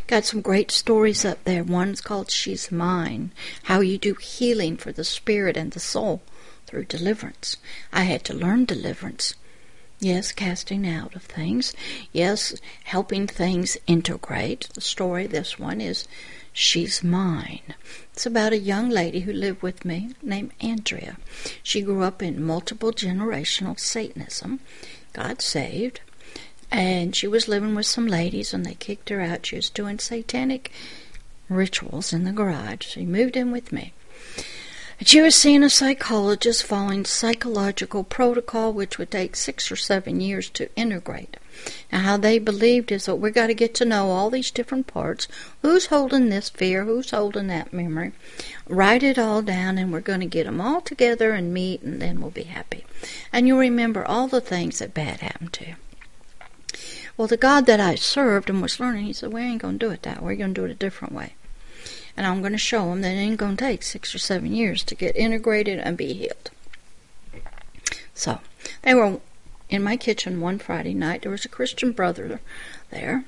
Got 0.05 0.25
some 0.25 0.41
great 0.41 0.71
stories 0.71 1.25
up 1.25 1.43
there. 1.43 1.63
One's 1.63 1.99
called 1.99 2.29
She's 2.29 2.71
Mine 2.71 3.31
How 3.63 3.79
You 3.79 3.97
Do 3.97 4.13
Healing 4.13 4.77
for 4.77 4.91
the 4.91 5.03
Spirit 5.03 5.57
and 5.57 5.71
the 5.71 5.79
Soul 5.79 6.21
through 6.67 6.85
Deliverance. 6.85 7.57
I 7.91 8.03
had 8.03 8.23
to 8.25 8.33
learn 8.33 8.65
deliverance 8.65 9.35
Yes, 10.03 10.31
casting 10.31 10.87
out 10.87 11.15
of 11.15 11.21
things. 11.21 11.75
Yes, 12.11 12.55
helping 12.85 13.27
things 13.27 13.77
integrate. 13.85 14.67
The 14.73 14.81
story, 14.81 15.27
this 15.27 15.59
one, 15.59 15.79
is 15.79 16.07
She's 16.51 17.03
Mine. 17.03 17.75
It's 18.11 18.25
about 18.25 18.51
a 18.51 18.57
young 18.57 18.89
lady 18.89 19.19
who 19.19 19.31
lived 19.31 19.61
with 19.61 19.85
me 19.85 20.15
named 20.23 20.53
Andrea. 20.59 21.17
She 21.61 21.83
grew 21.83 22.01
up 22.01 22.23
in 22.23 22.43
multiple 22.43 22.91
generational 22.91 23.79
Satanism, 23.79 24.59
God 25.13 25.39
saved, 25.39 26.01
and 26.71 27.15
she 27.15 27.27
was 27.27 27.47
living 27.47 27.75
with 27.75 27.85
some 27.85 28.07
ladies 28.07 28.55
and 28.55 28.65
they 28.65 28.73
kicked 28.73 29.09
her 29.09 29.21
out. 29.21 29.45
She 29.45 29.57
was 29.57 29.69
doing 29.69 29.99
satanic 29.99 30.71
rituals 31.47 32.11
in 32.11 32.23
the 32.23 32.31
garage. 32.31 32.87
She 32.87 33.05
moved 33.05 33.37
in 33.37 33.51
with 33.51 33.71
me. 33.71 33.93
She 35.03 35.19
was 35.19 35.33
seeing 35.33 35.63
a 35.63 35.69
psychologist 35.69 36.63
following 36.63 37.05
psychological 37.05 38.03
protocol, 38.03 38.71
which 38.71 38.99
would 38.99 39.09
take 39.09 39.35
six 39.35 39.71
or 39.71 39.75
seven 39.75 40.21
years 40.21 40.47
to 40.51 40.69
integrate. 40.75 41.37
Now, 41.91 42.01
how 42.01 42.17
they 42.17 42.37
believed 42.37 42.91
is 42.91 43.07
that 43.07 43.15
we 43.15 43.31
got 43.31 43.47
to 43.47 43.55
get 43.55 43.73
to 43.75 43.85
know 43.85 44.11
all 44.11 44.29
these 44.29 44.51
different 44.51 44.85
parts. 44.85 45.27
Who's 45.63 45.87
holding 45.87 46.29
this 46.29 46.49
fear? 46.49 46.85
Who's 46.85 47.09
holding 47.09 47.47
that 47.47 47.73
memory? 47.73 48.11
Write 48.67 49.01
it 49.01 49.17
all 49.17 49.41
down, 49.41 49.79
and 49.79 49.91
we're 49.91 50.01
going 50.01 50.19
to 50.19 50.27
get 50.27 50.45
them 50.45 50.61
all 50.61 50.81
together 50.81 51.31
and 51.31 51.51
meet, 51.51 51.81
and 51.81 51.99
then 51.99 52.21
we'll 52.21 52.29
be 52.29 52.43
happy. 52.43 52.85
And 53.33 53.47
you'll 53.47 53.57
remember 53.57 54.05
all 54.05 54.27
the 54.27 54.39
things 54.39 54.77
that 54.79 54.93
bad 54.93 55.21
happened 55.21 55.53
to 55.53 55.67
you. 55.67 55.75
Well, 57.17 57.27
the 57.27 57.37
God 57.37 57.65
that 57.65 57.79
I 57.79 57.95
served 57.95 58.51
and 58.51 58.61
was 58.61 58.79
learning, 58.79 59.05
he 59.05 59.13
said, 59.13 59.33
We 59.33 59.41
ain't 59.41 59.63
going 59.63 59.79
to 59.79 59.87
do 59.87 59.91
it 59.91 60.03
that 60.03 60.21
way. 60.21 60.33
We're 60.33 60.37
going 60.37 60.53
to 60.53 60.61
do 60.61 60.65
it 60.65 60.71
a 60.71 60.75
different 60.75 61.15
way 61.15 61.33
and 62.21 62.27
I'm 62.27 62.41
going 62.41 62.51
to 62.51 62.57
show 62.59 62.87
them 62.87 63.01
that 63.01 63.15
it 63.15 63.19
ain't 63.19 63.37
going 63.39 63.57
to 63.57 63.65
take 63.65 63.81
six 63.81 64.13
or 64.13 64.19
seven 64.19 64.53
years 64.53 64.83
to 64.83 64.93
get 64.93 65.15
integrated 65.15 65.79
and 65.79 65.97
be 65.97 66.13
healed. 66.13 66.51
So, 68.13 68.41
they 68.83 68.93
were 68.93 69.19
in 69.69 69.81
my 69.81 69.97
kitchen 69.97 70.39
one 70.39 70.59
Friday 70.59 70.93
night. 70.93 71.23
There 71.23 71.31
was 71.31 71.45
a 71.45 71.49
Christian 71.49 71.93
brother 71.93 72.39
there, 72.91 73.25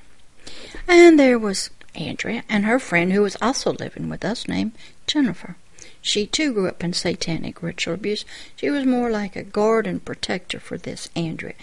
and 0.88 1.20
there 1.20 1.40
was 1.40 1.72
Andrea 1.96 2.44
and 2.48 2.66
her 2.66 2.78
friend 2.78 3.12
who 3.12 3.24
was 3.24 3.36
also 3.42 3.74
living 3.74 4.10
with 4.10 4.24
us 4.24 4.48
named 4.48 4.74
Jennifer. 5.08 5.56
She 6.00 6.28
too 6.28 6.54
grew 6.54 6.68
up 6.68 6.84
in 6.84 6.94
satanic 6.94 7.64
ritual 7.64 7.96
abuse. 7.96 8.26
She 8.58 8.70
was 8.70 8.86
more 8.86 9.10
like 9.10 9.36
a 9.36 9.42
guard 9.42 9.88
and 9.88 10.06
protector 10.06 10.60
for 10.60 10.78
this 10.78 11.10
Andrea. 11.16 11.56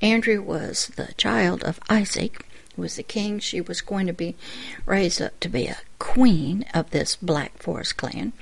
Andrea 0.00 0.40
was 0.40 0.92
the 0.94 1.14
child 1.16 1.64
of 1.64 1.80
Isaac, 1.88 2.45
was 2.76 2.96
the 2.96 3.02
king. 3.02 3.38
She 3.38 3.60
was 3.60 3.80
going 3.80 4.06
to 4.06 4.12
be 4.12 4.36
raised 4.84 5.20
up 5.22 5.38
to 5.40 5.48
be 5.48 5.66
a 5.66 5.78
queen 5.98 6.64
of 6.74 6.90
this 6.90 7.16
Black 7.16 7.58
Forest 7.58 7.96
clan. 7.96 8.32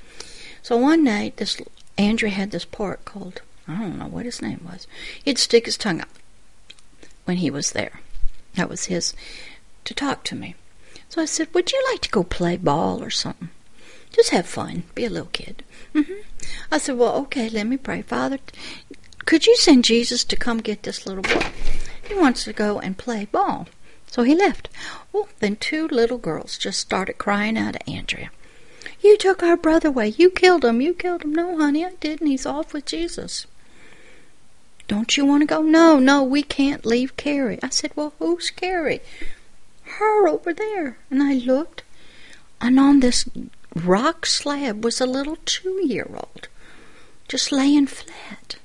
So 0.61 0.77
one 0.77 1.03
night, 1.03 1.37
this 1.37 1.61
Andrea 1.97 2.31
had 2.31 2.51
this 2.51 2.65
part 2.65 3.05
called 3.05 3.41
I 3.67 3.79
don't 3.79 3.97
know 3.97 4.07
what 4.07 4.25
his 4.25 4.41
name 4.41 4.61
was. 4.69 4.85
He'd 5.23 5.37
stick 5.37 5.65
his 5.65 5.77
tongue 5.77 6.01
out 6.01 6.07
when 7.25 7.37
he 7.37 7.49
was 7.49 7.71
there. 7.71 7.99
That 8.55 8.69
was 8.69 8.85
his 8.85 9.13
to 9.85 9.93
talk 9.93 10.23
to 10.25 10.35
me. 10.35 10.55
So 11.09 11.21
I 11.21 11.25
said, 11.25 11.53
"Would 11.53 11.71
you 11.71 11.83
like 11.91 12.01
to 12.01 12.09
go 12.09 12.23
play 12.23 12.57
ball 12.57 13.03
or 13.03 13.09
something? 13.09 13.49
Just 14.11 14.29
have 14.29 14.45
fun, 14.45 14.83
be 14.93 15.05
a 15.05 15.09
little 15.09 15.29
kid." 15.31 15.63
Mm-hmm. 15.93 16.13
I 16.71 16.77
said, 16.77 16.97
"Well, 16.97 17.15
okay. 17.23 17.49
Let 17.49 17.67
me 17.67 17.77
pray, 17.77 18.01
Father. 18.01 18.39
Could 19.25 19.47
you 19.47 19.55
send 19.55 19.85
Jesus 19.85 20.23
to 20.25 20.35
come 20.35 20.59
get 20.59 20.83
this 20.83 21.07
little 21.07 21.23
boy? 21.23 21.47
He 22.07 22.13
wants 22.13 22.43
to 22.43 22.53
go 22.53 22.79
and 22.79 22.97
play 22.97 23.25
ball." 23.25 23.67
So 24.15 24.23
he 24.23 24.33
left. 24.33 24.69
Well, 25.11 25.27
then 25.41 25.57
two 25.57 25.89
little 25.89 26.17
girls 26.17 26.57
just 26.57 26.79
started 26.79 27.17
crying 27.17 27.57
out 27.57 27.75
at 27.75 27.85
Andrea. 27.85 28.31
You 29.01 29.17
took 29.17 29.43
our 29.43 29.57
brother 29.57 29.89
away. 29.89 30.07
You 30.07 30.29
killed 30.29 30.63
him. 30.63 30.79
You 30.79 30.93
killed 30.93 31.23
him. 31.23 31.33
No, 31.35 31.57
honey, 31.57 31.83
I 31.83 31.91
didn't. 31.99 32.27
He's 32.27 32.45
off 32.45 32.71
with 32.71 32.85
Jesus. 32.85 33.45
Don't 34.87 35.17
you 35.17 35.25
want 35.25 35.41
to 35.41 35.45
go? 35.45 35.61
No, 35.61 35.99
no, 35.99 36.23
we 36.23 36.43
can't 36.43 36.85
leave 36.85 37.17
Carrie. 37.17 37.59
I 37.61 37.67
said, 37.67 37.91
Well, 37.93 38.13
who's 38.19 38.51
Carrie? 38.51 39.01
Her 39.83 40.29
over 40.29 40.53
there. 40.53 40.97
And 41.09 41.21
I 41.21 41.33
looked, 41.33 41.83
and 42.61 42.79
on 42.79 43.01
this 43.01 43.27
rock 43.75 44.25
slab 44.25 44.81
was 44.81 45.01
a 45.01 45.05
little 45.05 45.39
two 45.43 45.85
year 45.85 46.07
old 46.13 46.47
just 47.27 47.51
laying 47.51 47.87
flat. 47.87 48.55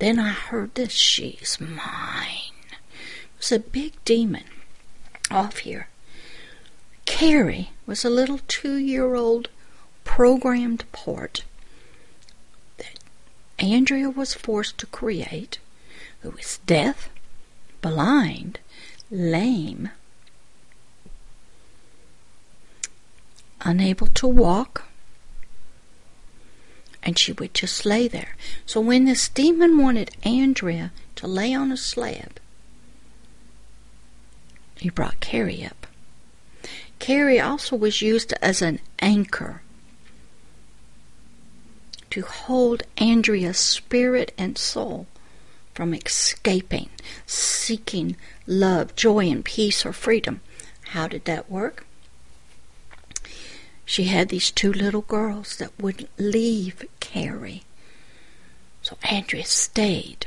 Then 0.00 0.18
I 0.18 0.30
heard 0.30 0.74
this, 0.74 0.90
she's 0.90 1.58
mine. 1.60 2.53
Was 3.44 3.52
a 3.52 3.58
big 3.58 3.92
demon 4.06 4.44
off 5.30 5.58
here. 5.58 5.88
Carrie 7.04 7.72
was 7.84 8.02
a 8.02 8.08
little 8.08 8.40
two 8.48 8.76
year 8.78 9.16
old 9.16 9.50
programmed 10.02 10.90
part 10.92 11.44
that 12.78 12.98
Andrea 13.58 14.08
was 14.08 14.32
forced 14.32 14.78
to 14.78 14.86
create, 14.86 15.58
who 16.22 16.30
was 16.30 16.60
deaf, 16.64 17.10
blind, 17.82 18.60
lame, 19.10 19.90
unable 23.60 24.06
to 24.06 24.26
walk, 24.26 24.84
and 27.02 27.18
she 27.18 27.32
would 27.32 27.52
just 27.52 27.84
lay 27.84 28.08
there. 28.08 28.36
So 28.64 28.80
when 28.80 29.04
this 29.04 29.28
demon 29.28 29.76
wanted 29.76 30.16
Andrea 30.22 30.92
to 31.16 31.26
lay 31.26 31.52
on 31.52 31.70
a 31.70 31.76
slab, 31.76 32.40
he 34.84 34.90
brought 34.90 35.18
Carrie 35.18 35.64
up. 35.64 35.86
Carrie 36.98 37.40
also 37.40 37.74
was 37.74 38.02
used 38.02 38.34
as 38.42 38.60
an 38.60 38.80
anchor 38.98 39.62
to 42.10 42.20
hold 42.20 42.82
Andrea's 42.98 43.56
spirit 43.56 44.34
and 44.36 44.58
soul 44.58 45.06
from 45.72 45.94
escaping, 45.94 46.90
seeking 47.24 48.14
love, 48.46 48.94
joy, 48.94 49.30
and 49.30 49.42
peace 49.42 49.86
or 49.86 49.94
freedom. 49.94 50.42
How 50.88 51.08
did 51.08 51.24
that 51.24 51.50
work? 51.50 51.86
She 53.86 54.04
had 54.04 54.28
these 54.28 54.50
two 54.50 54.70
little 54.70 55.00
girls 55.00 55.56
that 55.56 55.72
wouldn't 55.80 56.10
leave 56.18 56.84
Carrie. 57.00 57.62
So 58.82 58.98
Andrea 59.02 59.46
stayed. 59.46 60.26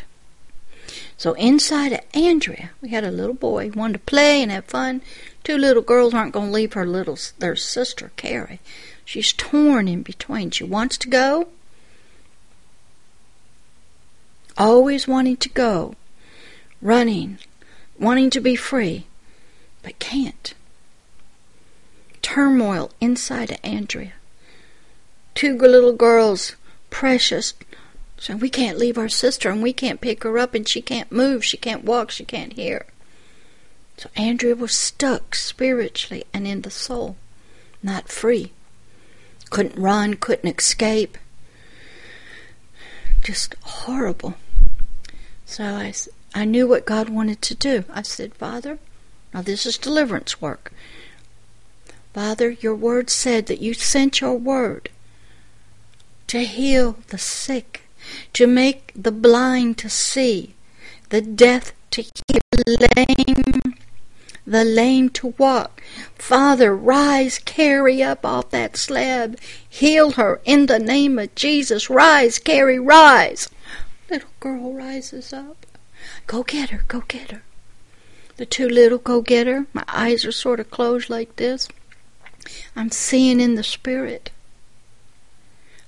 So 1.18 1.34
inside 1.34 1.93
of 1.93 2.01
Andrea, 2.13 2.72
we 2.80 2.89
had 2.89 3.03
a 3.03 3.11
little 3.11 3.34
boy, 3.34 3.72
wanted 3.72 3.93
to 3.93 3.99
play 3.99 4.41
and 4.41 4.51
have 4.51 4.65
fun. 4.65 5.01
Two 5.43 5.57
little 5.57 5.82
girls 5.82 6.13
aren't 6.13 6.34
going 6.34 6.47
to 6.47 6.53
leave 6.53 6.74
her 6.74 6.86
little 6.86 7.18
their 7.39 7.55
sister 7.55 8.11
Carrie. 8.15 8.59
She's 9.03 9.34
torn 9.34 9.88
in 9.88 10.03
between. 10.03 10.51
She 10.51 10.63
wants 10.63 10.97
to 10.99 11.09
go, 11.09 11.47
always 14.57 15.07
wanting 15.07 15.38
to 15.38 15.49
go, 15.49 15.95
running, 16.82 17.39
wanting 17.99 18.30
to 18.32 18.39
be 18.39 18.55
free, 18.55 19.07
but 19.82 19.97
can't 19.99 20.53
turmoil 22.22 22.91
inside 22.99 23.51
of 23.51 23.57
Andrea. 23.63 24.13
Two 25.34 25.57
little 25.57 25.93
girls, 25.93 26.55
precious. 26.89 27.53
So 28.20 28.36
we 28.36 28.49
can't 28.49 28.78
leave 28.78 28.97
our 28.97 29.09
sister 29.09 29.49
and 29.49 29.61
we 29.61 29.74
can't 29.74 30.01
pick 30.01 30.24
her 30.24 30.38
up 30.38 30.53
and 30.53 30.68
she 30.68 30.82
can't 30.82 31.11
move, 31.11 31.45
she 31.45 31.57
can't 31.57 31.84
walk, 31.84 32.11
she 32.11 32.26
can't 32.26 32.53
hear. 32.53 32.86
So 33.97 34.09
Andrea 34.15 34.55
was 34.55 34.74
stuck 34.74 35.36
spiritually 35.36 36.26
and 36.34 36.47
in 36.47 36.61
the 36.61 36.72
soul, 36.72 37.15
not 37.82 38.09
free. 38.09 38.51
Couldn't 39.49 39.82
run, 39.82 40.15
couldn't 40.15 40.57
escape. 40.57 41.18
Just 43.24 43.55
horrible. 43.61 44.36
So 45.45 45.63
I, 45.63 45.93
I 46.34 46.45
knew 46.45 46.68
what 46.68 46.86
God 46.86 47.09
wanted 47.09 47.41
to 47.43 47.55
do. 47.55 47.86
I 47.91 48.01
said, 48.01 48.34
Father, 48.36 48.80
now 49.34 49.41
this 49.41 49.65
is 49.65 49.78
deliverance 49.78 50.41
work. 50.41 50.72
Father, 52.13 52.49
your 52.49 52.76
word 52.76 53.09
said 53.09 53.45
that 53.45 53.61
you 53.61 53.74
sent 53.74 54.22
your 54.22 54.36
word 54.36 54.89
to 56.28 56.39
heal 56.39 56.97
the 57.07 57.18
sick, 57.18 57.84
to 58.33 58.47
make 58.47 58.91
the 58.95 59.11
blind 59.11 59.77
to 59.79 59.89
see, 59.89 60.55
the 61.09 61.21
deaf 61.21 61.73
to 61.91 62.01
hear, 62.01 62.41
the 62.51 62.87
lame, 62.95 63.73
the 64.45 64.63
lame 64.63 65.09
to 65.09 65.33
walk. 65.37 65.81
Father, 66.15 66.75
rise, 66.75 67.39
Carrie 67.39 68.01
up 68.01 68.25
off 68.25 68.49
that 68.51 68.77
slab, 68.77 69.37
heal 69.67 70.11
her 70.11 70.41
in 70.45 70.67
the 70.67 70.79
name 70.79 71.19
of 71.19 71.35
Jesus. 71.35 71.89
Rise, 71.89 72.39
Carrie, 72.39 72.79
rise. 72.79 73.49
Little 74.09 74.29
girl 74.39 74.73
rises 74.73 75.33
up. 75.33 75.65
Go 76.27 76.43
get 76.43 76.69
her, 76.69 76.83
go 76.87 77.01
get 77.07 77.31
her. 77.31 77.43
The 78.37 78.45
two 78.45 78.69
little 78.69 78.99
go 78.99 79.21
get 79.21 79.47
her. 79.47 79.65
My 79.73 79.83
eyes 79.87 80.23
are 80.23 80.31
sort 80.31 80.59
of 80.59 80.69
closed 80.69 81.09
like 81.09 81.35
this. 81.37 81.67
I'm 82.75 82.91
seeing 82.91 83.39
in 83.39 83.55
the 83.55 83.63
spirit. 83.63 84.29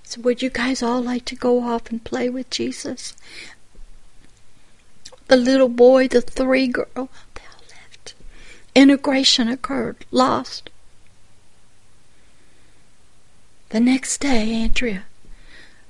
So 0.09 0.21
would 0.21 0.41
you 0.41 0.49
guys 0.49 0.81
all 0.81 1.03
like 1.03 1.25
to 1.25 1.35
go 1.35 1.61
off 1.61 1.91
and 1.91 2.03
play 2.03 2.29
with 2.29 2.49
Jesus? 2.49 3.15
The 5.27 5.35
little 5.35 5.69
boy, 5.69 6.07
the 6.07 6.19
three 6.19 6.65
girl, 6.65 6.87
they 6.95 7.43
all 7.53 7.61
left. 7.69 8.15
Integration 8.73 9.47
occurred, 9.47 10.07
lost. 10.09 10.71
The 13.69 13.79
next 13.79 14.17
day, 14.21 14.51
Andrea 14.51 15.05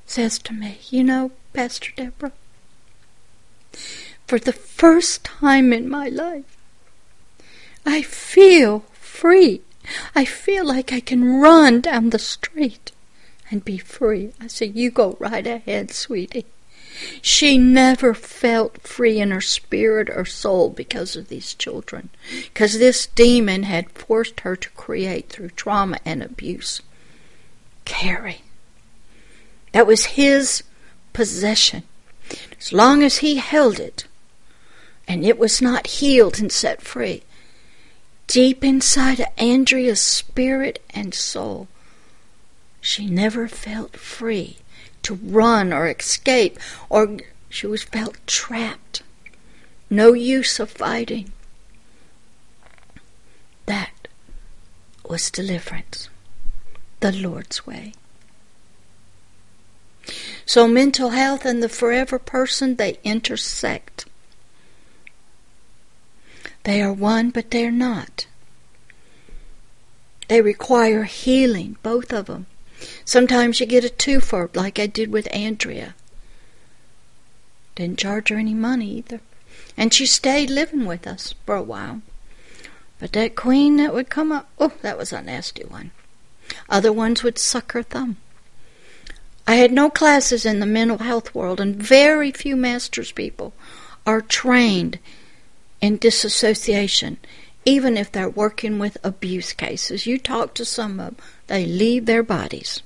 says 0.06 0.38
to 0.40 0.54
me, 0.54 0.80
You 0.90 1.06
know, 1.06 1.32
Pastor 1.54 1.92
Deborah, 1.96 2.34
for 4.28 4.38
the 4.38 4.52
first 4.52 5.24
time 5.24 5.72
in 5.72 5.88
my 5.88 6.10
life, 6.10 6.58
I 7.86 8.02
feel 8.02 8.82
free. 8.92 9.62
I 10.14 10.26
feel 10.26 10.66
like 10.66 10.92
I 10.92 11.00
can 11.00 11.40
run 11.40 11.80
down 11.80 12.10
the 12.10 12.20
street 12.20 12.92
and 13.50 13.66
be 13.66 13.78
free. 13.78 14.34
I 14.40 14.48
said, 14.48 14.76
You 14.76 14.92
go 14.92 15.18
right 15.20 15.46
ahead, 15.46 15.92
sweetie. 15.92 16.46
She 17.22 17.58
never 17.58 18.14
felt 18.14 18.82
free 18.82 19.20
in 19.20 19.32
her 19.32 19.42
spirit 19.42 20.10
or 20.10 20.26
soul 20.26 20.70
because 20.70 21.16
of 21.16 21.30
these 21.30 21.54
children, 21.54 22.10
because 22.44 22.78
this 22.78 23.06
demon 23.08 23.64
had 23.64 23.92
forced 23.92 24.42
her 24.42 24.56
to 24.56 24.70
create 24.72 25.30
through 25.30 25.50
trauma 25.50 26.00
and 26.04 26.22
abuse. 26.22 26.82
Carrie. 27.86 28.42
That 29.72 29.88
was 29.88 30.06
his 30.06 30.64
possession. 31.14 31.84
As 32.60 32.74
long 32.74 33.02
as 33.02 33.18
he 33.18 33.36
held 33.38 33.80
it 33.80 34.06
and 35.08 35.26
it 35.26 35.40
was 35.40 35.62
not 35.62 35.88
healed 35.88 36.40
and 36.40 36.52
set 36.52 36.82
free, 36.82 37.24
deep 38.28 38.64
inside 38.64 39.20
of 39.20 39.28
Andrea's 39.38 40.02
spirit 40.02 40.84
and 40.92 41.14
soul, 41.14 41.68
she 42.82 43.08
never 43.08 43.48
felt 43.48 43.98
free 43.98 44.58
to 45.04 45.16
run 45.16 45.74
or 45.74 45.88
escape, 45.90 46.58
or 46.90 47.18
she 47.50 47.68
was 47.68 47.84
felt 47.84 48.18
trapped. 48.28 49.02
No 49.90 50.14
use 50.14 50.60
of 50.60 50.70
fighting. 50.70 51.32
That 53.66 54.08
was 55.08 55.32
deliverance, 55.32 56.10
the 57.00 57.12
Lord's 57.12 57.66
way. 57.66 57.94
So 60.46 60.68
mental 60.68 61.10
health 61.10 61.46
and 61.46 61.62
the 61.62 61.70
forever 61.70 62.18
person, 62.18 62.76
they 62.76 62.98
intersect. 63.04 64.06
They 66.64 66.82
are 66.82 66.94
one, 66.94 67.30
but 67.30 67.52
they're 67.52 67.72
not. 67.72 68.28
They 70.28 70.42
require 70.42 71.04
healing, 71.04 71.78
both 71.82 72.14
of 72.14 72.28
them. 72.28 72.46
Sometimes 73.06 73.60
you 73.60 73.66
get 73.66 73.86
a 73.86 73.90
twofer, 73.90 74.56
like 74.56 74.80
I 74.80 74.88
did 74.88 75.12
with 75.12 75.34
Andrea. 75.34 75.96
Didn't 77.76 78.00
charge 78.00 78.30
her 78.30 78.38
any 78.38 78.54
money 78.54 78.98
either. 78.98 79.22
And 79.78 79.94
she 79.94 80.06
stayed 80.06 80.50
living 80.50 80.86
with 80.86 81.08
us 81.08 81.34
for 81.46 81.56
a 81.56 81.64
while. 81.64 82.02
But 83.00 83.14
that 83.14 83.36
queen 83.36 83.78
that 83.78 83.94
would 83.94 84.10
come 84.10 84.32
up, 84.32 84.50
oh, 84.60 84.74
that 84.82 84.98
was 84.98 85.14
a 85.14 85.22
nasty 85.22 85.64
one. 85.64 85.92
Other 86.70 86.92
ones 86.92 87.24
would 87.24 87.40
suck 87.40 87.72
her 87.72 87.84
thumb. 87.84 88.18
I 89.48 89.56
had 89.56 89.72
no 89.72 89.90
classes 89.90 90.46
in 90.46 90.60
the 90.60 90.66
mental 90.66 91.00
health 91.00 91.34
world, 91.34 91.60
and 91.60 91.76
very 91.76 92.32
few 92.32 92.56
master's 92.56 93.12
people 93.12 93.54
are 94.06 94.22
trained 94.22 95.00
in 95.82 95.98
disassociation, 95.98 97.18
even 97.66 97.98
if 97.98 98.12
they're 98.12 98.30
working 98.30 98.78
with 98.78 98.98
abuse 99.04 99.54
cases. 99.54 100.06
You 100.06 100.20
talk 100.20 100.54
to 100.56 100.66
some 100.66 101.00
of 101.00 101.16
them, 101.16 101.26
they 101.50 101.66
leave 101.66 102.06
their 102.06 102.24
bodies. 102.24 102.82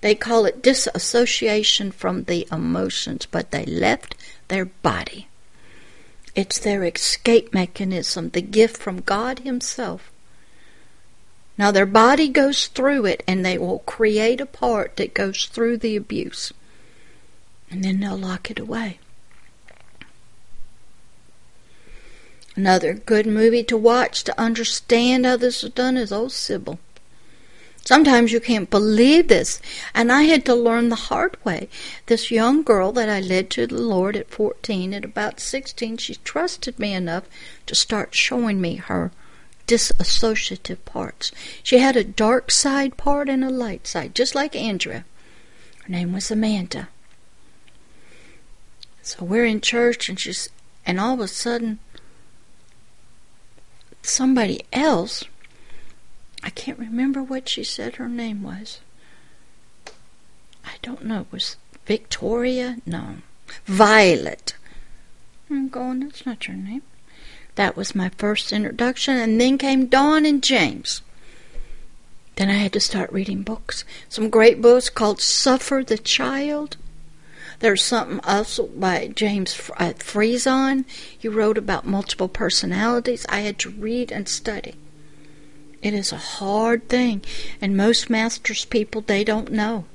They 0.00 0.14
call 0.14 0.46
it 0.46 0.62
disassociation 0.62 1.90
from 1.90 2.24
the 2.24 2.46
emotions, 2.50 3.26
but 3.26 3.50
they 3.50 3.66
left 3.66 4.14
their 4.48 4.64
body. 4.64 5.28
It's 6.34 6.58
their 6.58 6.84
escape 6.84 7.52
mechanism, 7.52 8.30
the 8.30 8.40
gift 8.40 8.76
from 8.76 9.00
God 9.00 9.40
Himself. 9.40 10.10
Now, 11.58 11.70
their 11.70 11.84
body 11.84 12.28
goes 12.28 12.68
through 12.68 13.06
it, 13.06 13.22
and 13.26 13.44
they 13.44 13.58
will 13.58 13.80
create 13.80 14.40
a 14.40 14.46
part 14.46 14.96
that 14.96 15.12
goes 15.12 15.46
through 15.46 15.78
the 15.78 15.96
abuse. 15.96 16.52
And 17.70 17.84
then 17.84 18.00
they'll 18.00 18.16
lock 18.16 18.50
it 18.50 18.58
away. 18.58 18.98
Another 22.56 22.94
good 22.94 23.26
movie 23.26 23.64
to 23.64 23.76
watch 23.76 24.24
to 24.24 24.40
understand 24.40 25.26
how 25.26 25.36
this 25.36 25.62
is 25.62 25.70
done 25.70 25.96
is 25.96 26.12
Old 26.12 26.32
Sybil. 26.32 26.78
Sometimes 27.84 28.30
you 28.30 28.40
can't 28.40 28.70
believe 28.70 29.28
this, 29.28 29.60
and 29.94 30.12
I 30.12 30.22
had 30.22 30.44
to 30.44 30.54
learn 30.54 30.90
the 30.90 30.96
hard 30.96 31.42
way. 31.44 31.68
This 32.06 32.30
young 32.30 32.62
girl 32.62 32.92
that 32.92 33.08
I 33.08 33.20
led 33.20 33.50
to 33.50 33.66
the 33.66 33.80
Lord 33.80 34.16
at 34.16 34.30
14, 34.30 34.94
at 34.94 35.04
about 35.04 35.40
16, 35.40 35.96
she 35.96 36.14
trusted 36.16 36.78
me 36.78 36.92
enough 36.92 37.24
to 37.66 37.74
start 37.74 38.14
showing 38.14 38.60
me 38.60 38.76
her 38.76 39.10
disassociative 39.66 40.84
parts. 40.84 41.32
She 41.62 41.78
had 41.78 41.96
a 41.96 42.04
dark 42.04 42.50
side 42.50 42.96
part 42.96 43.28
and 43.28 43.44
a 43.44 43.50
light 43.50 43.86
side, 43.86 44.14
just 44.14 44.34
like 44.34 44.54
Andrea. 44.54 45.04
Her 45.84 45.88
name 45.88 46.12
was 46.12 46.30
Amanda. 46.30 46.88
So 49.02 49.24
we're 49.24 49.46
in 49.46 49.60
church, 49.60 50.08
and 50.08 50.18
she's, 50.18 50.48
and 50.84 51.00
all 51.00 51.14
of 51.14 51.20
a 51.20 51.28
sudden, 51.28 51.78
somebody 54.02 54.62
else 54.72 55.24
I 56.42 56.50
can't 56.50 56.78
remember 56.78 57.22
what 57.22 57.48
she 57.48 57.64
said 57.64 57.96
her 57.96 58.08
name 58.08 58.42
was. 58.42 58.80
I 60.64 60.74
don't 60.82 61.04
know. 61.04 61.22
It 61.22 61.32
was 61.32 61.56
Victoria? 61.86 62.78
No. 62.86 63.16
Violet. 63.66 64.54
I'm 65.50 65.68
going, 65.68 66.00
that's 66.00 66.24
not 66.24 66.46
your 66.46 66.56
name. 66.56 66.82
That 67.56 67.76
was 67.76 67.94
my 67.94 68.10
first 68.16 68.52
introduction, 68.52 69.16
and 69.16 69.40
then 69.40 69.58
came 69.58 69.86
Dawn 69.86 70.24
and 70.24 70.42
James. 70.42 71.02
Then 72.36 72.48
I 72.48 72.54
had 72.54 72.72
to 72.72 72.80
start 72.80 73.12
reading 73.12 73.42
books. 73.42 73.84
Some 74.08 74.30
great 74.30 74.62
books 74.62 74.88
called 74.88 75.20
Suffer 75.20 75.82
the 75.84 75.98
Child. 75.98 76.76
There's 77.58 77.82
something 77.82 78.20
also 78.20 78.68
by 78.68 79.08
James 79.08 79.70
uh, 79.76 79.92
Friesen. 79.98 80.86
He 81.18 81.28
wrote 81.28 81.58
about 81.58 81.86
multiple 81.86 82.28
personalities. 82.28 83.26
I 83.28 83.40
had 83.40 83.58
to 83.58 83.70
read 83.70 84.10
and 84.10 84.26
study. 84.26 84.76
It 85.82 85.94
is 85.94 86.12
a 86.12 86.16
hard 86.16 86.88
thing, 86.88 87.22
and 87.60 87.76
most 87.76 88.10
masters 88.10 88.64
people 88.66 89.00
they 89.00 89.24
don't 89.24 89.50
know. 89.50 89.86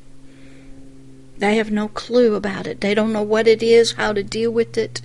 They 1.38 1.58
have 1.58 1.70
no 1.70 1.90
clue 1.90 2.36
about 2.36 2.66
it. 2.66 2.82
They 2.82 2.96
don't 2.96 3.14
know 3.14 3.22
what 3.22 3.48
it 3.48 3.62
is, 3.62 3.94
how 3.94 4.14
to 4.14 4.24
deal 4.24 4.52
with 4.52 4.78
it. 4.78 5.02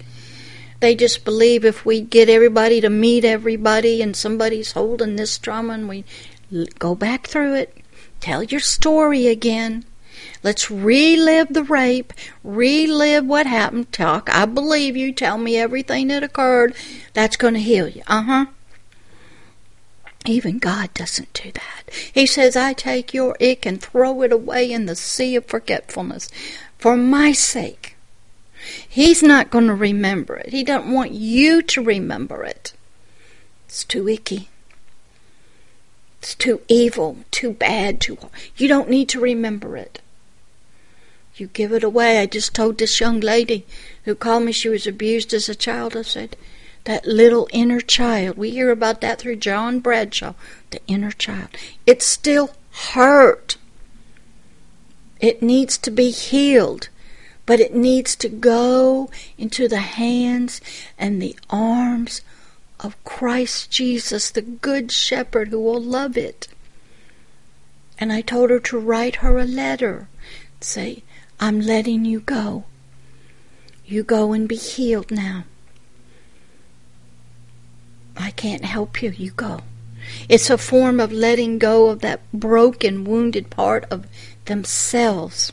They 0.81 0.95
just 0.95 1.25
believe 1.25 1.65
if 1.65 1.85
we 1.85 2.01
get 2.01 2.31
everybody 2.31 2.81
to 2.81 2.89
meet 2.89 3.25
everybody 3.25 4.01
and 4.01 4.17
somebody's 4.17 4.73
holding 4.73 5.17
this 5.17 5.39
trauma 5.39 5.75
and 5.75 5.89
we 5.89 6.05
go 6.79 6.95
back 6.95 7.27
through 7.27 7.55
it, 7.57 7.77
tell 8.21 8.43
your 8.43 8.61
story 8.61 9.27
again. 9.27 9.85
Let's 10.43 10.71
relive 10.71 11.49
the 11.51 11.65
rape, 11.65 12.15
relive 12.43 13.27
what 13.27 13.47
happened. 13.47 13.93
Talk, 13.93 14.31
I 14.33 14.47
believe 14.47 14.97
you. 14.97 15.13
Tell 15.13 15.37
me 15.37 15.59
everything 15.59 16.09
that 16.09 16.23
occurred. 16.23 16.75
That's 17.13 17.37
going 17.37 17.55
to 17.55 17.61
heal 17.61 17.89
you. 17.89 18.03
Uh 18.07 18.23
huh. 18.23 18.47
Even 20.27 20.59
God 20.59 20.93
doesn't 20.93 21.33
do 21.33 21.51
that. 21.53 21.95
He 22.13 22.27
says, 22.27 22.55
I 22.55 22.73
take 22.73 23.15
your 23.15 23.37
ick 23.41 23.65
and 23.65 23.81
throw 23.81 24.23
it 24.23 24.33
away 24.33 24.71
in 24.71 24.87
the 24.87 24.95
sea 24.95 25.35
of 25.37 25.47
forgetfulness 25.47 26.29
for 26.79 26.97
my 26.97 27.33
sake. 27.33 27.97
He's 28.87 29.23
not 29.23 29.51
going 29.51 29.67
to 29.67 29.75
remember 29.75 30.37
it. 30.37 30.51
He 30.51 30.63
doesn't 30.63 30.93
want 30.93 31.13
you 31.13 31.63
to 31.63 31.83
remember 31.83 32.45
it. 32.45 32.75
It's 33.67 33.85
too 33.85 34.09
icky. 34.09 34.51
It's 36.19 36.35
too 36.35 36.61
evil, 36.69 37.19
too 37.31 37.53
bad, 37.53 38.01
too. 38.01 38.19
You 38.57 38.69
don't 38.69 38.91
need 38.91 39.09
to 39.11 39.21
remember 39.21 39.77
it. 39.79 40.03
You 41.37 41.47
give 41.47 41.73
it 41.73 41.83
away. 41.83 42.19
I 42.19 42.27
just 42.27 42.55
told 42.55 42.77
this 42.77 43.01
young 43.01 43.21
lady 43.21 43.65
who 44.05 44.15
called 44.15 44.43
me 44.43 44.53
she 44.53 44.69
was 44.69 44.87
abused 44.87 45.33
as 45.33 45.49
a 45.49 45.55
child. 45.55 45.97
I 45.97 46.03
said, 46.03 46.37
that 46.85 47.07
little 47.07 47.49
inner 47.53 47.81
child. 47.81 48.37
We 48.37 48.51
hear 48.51 48.71
about 48.71 49.01
that 49.01 49.19
through 49.19 49.37
John 49.37 49.81
Bradshaw, 49.81 50.35
the 50.71 50.81
inner 50.87 51.13
child. 51.13 51.49
It's 51.87 52.07
still 52.07 52.55
hurt. 52.71 53.57
It 55.21 55.43
needs 55.43 55.77
to 55.79 55.91
be 55.91 56.11
healed, 56.11 56.89
but 57.45 57.61
it 57.61 57.75
needs 57.75 58.17
to 58.17 58.29
go 58.29 59.11
into 59.37 59.69
the 59.69 59.81
hands 59.81 60.61
and 60.99 61.21
the 61.21 61.37
arms 61.51 62.23
of 62.79 63.03
Christ 63.05 63.71
Jesus, 63.71 64.31
the 64.31 64.43
Good 64.43 64.91
Shepherd, 64.91 65.49
who 65.49 65.61
will 65.61 65.83
love 65.83 66.17
it. 66.17 66.49
And 67.99 68.13
I 68.13 68.23
told 68.23 68.49
her 68.49 68.61
to 68.61 68.79
write 68.79 69.17
her 69.17 69.39
a 69.39 69.45
letter. 69.45 70.09
Say, 70.63 71.03
I'm 71.39 71.61
letting 71.61 72.07
you 72.07 72.21
go. 72.21 72.65
You 73.85 74.03
go 74.03 74.33
and 74.33 74.49
be 74.49 74.57
healed 74.57 75.11
now. 75.11 75.45
I 78.21 78.33
can't 78.33 78.65
help 78.65 79.03
you. 79.03 79.11
You 79.11 79.31
go. 79.31 79.61
It's 80.29 80.51
a 80.51 80.59
form 80.59 81.01
of 81.01 81.13
letting 81.13 81.59
go 81.59 81.89
of 81.89 82.01
that 82.01 82.21
broken, 82.33 83.05
wounded 83.05 83.51
part 83.51 83.85
of 83.91 84.07
themselves. 84.45 85.53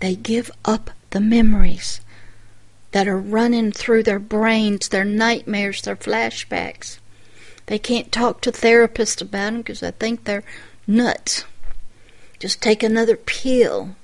They 0.00 0.16
give 0.16 0.50
up 0.64 0.90
the 1.10 1.20
memories 1.20 2.00
that 2.90 3.06
are 3.06 3.18
running 3.18 3.70
through 3.70 4.02
their 4.02 4.18
brains, 4.18 4.88
their 4.88 5.04
nightmares, 5.04 5.82
their 5.82 5.96
flashbacks. 5.96 6.98
They 7.66 7.78
can't 7.78 8.10
talk 8.10 8.40
to 8.40 8.52
therapists 8.52 9.22
about 9.22 9.52
them 9.52 9.58
because 9.58 9.80
they 9.80 9.92
think 9.92 10.24
they're 10.24 10.44
nuts. 10.86 11.44
Just 12.38 12.60
take 12.60 12.82
another 12.82 13.16
pill. 13.16 13.94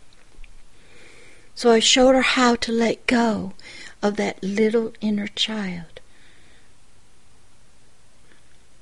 So 1.54 1.72
I 1.72 1.80
showed 1.80 2.14
her 2.14 2.22
how 2.22 2.54
to 2.54 2.70
let 2.70 3.06
go 3.06 3.54
of 4.00 4.16
that 4.16 4.40
little 4.42 4.92
inner 5.00 5.26
child. 5.26 5.97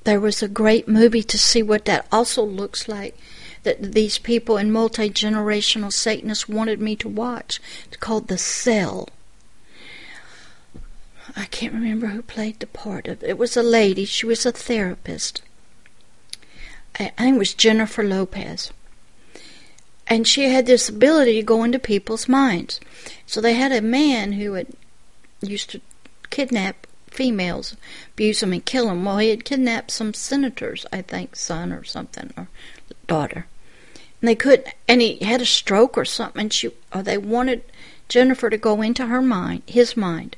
There 0.07 0.21
was 0.21 0.41
a 0.41 0.47
great 0.47 0.87
movie 0.87 1.25
to 1.25 1.37
see 1.37 1.65
what 1.65 1.87
that 1.87 2.07
also 2.13 2.45
looks 2.45 2.87
like 2.87 3.19
that 3.65 3.91
these 3.91 4.19
people 4.19 4.57
in 4.57 4.71
multi 4.71 5.11
generational 5.11 5.93
Satanists 5.93 6.49
wanted 6.49 6.81
me 6.81 6.95
to 6.95 7.09
watch. 7.09 7.61
It's 7.87 7.97
called 7.97 8.29
The 8.29 8.39
Cell. 8.39 9.09
I 11.35 11.47
can't 11.47 11.75
remember 11.75 12.07
who 12.07 12.23
played 12.23 12.61
the 12.61 12.69
part 12.69 13.09
of 13.09 13.21
it. 13.21 13.31
It 13.31 13.37
was 13.37 13.57
a 13.57 13.65
lady. 13.65 14.05
She 14.05 14.27
was 14.27 14.47
a 14.47 14.53
therapist. 14.53 15.43
I 17.01 17.09
think 17.09 17.35
it 17.35 17.39
was 17.41 17.53
Jennifer 17.53 18.05
Lopez. 18.05 18.71
And 20.07 20.29
she 20.29 20.45
had 20.45 20.67
this 20.67 20.89
ability 20.89 21.35
to 21.35 21.43
go 21.43 21.65
into 21.65 21.81
people's 21.81 22.29
minds. 22.29 22.79
So 23.27 23.41
they 23.41 23.55
had 23.55 23.73
a 23.73 23.81
man 23.81 24.35
who 24.35 24.53
had 24.53 24.69
used 25.41 25.71
to 25.71 25.81
kidnap 26.31 26.87
females, 27.17 27.77
abuse 28.13 28.41
them 28.41 28.53
and 28.53 28.65
kill 28.65 28.87
them. 28.87 29.05
Well, 29.05 29.19
he 29.19 29.31
had 29.31 29.45
kidnapped 29.45 29.91
some 29.91 30.15
senator's, 30.15 30.87
I 30.93 31.03
think, 31.03 31.35
son 31.35 31.73
or 31.73 31.83
something, 31.83 32.33
or 32.37 32.49
daughter. 33.07 33.47
And 34.21 34.29
they 34.29 34.35
couldn't, 34.35 34.69
and 34.87 35.01
he 35.01 35.17
had 35.17 35.41
a 35.41 35.47
stroke 35.47 35.97
or 35.97 36.05
something. 36.05 36.43
And 36.43 36.53
she, 36.53 36.71
or 36.95 37.03
they 37.03 37.19
wanted 37.19 37.63
Jennifer 38.09 38.51
to 38.51 38.59
go 38.59 38.83
into 38.83 39.07
her 39.07 39.23
mind, 39.23 39.63
his 39.67 39.97
mind, 39.97 40.37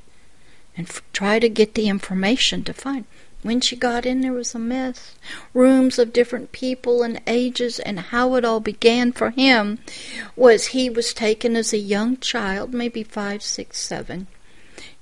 and 0.76 0.88
f- 0.88 1.02
try 1.12 1.38
to 1.38 1.48
get 1.48 1.74
the 1.74 1.88
information 1.88 2.64
to 2.64 2.72
find. 2.72 3.04
When 3.42 3.60
she 3.60 3.76
got 3.76 4.04
in, 4.04 4.20
there 4.20 4.32
was 4.32 4.54
a 4.54 4.58
mess. 4.58 5.14
Rooms 5.54 5.98
of 5.98 6.12
different 6.12 6.50
people 6.50 7.02
and 7.02 7.20
ages, 7.26 7.78
and 7.78 8.00
how 8.00 8.34
it 8.34 8.44
all 8.44 8.60
began 8.60 9.12
for 9.12 9.30
him 9.30 9.78
was 10.34 10.66
he 10.66 10.90
was 10.90 11.14
taken 11.14 11.54
as 11.54 11.72
a 11.72 11.78
young 11.78 12.16
child, 12.18 12.74
maybe 12.74 13.02
five, 13.04 13.42
six, 13.42 13.80
seven 13.80 14.26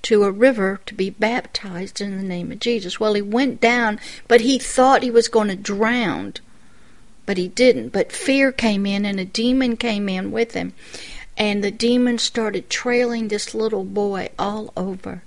to 0.03 0.23
a 0.23 0.31
river 0.31 0.79
to 0.85 0.93
be 0.93 1.09
baptized 1.09 1.99
in 1.99 2.15
the 2.15 2.23
name 2.23 2.51
of 2.51 2.59
Jesus. 2.59 2.99
Well, 2.99 3.13
he 3.13 3.21
went 3.21 3.59
down, 3.59 3.99
but 4.27 4.41
he 4.41 4.59
thought 4.59 5.03
he 5.03 5.11
was 5.11 5.27
going 5.27 5.49
to 5.49 5.55
drown, 5.55 6.35
but 7.25 7.37
he 7.37 7.47
didn't. 7.47 7.89
But 7.89 8.11
fear 8.11 8.51
came 8.51 8.85
in, 8.85 9.05
and 9.05 9.19
a 9.19 9.25
demon 9.25 9.75
came 9.75 10.07
in 10.07 10.31
with 10.31 10.53
him, 10.53 10.73
and 11.35 11.63
the 11.63 11.71
demon 11.71 12.19
started 12.19 12.69
trailing 12.69 13.27
this 13.27 13.53
little 13.53 13.83
boy 13.83 14.29
all 14.39 14.71
over. 14.77 15.23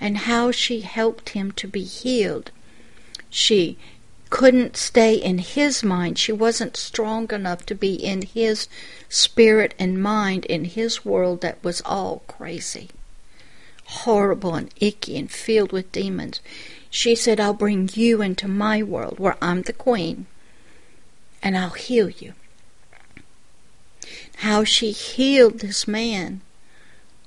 And 0.00 0.18
how 0.18 0.52
she 0.52 0.80
helped 0.80 1.30
him 1.30 1.52
to 1.52 1.66
be 1.66 1.82
healed. 1.82 2.50
She 3.30 3.76
couldn't 4.30 4.76
stay 4.76 5.14
in 5.14 5.38
his 5.38 5.82
mind. 5.82 6.18
She 6.18 6.32
wasn't 6.32 6.76
strong 6.76 7.30
enough 7.32 7.66
to 7.66 7.74
be 7.74 7.94
in 7.94 8.22
his 8.22 8.68
spirit 9.08 9.74
and 9.78 10.02
mind 10.02 10.44
in 10.46 10.66
his 10.66 11.04
world 11.04 11.40
that 11.40 11.62
was 11.64 11.82
all 11.84 12.22
crazy 12.28 12.90
horrible 13.88 14.54
and 14.54 14.70
icky 14.80 15.16
and 15.18 15.30
filled 15.30 15.72
with 15.72 15.90
demons. 15.92 16.40
She 16.90 17.14
said, 17.14 17.40
I'll 17.40 17.54
bring 17.54 17.90
you 17.94 18.22
into 18.22 18.46
my 18.46 18.82
world 18.82 19.18
where 19.18 19.36
I'm 19.40 19.62
the 19.62 19.72
queen 19.72 20.26
and 21.42 21.56
I'll 21.56 21.70
heal 21.70 22.10
you. 22.10 22.34
How 24.36 24.64
she 24.64 24.90
healed 24.90 25.60
this 25.60 25.88
man, 25.88 26.40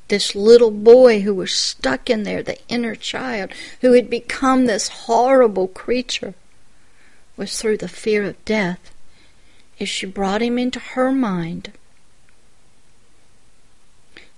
this 0.07 0.36
little 0.36 0.72
boy 0.72 1.22
who 1.22 1.34
was 1.34 1.51
stuck 1.51 2.09
in 2.09 2.24
there, 2.24 2.43
the 2.43 2.57
inner 2.68 2.95
child, 2.95 3.51
who 3.82 3.93
had 3.93 4.09
become 4.09 4.66
this 4.66 4.88
horrible 4.88 5.68
creature, 5.68 6.34
was 7.38 7.59
through 7.59 7.78
the 7.78 7.88
fear 7.88 8.24
of 8.24 8.43
death. 8.45 8.91
As 9.80 9.89
she 9.89 10.05
brought 10.05 10.41
him 10.41 10.59
into 10.59 10.80
her 10.80 11.12
mind, 11.12 11.72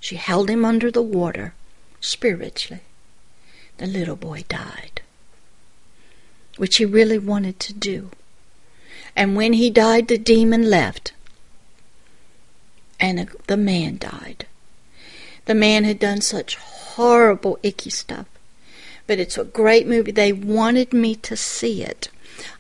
She 0.04 0.18
held 0.18 0.50
him 0.50 0.66
under 0.66 0.92
the 0.92 1.02
water, 1.02 1.54
spiritually. 2.04 2.82
The 3.78 3.88
little 3.88 4.16
boy 4.16 4.44
died, 4.48 5.02
which 6.58 6.78
he 6.78 6.86
really 6.86 7.18
wanted 7.18 7.60
to 7.62 7.74
do. 7.74 8.12
And 9.16 9.36
when 9.36 9.54
he 9.54 9.70
died, 9.70 10.08
the 10.08 10.18
demon 10.18 10.70
left, 10.70 11.14
and 13.00 13.30
the 13.48 13.58
man 13.58 13.98
died. 13.98 14.46
The 15.46 15.56
man 15.56 15.84
had 15.84 16.00
done 16.00 16.22
such 16.22 16.56
horrible, 16.56 17.60
icky 17.64 17.90
stuff. 17.90 18.28
But 19.08 19.20
it's 19.20 19.38
a 19.38 19.44
great 19.44 19.88
movie. 19.88 20.12
They 20.12 20.32
wanted 20.32 20.94
me 20.94 21.16
to 21.16 21.36
see 21.36 21.84
it. 21.84 22.10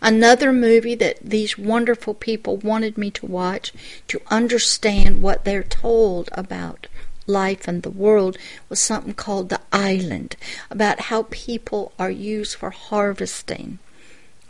Another 0.02 0.52
movie 0.52 0.96
that 0.96 1.18
these 1.22 1.58
wonderful 1.58 2.14
people 2.14 2.58
wanted 2.58 2.98
me 2.98 3.10
to 3.12 3.26
watch 3.26 3.74
to 4.08 4.22
understand 4.28 5.22
what 5.22 5.46
they're 5.46 5.64
told 5.64 6.30
about 6.34 6.88
life 7.28 7.68
and 7.68 7.84
the 7.84 7.90
world 7.90 8.38
was 8.70 8.80
something 8.80 9.14
called 9.14 9.50
The 9.50 9.62
Island, 9.72 10.36
about 10.70 11.02
how 11.02 11.28
people 11.30 11.94
are 11.98 12.12
used 12.12 12.56
for 12.56 12.70
harvesting 12.70 13.80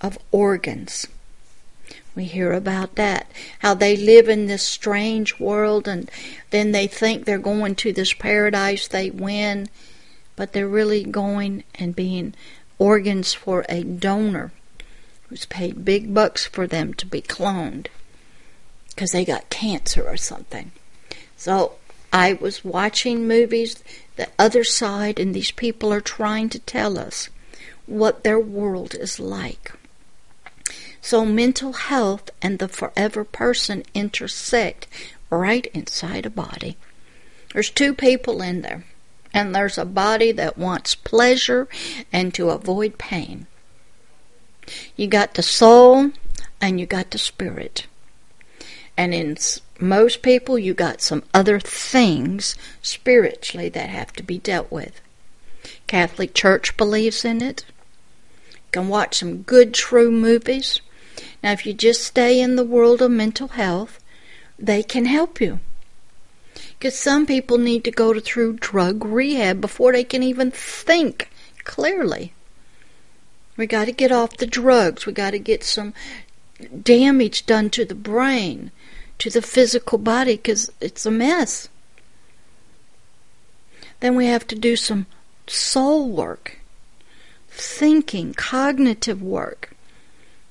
of 0.02 0.18
organs. 0.32 1.08
We 2.16 2.26
hear 2.26 2.54
about 2.54 2.96
that, 2.96 3.32
how 3.60 3.74
they 3.74 3.98
live 3.98 4.30
in 4.30 4.46
this 4.46 4.64
strange 4.64 5.40
world 5.40 5.88
and 5.88 6.10
then 6.52 6.72
they 6.72 6.86
think 6.86 7.26
they're 7.26 7.40
going 7.40 7.76
to 7.76 7.92
this 7.92 8.14
paradise 8.14 8.88
they 8.88 9.10
win, 9.10 9.70
but 10.36 10.54
they're 10.54 10.68
really 10.68 11.04
going 11.04 11.64
and 11.76 11.96
being 11.96 12.36
organs 12.78 13.34
for 13.34 13.66
a 13.68 13.84
donor 13.84 14.52
who's 15.30 15.46
paid 15.46 15.84
big 15.84 16.14
bucks 16.14 16.46
for 16.46 16.68
them 16.68 16.94
to 16.94 17.06
be 17.08 17.22
cloned 17.22 17.88
because 18.90 19.12
they 19.12 19.26
got 19.26 19.50
cancer 19.50 20.08
or 20.08 20.18
something. 20.18 20.72
So 21.36 21.74
I 22.14 22.34
was 22.34 22.64
watching 22.64 23.28
movies, 23.28 23.84
the 24.18 24.30
other 24.38 24.64
side, 24.64 25.20
and 25.20 25.34
these 25.34 25.50
people 25.50 25.92
are 25.92 26.00
trying 26.00 26.48
to 26.50 26.60
tell 26.60 27.00
us 27.00 27.30
what 27.88 28.24
their 28.24 28.40
world 28.40 28.94
is 28.94 29.20
like. 29.20 29.72
So 31.02 31.26
mental 31.26 31.74
health 31.74 32.30
and 32.40 32.60
the 32.60 32.68
forever 32.68 33.24
person 33.24 33.84
intersect 33.96 34.88
right 35.32 35.66
inside 35.74 36.28
a 36.28 36.30
body. 36.30 36.78
There's 37.52 37.72
two 37.72 37.96
people 37.96 38.44
in 38.44 38.62
there, 38.62 38.86
and 39.34 39.56
there's 39.56 39.80
a 39.80 39.86
body 39.86 40.32
that 40.34 40.58
wants 40.58 40.94
pleasure 40.94 41.68
and 42.12 42.32
to 42.36 42.52
avoid 42.52 43.00
pain. 43.00 43.48
You 44.96 45.08
got 45.08 45.34
the 45.34 45.44
soul 45.44 46.12
and 46.62 46.80
you 46.80 46.86
got 46.86 47.10
the 47.10 47.18
spirit. 47.18 47.88
And 48.96 49.14
in 49.14 49.36
most 49.84 50.22
people, 50.22 50.58
you 50.58 50.74
got 50.74 51.02
some 51.02 51.24
other 51.34 51.60
things 51.60 52.56
spiritually 52.82 53.70
that 53.70 53.90
have 53.90 54.14
to 54.14 54.24
be 54.24 54.38
dealt 54.38 54.72
with. 54.72 55.02
Catholic 55.88 56.34
Church 56.34 56.76
believes 56.78 57.24
in 57.24 57.42
it. 57.42 57.66
You 58.52 58.60
can 58.72 58.88
watch 58.88 59.20
some 59.20 59.44
good, 59.44 59.74
true 59.74 60.12
movies. 60.12 60.82
Now, 61.44 61.52
if 61.52 61.66
you 61.66 61.74
just 61.74 62.04
stay 62.04 62.40
in 62.40 62.56
the 62.56 62.64
world 62.64 63.02
of 63.02 63.12
mental 63.12 63.50
health, 63.50 64.00
they 64.58 64.84
can 64.84 65.06
help 65.06 65.42
you. 65.42 65.60
Because 66.78 66.98
some 66.98 67.26
people 67.26 67.58
need 67.58 67.84
to 67.84 67.92
go 67.92 68.20
through 68.20 68.54
drug 68.54 69.06
rehab 69.06 69.62
before 69.62 69.92
they 69.92 70.04
can 70.04 70.24
even 70.24 70.52
think 70.52 71.30
clearly. 71.64 72.34
We 73.56 73.68
got 73.68 73.86
to 73.86 73.92
get 73.92 74.12
off 74.12 74.38
the 74.38 74.48
drugs. 74.48 75.06
We 75.06 75.14
got 75.14 75.32
to 75.32 75.40
get 75.40 75.64
some 75.64 75.94
damage 76.82 77.46
done 77.46 77.70
to 77.72 77.86
the 77.86 77.96
brain, 77.96 78.72
to 79.20 79.30
the 79.30 79.42
physical 79.42 79.98
body, 79.98 80.36
because 80.36 80.72
it's 80.82 81.06
a 81.06 81.12
mess. 81.12 81.70
Then 84.00 84.16
we 84.16 84.26
have 84.26 84.46
to 84.48 84.56
do 84.56 84.76
some 84.76 85.06
soul 85.48 86.10
work, 86.10 86.60
thinking, 87.50 88.34
cognitive 88.34 89.22
work 89.22 89.74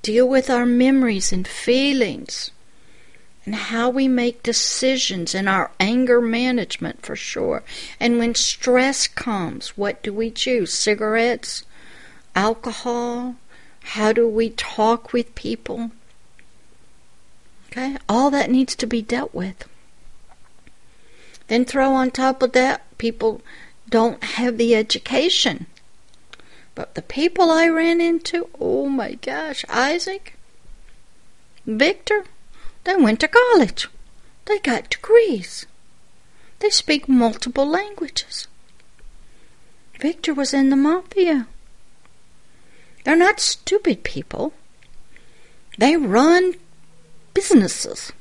deal 0.03 0.29
with 0.29 0.51
our 0.51 0.67
memories 0.67 1.33
and 1.33 1.47
feelings 1.47 2.51
and 3.45 3.55
how 3.55 3.89
we 3.89 4.07
make 4.07 4.43
decisions 4.43 5.35
and 5.35 5.49
our 5.49 5.71
anger 5.81 6.21
management 6.21 7.03
for 7.03 7.17
sure. 7.17 7.63
And 7.99 8.19
when 8.19 8.35
stress 8.35 9.07
comes, 9.09 9.77
what 9.77 10.03
do 10.03 10.13
we 10.13 10.31
choose? 10.31 10.73
Cigarettes, 10.73 11.65
alcohol? 12.37 13.37
How 13.81 14.13
do 14.13 14.29
we 14.29 14.51
talk 14.51 15.13
with 15.13 15.35
people? 15.35 15.91
Okay, 17.73 17.97
all 18.09 18.31
that 18.31 18.51
needs 18.51 18.77
to 18.77 18.87
be 18.87 19.03
dealt 19.03 19.35
with. 19.35 19.66
Then 21.49 21.64
throw 21.64 21.95
on 21.95 22.11
top 22.11 22.43
of 22.43 22.53
that, 22.53 22.83
people 22.99 23.41
don't 23.89 24.23
have 24.23 24.59
the 24.59 24.75
education 24.75 25.66
but 26.75 26.95
the 26.95 27.03
people 27.03 27.51
I 27.51 27.68
ran 27.68 28.01
into, 28.01 28.49
oh 28.59 28.89
my 28.89 29.14
gosh, 29.14 29.64
Isaac, 29.68 30.35
Victor, 31.66 32.25
they 32.85 32.97
went 32.97 33.20
to 33.20 33.29
college. 33.29 33.89
They 34.47 34.59
got 34.59 34.91
degrees. 34.91 35.66
They 36.61 36.70
speak 36.70 37.09
multiple 37.09 37.66
languages. 37.66 38.49
Victor 40.01 40.35
was 40.35 40.55
in 40.55 40.70
the 40.70 40.77
mafia. 40.77 41.47
They're 43.05 43.16
not 43.16 43.41
stupid 43.41 44.03
people. 44.03 44.53
They 45.79 45.97
run 45.97 46.55
businesses. 47.35 48.12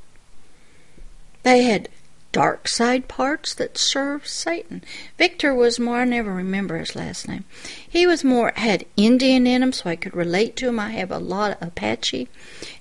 They 1.44 1.64
had 1.64 1.90
dark 2.32 2.68
side 2.68 3.08
parts 3.08 3.54
that 3.54 3.78
served 3.78 4.28
Satan. 4.28 4.84
Victor 5.18 5.54
was 5.54 5.80
more, 5.80 5.98
I 5.98 6.06
never 6.06 6.34
remember 6.34 6.78
his 6.78 6.96
last 6.96 7.28
name. 7.28 7.44
He 7.88 8.08
was 8.08 8.24
more, 8.24 8.54
had 8.56 8.86
Indian 8.96 9.46
in 9.46 9.62
him, 9.64 9.74
so 9.74 9.90
I 9.90 9.96
could 9.96 10.16
relate 10.16 10.56
to 10.58 10.70
him. 10.70 10.80
I 10.80 10.92
have 10.92 11.12
a 11.12 11.18
lot 11.18 11.52
of 11.52 11.68
Apache 11.68 12.30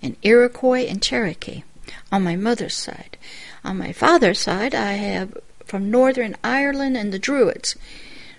and 0.03 0.17
Iroquois 0.23 0.87
and 0.87 1.03
Cherokee 1.03 1.65
on 2.13 2.23
my 2.23 2.37
mother's 2.37 2.77
side. 2.77 3.17
On 3.65 3.77
my 3.77 3.93
father's 3.93 4.39
side, 4.41 4.75
I 4.75 4.93
have 4.93 5.37
from 5.65 5.91
Northern 5.91 6.37
Ireland 6.43 6.97
and 6.97 7.13
the 7.13 7.19
Druids. 7.19 7.77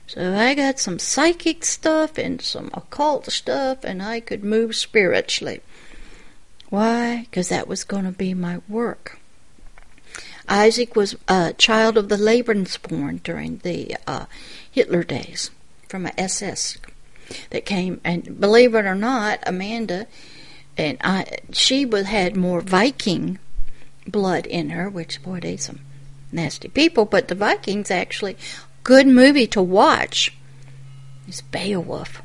So 0.07 0.33
I 0.35 0.53
got 0.55 0.79
some 0.79 0.99
psychic 0.99 1.63
stuff 1.63 2.17
and 2.17 2.41
some 2.41 2.69
occult 2.73 3.31
stuff, 3.31 3.83
and 3.83 4.01
I 4.01 4.19
could 4.19 4.43
move 4.43 4.75
spiritually. 4.75 5.61
Why? 6.71 7.27
Because 7.29 7.49
that 7.49 7.67
was 7.67 7.83
going 7.83 8.05
to 8.05 8.11
be 8.11 8.33
my 8.33 8.61
work. 8.69 9.19
Isaac 10.47 10.95
was 10.95 11.17
a 11.27 11.51
child 11.51 11.97
of 11.97 12.07
the 12.07 12.15
Lebensborn 12.15 13.21
during 13.23 13.57
the 13.57 13.97
uh, 14.07 14.25
Hitler 14.71 15.03
days 15.03 15.51
from 15.89 16.05
a 16.05 16.13
SS 16.17 16.77
that 17.49 17.65
came. 17.65 17.99
And 18.05 18.39
believe 18.39 18.73
it 18.73 18.85
or 18.85 18.95
not, 18.95 19.39
Amanda 19.45 20.07
and 20.77 20.97
I, 21.03 21.39
she 21.51 21.85
was 21.85 22.05
had 22.05 22.37
more 22.37 22.61
Viking 22.61 23.37
blood 24.07 24.45
in 24.45 24.69
her, 24.69 24.89
which 24.89 25.21
boy, 25.21 25.41
they 25.41 25.57
some 25.57 25.81
nasty 26.31 26.69
people. 26.69 27.03
But 27.03 27.27
the 27.27 27.35
Vikings 27.35 27.91
actually 27.91 28.37
good 28.83 29.07
movie 29.07 29.47
to 29.47 29.61
watch. 29.61 30.33
It's 31.27 31.41
Beowulf 31.41 32.21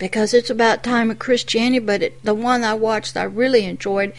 because 0.00 0.34
it's 0.34 0.50
about 0.50 0.82
time 0.82 1.12
of 1.12 1.20
Christianity. 1.20 1.78
But 1.78 2.02
it, 2.02 2.24
the 2.24 2.34
one 2.34 2.64
I 2.64 2.74
watched, 2.74 3.16
I 3.16 3.22
really 3.22 3.64
enjoyed 3.66 4.12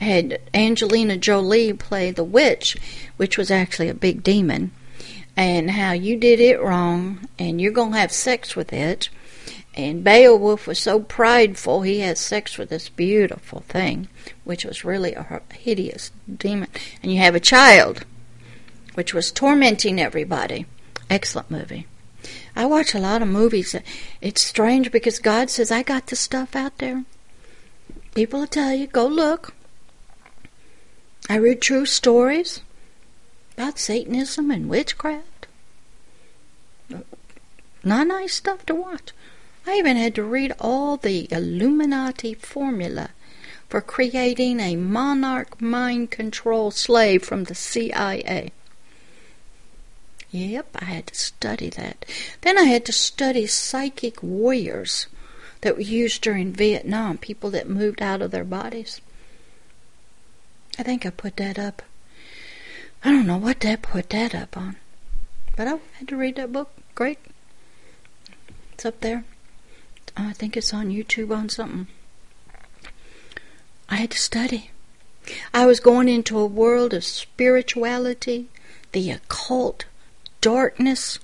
had 0.00 0.40
Angelina 0.54 1.16
Jolie 1.16 1.72
play 1.74 2.10
the 2.10 2.24
witch, 2.24 2.76
which 3.18 3.36
was 3.36 3.50
actually 3.50 3.88
a 3.88 3.94
big 3.94 4.22
demon, 4.22 4.70
and 5.36 5.72
how 5.72 5.92
you 5.92 6.16
did 6.16 6.40
it 6.40 6.60
wrong 6.60 7.28
and 7.38 7.60
you're 7.60 7.72
going 7.72 7.92
to 7.92 7.98
have 7.98 8.12
sex 8.12 8.56
with 8.56 8.72
it. 8.72 9.10
And 9.76 10.04
Beowulf 10.04 10.68
was 10.68 10.78
so 10.78 11.00
prideful, 11.00 11.82
he 11.82 11.98
had 11.98 12.16
sex 12.16 12.56
with 12.56 12.68
this 12.68 12.88
beautiful 12.88 13.60
thing, 13.60 14.08
which 14.44 14.64
was 14.64 14.84
really 14.84 15.14
a 15.14 15.42
hideous 15.52 16.12
demon. 16.32 16.68
And 17.02 17.12
you 17.12 17.18
have 17.18 17.34
a 17.34 17.40
child, 17.40 18.04
which 18.94 19.12
was 19.12 19.32
tormenting 19.32 20.00
everybody. 20.00 20.66
Excellent 21.10 21.50
movie. 21.50 21.88
I 22.56 22.66
watch 22.66 22.94
a 22.94 22.98
lot 22.98 23.22
of 23.22 23.28
movies. 23.28 23.74
It's 24.20 24.40
strange 24.40 24.90
because 24.90 25.18
God 25.18 25.50
says, 25.50 25.70
I 25.70 25.82
got 25.82 26.06
the 26.06 26.16
stuff 26.16 26.54
out 26.54 26.78
there. 26.78 27.04
People 28.14 28.40
will 28.40 28.46
tell 28.46 28.72
you, 28.72 28.86
go 28.86 29.06
look. 29.06 29.54
I 31.28 31.36
read 31.36 31.60
true 31.60 31.86
stories 31.86 32.60
about 33.56 33.78
Satanism 33.78 34.50
and 34.50 34.68
witchcraft. 34.68 35.46
Not 37.82 38.06
nice 38.06 38.34
stuff 38.34 38.64
to 38.66 38.74
watch. 38.74 39.12
I 39.66 39.76
even 39.76 39.96
had 39.96 40.14
to 40.16 40.22
read 40.22 40.52
all 40.60 40.96
the 40.96 41.26
Illuminati 41.30 42.34
formula 42.34 43.10
for 43.68 43.80
creating 43.80 44.60
a 44.60 44.76
monarch 44.76 45.60
mind 45.60 46.10
control 46.10 46.70
slave 46.70 47.24
from 47.24 47.44
the 47.44 47.54
CIA. 47.54 48.52
Yep, 50.34 50.78
I 50.80 50.86
had 50.86 51.06
to 51.06 51.14
study 51.14 51.70
that. 51.70 52.04
Then 52.40 52.58
I 52.58 52.64
had 52.64 52.84
to 52.86 52.92
study 52.92 53.46
psychic 53.46 54.20
warriors 54.20 55.06
that 55.60 55.76
were 55.76 55.82
used 55.82 56.22
during 56.22 56.52
Vietnam, 56.52 57.18
people 57.18 57.50
that 57.50 57.68
moved 57.68 58.02
out 58.02 58.20
of 58.20 58.32
their 58.32 58.42
bodies. 58.42 59.00
I 60.76 60.82
think 60.82 61.06
I 61.06 61.10
put 61.10 61.36
that 61.36 61.56
up. 61.56 61.82
I 63.04 63.12
don't 63.12 63.28
know 63.28 63.36
what 63.36 63.60
that 63.60 63.82
put 63.82 64.10
that 64.10 64.34
up 64.34 64.56
on. 64.56 64.74
But 65.54 65.68
I 65.68 65.78
had 65.98 66.08
to 66.08 66.16
read 66.16 66.34
that 66.34 66.52
book. 66.52 66.72
Great. 66.96 67.20
It's 68.72 68.84
up 68.84 69.02
there. 69.02 69.22
I 70.16 70.32
think 70.32 70.56
it's 70.56 70.74
on 70.74 70.88
YouTube 70.88 71.30
on 71.30 71.48
something. 71.48 71.86
I 73.88 73.96
had 73.96 74.10
to 74.10 74.18
study. 74.18 74.72
I 75.54 75.64
was 75.64 75.78
going 75.78 76.08
into 76.08 76.40
a 76.40 76.44
world 76.44 76.92
of 76.92 77.04
spirituality, 77.04 78.48
the 78.90 79.12
occult, 79.12 79.84
darkness, 80.44 81.18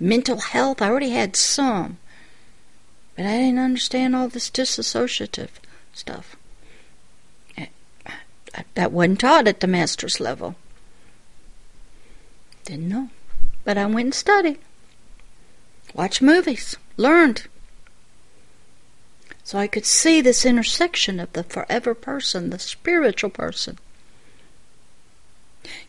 mental 0.00 0.40
health. 0.40 0.82
I 0.82 0.88
already 0.88 1.10
had 1.10 1.36
some, 1.36 1.98
but 3.14 3.24
I 3.24 3.38
didn't 3.38 3.60
understand 3.60 4.16
all 4.16 4.26
this 4.26 4.50
disassociative 4.50 5.50
stuff. 5.94 6.34
That 8.74 8.92
wasn't 8.92 9.20
taught 9.20 9.48
at 9.48 9.60
the 9.60 9.66
master's 9.66 10.20
level. 10.20 10.56
Didn't 12.64 12.88
know. 12.88 13.08
But 13.64 13.78
I 13.78 13.86
went 13.86 14.06
and 14.06 14.14
studied. 14.14 14.58
Watched 15.94 16.20
movies. 16.20 16.76
Learned. 16.96 17.44
So 19.44 19.58
I 19.58 19.68
could 19.68 19.86
see 19.86 20.20
this 20.20 20.44
intersection 20.44 21.18
of 21.20 21.32
the 21.32 21.44
forever 21.44 21.94
person, 21.94 22.50
the 22.50 22.58
spiritual 22.58 23.30
person, 23.30 23.78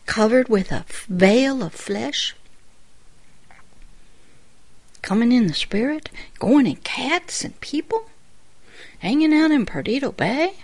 covered 0.06 0.48
with 0.48 0.72
a 0.72 0.86
veil 1.08 1.62
of 1.62 1.74
flesh, 1.74 2.34
coming 5.04 5.32
in 5.32 5.46
the 5.46 5.54
spirit, 5.54 6.08
going 6.38 6.66
in 6.66 6.76
cats 6.76 7.44
and 7.44 7.60
people, 7.60 8.06
hanging 9.00 9.34
out 9.34 9.50
in 9.50 9.66
Perdido 9.66 10.10
Bay. 10.12 10.54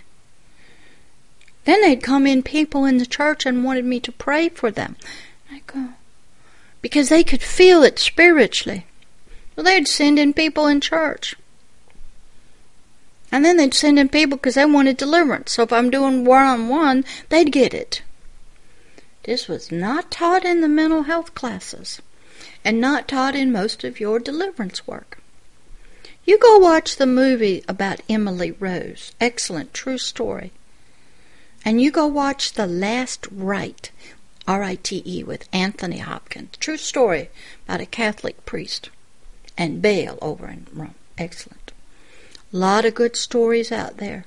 Then 1.65 1.81
they'd 1.81 2.01
come 2.01 2.25
in 2.25 2.41
people 2.41 2.83
in 2.83 2.97
the 2.97 3.05
church 3.05 3.45
and 3.45 3.63
wanted 3.63 3.85
me 3.85 3.99
to 3.99 4.11
pray 4.11 4.49
for 4.49 4.71
them. 4.71 4.95
I 5.51 5.61
go, 5.67 5.89
because 6.81 7.09
they 7.09 7.23
could 7.23 7.43
feel 7.43 7.83
it 7.83 7.99
spiritually. 7.99 8.87
So 9.55 9.61
they'd 9.61 9.87
send 9.87 10.17
in 10.17 10.33
people 10.33 10.65
in 10.65 10.81
church. 10.81 11.35
And 13.31 13.45
then 13.45 13.57
they'd 13.57 13.75
send 13.75 13.99
in 13.99 14.09
people 14.09 14.37
because 14.37 14.55
they 14.55 14.65
wanted 14.65 14.97
deliverance. 14.97 15.51
So 15.51 15.63
if 15.63 15.71
I'm 15.71 15.91
doing 15.91 16.25
one 16.25 16.47
on 16.47 16.67
one, 16.67 17.05
they'd 17.29 17.51
get 17.51 17.75
it. 17.75 18.01
This 19.23 19.47
was 19.47 19.71
not 19.71 20.09
taught 20.09 20.43
in 20.43 20.61
the 20.61 20.67
mental 20.67 21.03
health 21.03 21.35
classes 21.35 22.01
and 22.63 22.79
not 22.79 23.07
taught 23.07 23.35
in 23.35 23.51
most 23.51 23.83
of 23.83 23.99
your 23.99 24.19
deliverance 24.19 24.85
work. 24.87 25.19
You 26.23 26.37
go 26.37 26.57
watch 26.59 26.97
the 26.97 27.07
movie 27.07 27.63
about 27.67 28.01
Emily 28.07 28.51
Rose. 28.51 29.13
Excellent, 29.19 29.73
true 29.73 29.97
story. 29.97 30.51
And 31.65 31.81
you 31.81 31.91
go 31.91 32.05
watch 32.05 32.53
The 32.53 32.67
Last 32.67 33.27
Rite, 33.31 33.91
R 34.47 34.63
I 34.63 34.75
T 34.75 35.01
E, 35.05 35.23
with 35.23 35.49
Anthony 35.51 35.97
Hopkins. 35.99 36.57
True 36.59 36.77
story 36.77 37.29
about 37.65 37.81
a 37.81 37.85
Catholic 37.85 38.45
priest 38.45 38.89
and 39.57 39.81
Baal 39.81 40.17
over 40.21 40.47
in 40.47 40.67
Rome. 40.73 40.95
Excellent. 41.17 41.71
Lot 42.51 42.85
of 42.85 42.95
good 42.95 43.15
stories 43.15 43.71
out 43.71 43.97
there. 43.97 44.25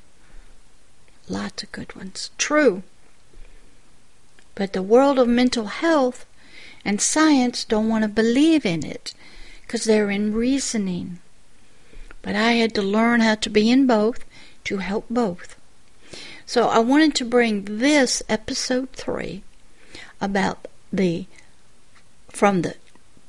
Lots 1.28 1.62
of 1.62 1.72
good 1.72 1.94
ones. 1.94 2.30
True. 2.38 2.82
But 4.54 4.72
the 4.72 4.82
world 4.82 5.18
of 5.18 5.28
mental 5.28 5.66
health 5.66 6.26
and 6.84 7.00
science 7.00 7.64
don't 7.64 7.88
want 7.88 8.02
to 8.02 8.08
believe 8.08 8.66
in 8.66 8.84
it 8.84 9.14
because 9.62 9.84
they're 9.84 10.10
in 10.10 10.34
reasoning. 10.34 11.18
But 12.22 12.34
I 12.34 12.52
had 12.52 12.74
to 12.74 12.82
learn 12.82 13.20
how 13.20 13.34
to 13.36 13.50
be 13.50 13.70
in 13.70 13.86
both 13.86 14.24
to 14.64 14.78
help 14.78 15.06
both. 15.10 15.56
So 16.46 16.68
I 16.68 16.78
wanted 16.78 17.14
to 17.16 17.24
bring 17.24 17.64
this 17.64 18.22
episode 18.28 18.90
3 18.92 19.42
about 20.20 20.68
the 20.92 21.26
from 22.28 22.62
the 22.62 22.74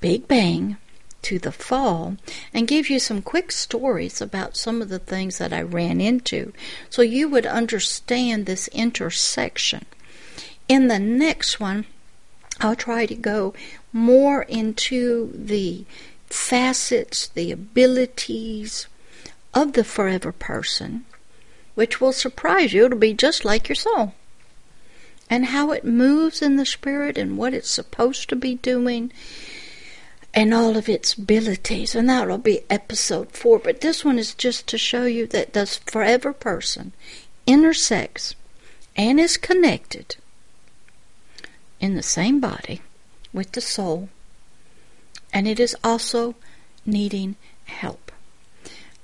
Big 0.01 0.27
Bang 0.27 0.77
to 1.21 1.39
the 1.39 1.51
fall 1.51 2.17
and 2.53 2.67
give 2.67 2.89
you 2.89 2.99
some 2.99 3.21
quick 3.21 3.51
stories 3.51 4.21
about 4.21 4.57
some 4.57 4.81
of 4.81 4.89
the 4.89 4.99
things 4.99 5.37
that 5.39 5.51
I 5.51 5.61
ran 5.61 5.99
into 5.99 6.53
so 6.89 7.01
you 7.01 7.27
would 7.29 7.45
understand 7.45 8.45
this 8.45 8.67
intersection. 8.69 9.85
In 10.67 10.87
the 10.87 10.99
next 10.99 11.59
one, 11.59 11.85
I'll 12.61 12.75
try 12.75 13.05
to 13.05 13.15
go 13.15 13.53
more 13.91 14.43
into 14.43 15.31
the 15.33 15.85
facets, 16.27 17.27
the 17.27 17.51
abilities 17.51 18.87
of 19.53 19.73
the 19.73 19.83
forever 19.83 20.31
person, 20.31 21.05
which 21.75 21.99
will 21.99 22.13
surprise 22.13 22.73
you. 22.73 22.85
It'll 22.85 22.97
be 22.97 23.13
just 23.13 23.45
like 23.45 23.67
your 23.67 23.75
soul. 23.75 24.13
And 25.29 25.47
how 25.47 25.71
it 25.71 25.83
moves 25.83 26.41
in 26.41 26.55
the 26.55 26.65
spirit 26.65 27.17
and 27.17 27.37
what 27.37 27.53
it's 27.53 27.69
supposed 27.69 28.29
to 28.29 28.35
be 28.35 28.55
doing 28.55 29.11
and 30.33 30.53
all 30.53 30.77
of 30.77 30.87
its 30.87 31.15
abilities. 31.15 31.95
And 31.95 32.09
that'll 32.09 32.37
be 32.37 32.61
episode 32.69 33.31
four. 33.31 33.57
But 33.57 33.81
this 33.81 34.05
one 34.05 34.19
is 34.19 34.35
just 34.35 34.67
to 34.67 34.77
show 34.77 35.05
you 35.05 35.25
that 35.27 35.53
this 35.53 35.77
forever 35.77 36.31
person 36.31 36.93
intersects 37.47 38.35
and 38.95 39.19
is 39.19 39.37
connected 39.37 40.15
in 41.85 41.95
the 41.95 42.03
same 42.03 42.39
body 42.41 42.81
with 43.31 43.53
the 43.53 43.61
soul. 43.61 44.09
And 45.31 45.47
it 45.47 45.59
is 45.59 45.75
also 45.83 46.35
needing 46.85 47.35
help. 47.65 48.11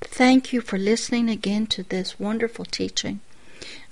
Thank 0.02 0.52
you 0.52 0.62
for 0.62 0.78
listening 0.78 1.30
again 1.30 1.68
to 1.68 1.84
this 1.84 2.20
wonderful 2.20 2.66
teaching. 2.66 3.22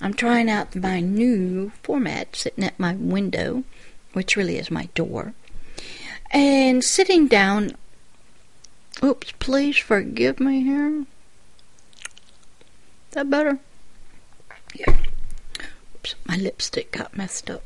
I'm 0.00 0.14
trying 0.14 0.50
out 0.50 0.74
my 0.74 1.00
new 1.00 1.70
format 1.82 2.34
sitting 2.34 2.64
at 2.64 2.78
my 2.78 2.94
window, 2.94 3.64
which 4.12 4.36
really 4.36 4.58
is 4.58 4.70
my 4.70 4.88
door. 4.94 5.34
And 6.32 6.82
sitting 6.84 7.28
down, 7.28 7.76
oops, 9.02 9.32
please 9.38 9.76
forgive 9.78 10.40
me 10.40 10.62
here. 10.62 11.00
Is 13.08 13.12
that 13.12 13.30
better? 13.30 13.58
Yeah. 14.74 14.96
Oops, 15.94 16.14
my 16.26 16.36
lipstick 16.36 16.92
got 16.92 17.16
messed 17.16 17.50
up. 17.50 17.62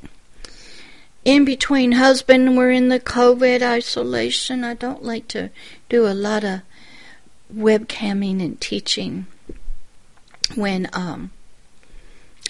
In 1.24 1.46
between 1.46 1.92
husband, 1.92 2.54
we're 2.54 2.70
in 2.70 2.90
the 2.90 3.00
COVID 3.00 3.62
isolation. 3.62 4.62
I 4.62 4.74
don't 4.74 5.02
like 5.02 5.26
to 5.28 5.48
do 5.88 6.06
a 6.06 6.12
lot 6.12 6.44
of 6.44 6.60
webcamming 7.54 8.44
and 8.44 8.60
teaching 8.60 9.26
when 10.54 10.88
um 10.92 11.30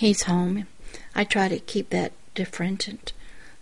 he's 0.00 0.24
home. 0.24 0.66
I 1.14 1.22
try 1.22 1.46
to 1.46 1.60
keep 1.60 1.90
that 1.90 2.12
different, 2.34 2.88
and, 2.88 3.12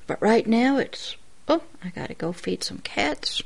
but 0.07 0.21
right 0.23 0.47
now 0.47 0.79
it's 0.79 1.17
Oh, 1.47 1.63
I 1.85 1.91
gotta 1.91 2.15
go 2.15 2.33
feed 2.33 2.65
some 2.65 2.79
cats, 2.79 3.43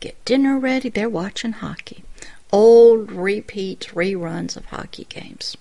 get 0.00 0.24
dinner 0.24 0.58
ready. 0.58 0.88
They're 0.88 1.08
watching 1.08 1.52
hockey. 1.52 2.02
Old 2.50 3.12
repeats, 3.12 3.88
reruns 3.88 4.56
of 4.56 4.64
hockey 4.66 5.06
games. 5.08 5.56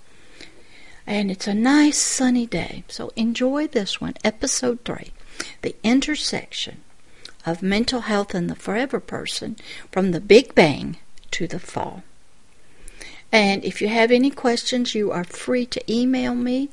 And 1.06 1.30
it's 1.30 1.46
a 1.46 1.54
nice 1.54 2.00
sunny 2.00 2.48
day. 2.48 2.84
So 2.88 3.12
enjoy 3.16 3.68
this 3.68 4.02
one, 4.02 4.16
episode 4.24 4.80
three 4.84 5.12
The 5.62 5.76
intersection 5.84 6.82
of 7.46 7.62
mental 7.62 8.02
health 8.02 8.34
and 8.34 8.50
the 8.50 8.56
forever 8.56 9.00
person 9.00 9.56
from 9.92 10.12
the 10.12 10.20
Big 10.20 10.54
Bang 10.54 10.98
to 11.32 11.48
the 11.48 11.60
fall. 11.60 12.04
And 13.32 13.64
if 13.64 13.82
you 13.82 13.88
have 13.88 14.12
any 14.12 14.30
questions, 14.30 14.96
you 14.96 15.12
are 15.12 15.24
free 15.24 15.66
to 15.68 15.92
email 15.92 16.34
me 16.36 16.70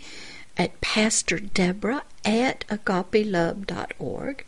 at 0.56 0.80
Pastor 0.80 1.38
Deborah 1.38 2.04
at 2.24 2.64
agapelove.org. 2.68 4.44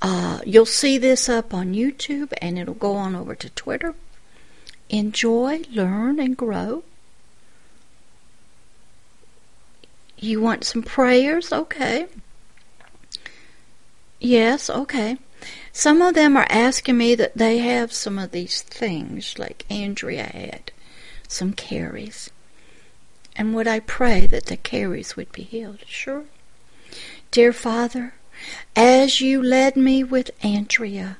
Uh, 0.00 0.40
you'll 0.44 0.66
see 0.66 0.98
this 0.98 1.28
up 1.28 1.54
on 1.54 1.74
YouTube 1.74 2.32
and 2.40 2.58
it'll 2.58 2.74
go 2.74 2.94
on 2.94 3.14
over 3.14 3.34
to 3.34 3.50
Twitter. 3.50 3.94
Enjoy, 4.90 5.62
learn, 5.72 6.18
and 6.18 6.36
grow. 6.36 6.82
You 10.18 10.40
want 10.40 10.64
some 10.64 10.82
prayers? 10.82 11.52
Okay. 11.52 12.06
Yes, 14.22 14.70
okay. 14.70 15.16
Some 15.72 16.00
of 16.00 16.14
them 16.14 16.36
are 16.36 16.46
asking 16.48 16.96
me 16.96 17.16
that 17.16 17.36
they 17.36 17.58
have 17.58 17.92
some 17.92 18.20
of 18.20 18.30
these 18.30 18.62
things, 18.62 19.36
like 19.36 19.64
Andrea 19.68 20.24
had 20.24 20.70
some 21.26 21.52
caries. 21.52 22.30
And 23.34 23.52
would 23.52 23.66
I 23.66 23.80
pray 23.80 24.28
that 24.28 24.46
the 24.46 24.56
caries 24.56 25.16
would 25.16 25.32
be 25.32 25.42
healed? 25.42 25.80
Sure. 25.86 26.24
Dear 27.32 27.52
Father, 27.52 28.14
as 28.76 29.20
you 29.20 29.42
led 29.42 29.76
me 29.76 30.04
with 30.04 30.30
Andrea 30.44 31.16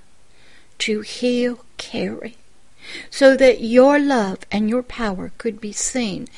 to 0.78 1.00
heal 1.00 1.64
Carrie, 1.78 2.36
so 3.10 3.36
that 3.36 3.62
your 3.62 3.98
love 3.98 4.40
and 4.52 4.70
your 4.70 4.82
power 4.84 5.32
could 5.38 5.60
be 5.60 5.72
seen, 5.72 6.28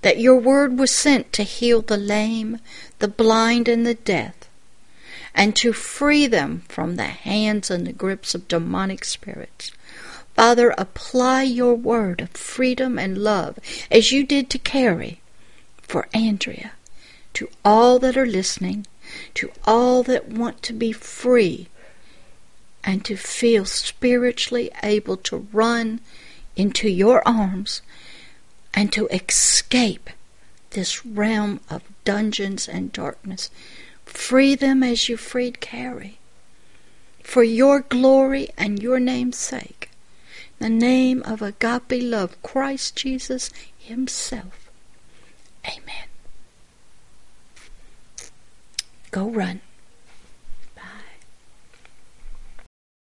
that 0.00 0.18
your 0.18 0.36
word 0.36 0.78
was 0.78 0.90
sent 0.92 1.32
to 1.34 1.42
heal 1.42 1.82
the 1.82 1.98
lame, 1.98 2.58
the 3.00 3.08
blind, 3.08 3.68
and 3.68 3.84
the 3.86 3.94
deaf, 3.94 4.45
and 5.36 5.54
to 5.54 5.72
free 5.72 6.26
them 6.26 6.62
from 6.68 6.96
the 6.96 7.04
hands 7.04 7.70
and 7.70 7.86
the 7.86 7.92
grips 7.92 8.34
of 8.34 8.48
demonic 8.48 9.04
spirits. 9.04 9.70
Father, 10.34 10.74
apply 10.76 11.42
your 11.44 11.74
word 11.74 12.20
of 12.20 12.30
freedom 12.30 12.98
and 12.98 13.18
love 13.18 13.58
as 13.90 14.10
you 14.10 14.24
did 14.24 14.50
to 14.50 14.58
Carrie 14.58 15.20
for 15.82 16.08
Andrea 16.12 16.72
to 17.34 17.48
all 17.64 17.98
that 17.98 18.16
are 18.16 18.26
listening 18.26 18.86
to 19.34 19.52
all 19.64 20.02
that 20.02 20.28
want 20.28 20.62
to 20.62 20.72
be 20.72 20.92
free 20.92 21.68
and 22.82 23.04
to 23.04 23.16
feel 23.16 23.64
spiritually 23.64 24.70
able 24.82 25.16
to 25.16 25.46
run 25.52 26.00
into 26.56 26.88
your 26.88 27.26
arms 27.26 27.82
and 28.72 28.92
to 28.92 29.06
escape 29.08 30.10
this 30.70 31.04
realm 31.04 31.60
of 31.70 31.82
dungeons 32.04 32.68
and 32.68 32.92
darkness. 32.92 33.50
Free 34.16 34.54
them 34.56 34.82
as 34.82 35.08
you 35.10 35.16
freed 35.18 35.60
Carrie. 35.60 36.18
For 37.22 37.44
your 37.44 37.80
glory 37.80 38.48
and 38.56 38.82
your 38.82 38.98
name's 38.98 39.36
sake. 39.36 39.90
The 40.58 40.70
name 40.70 41.22
of 41.24 41.42
agape 41.42 42.02
love, 42.02 42.42
Christ 42.42 42.96
Jesus 42.96 43.50
Himself. 43.78 44.70
Amen. 45.64 46.08
Go 49.12 49.28
run. 49.28 49.60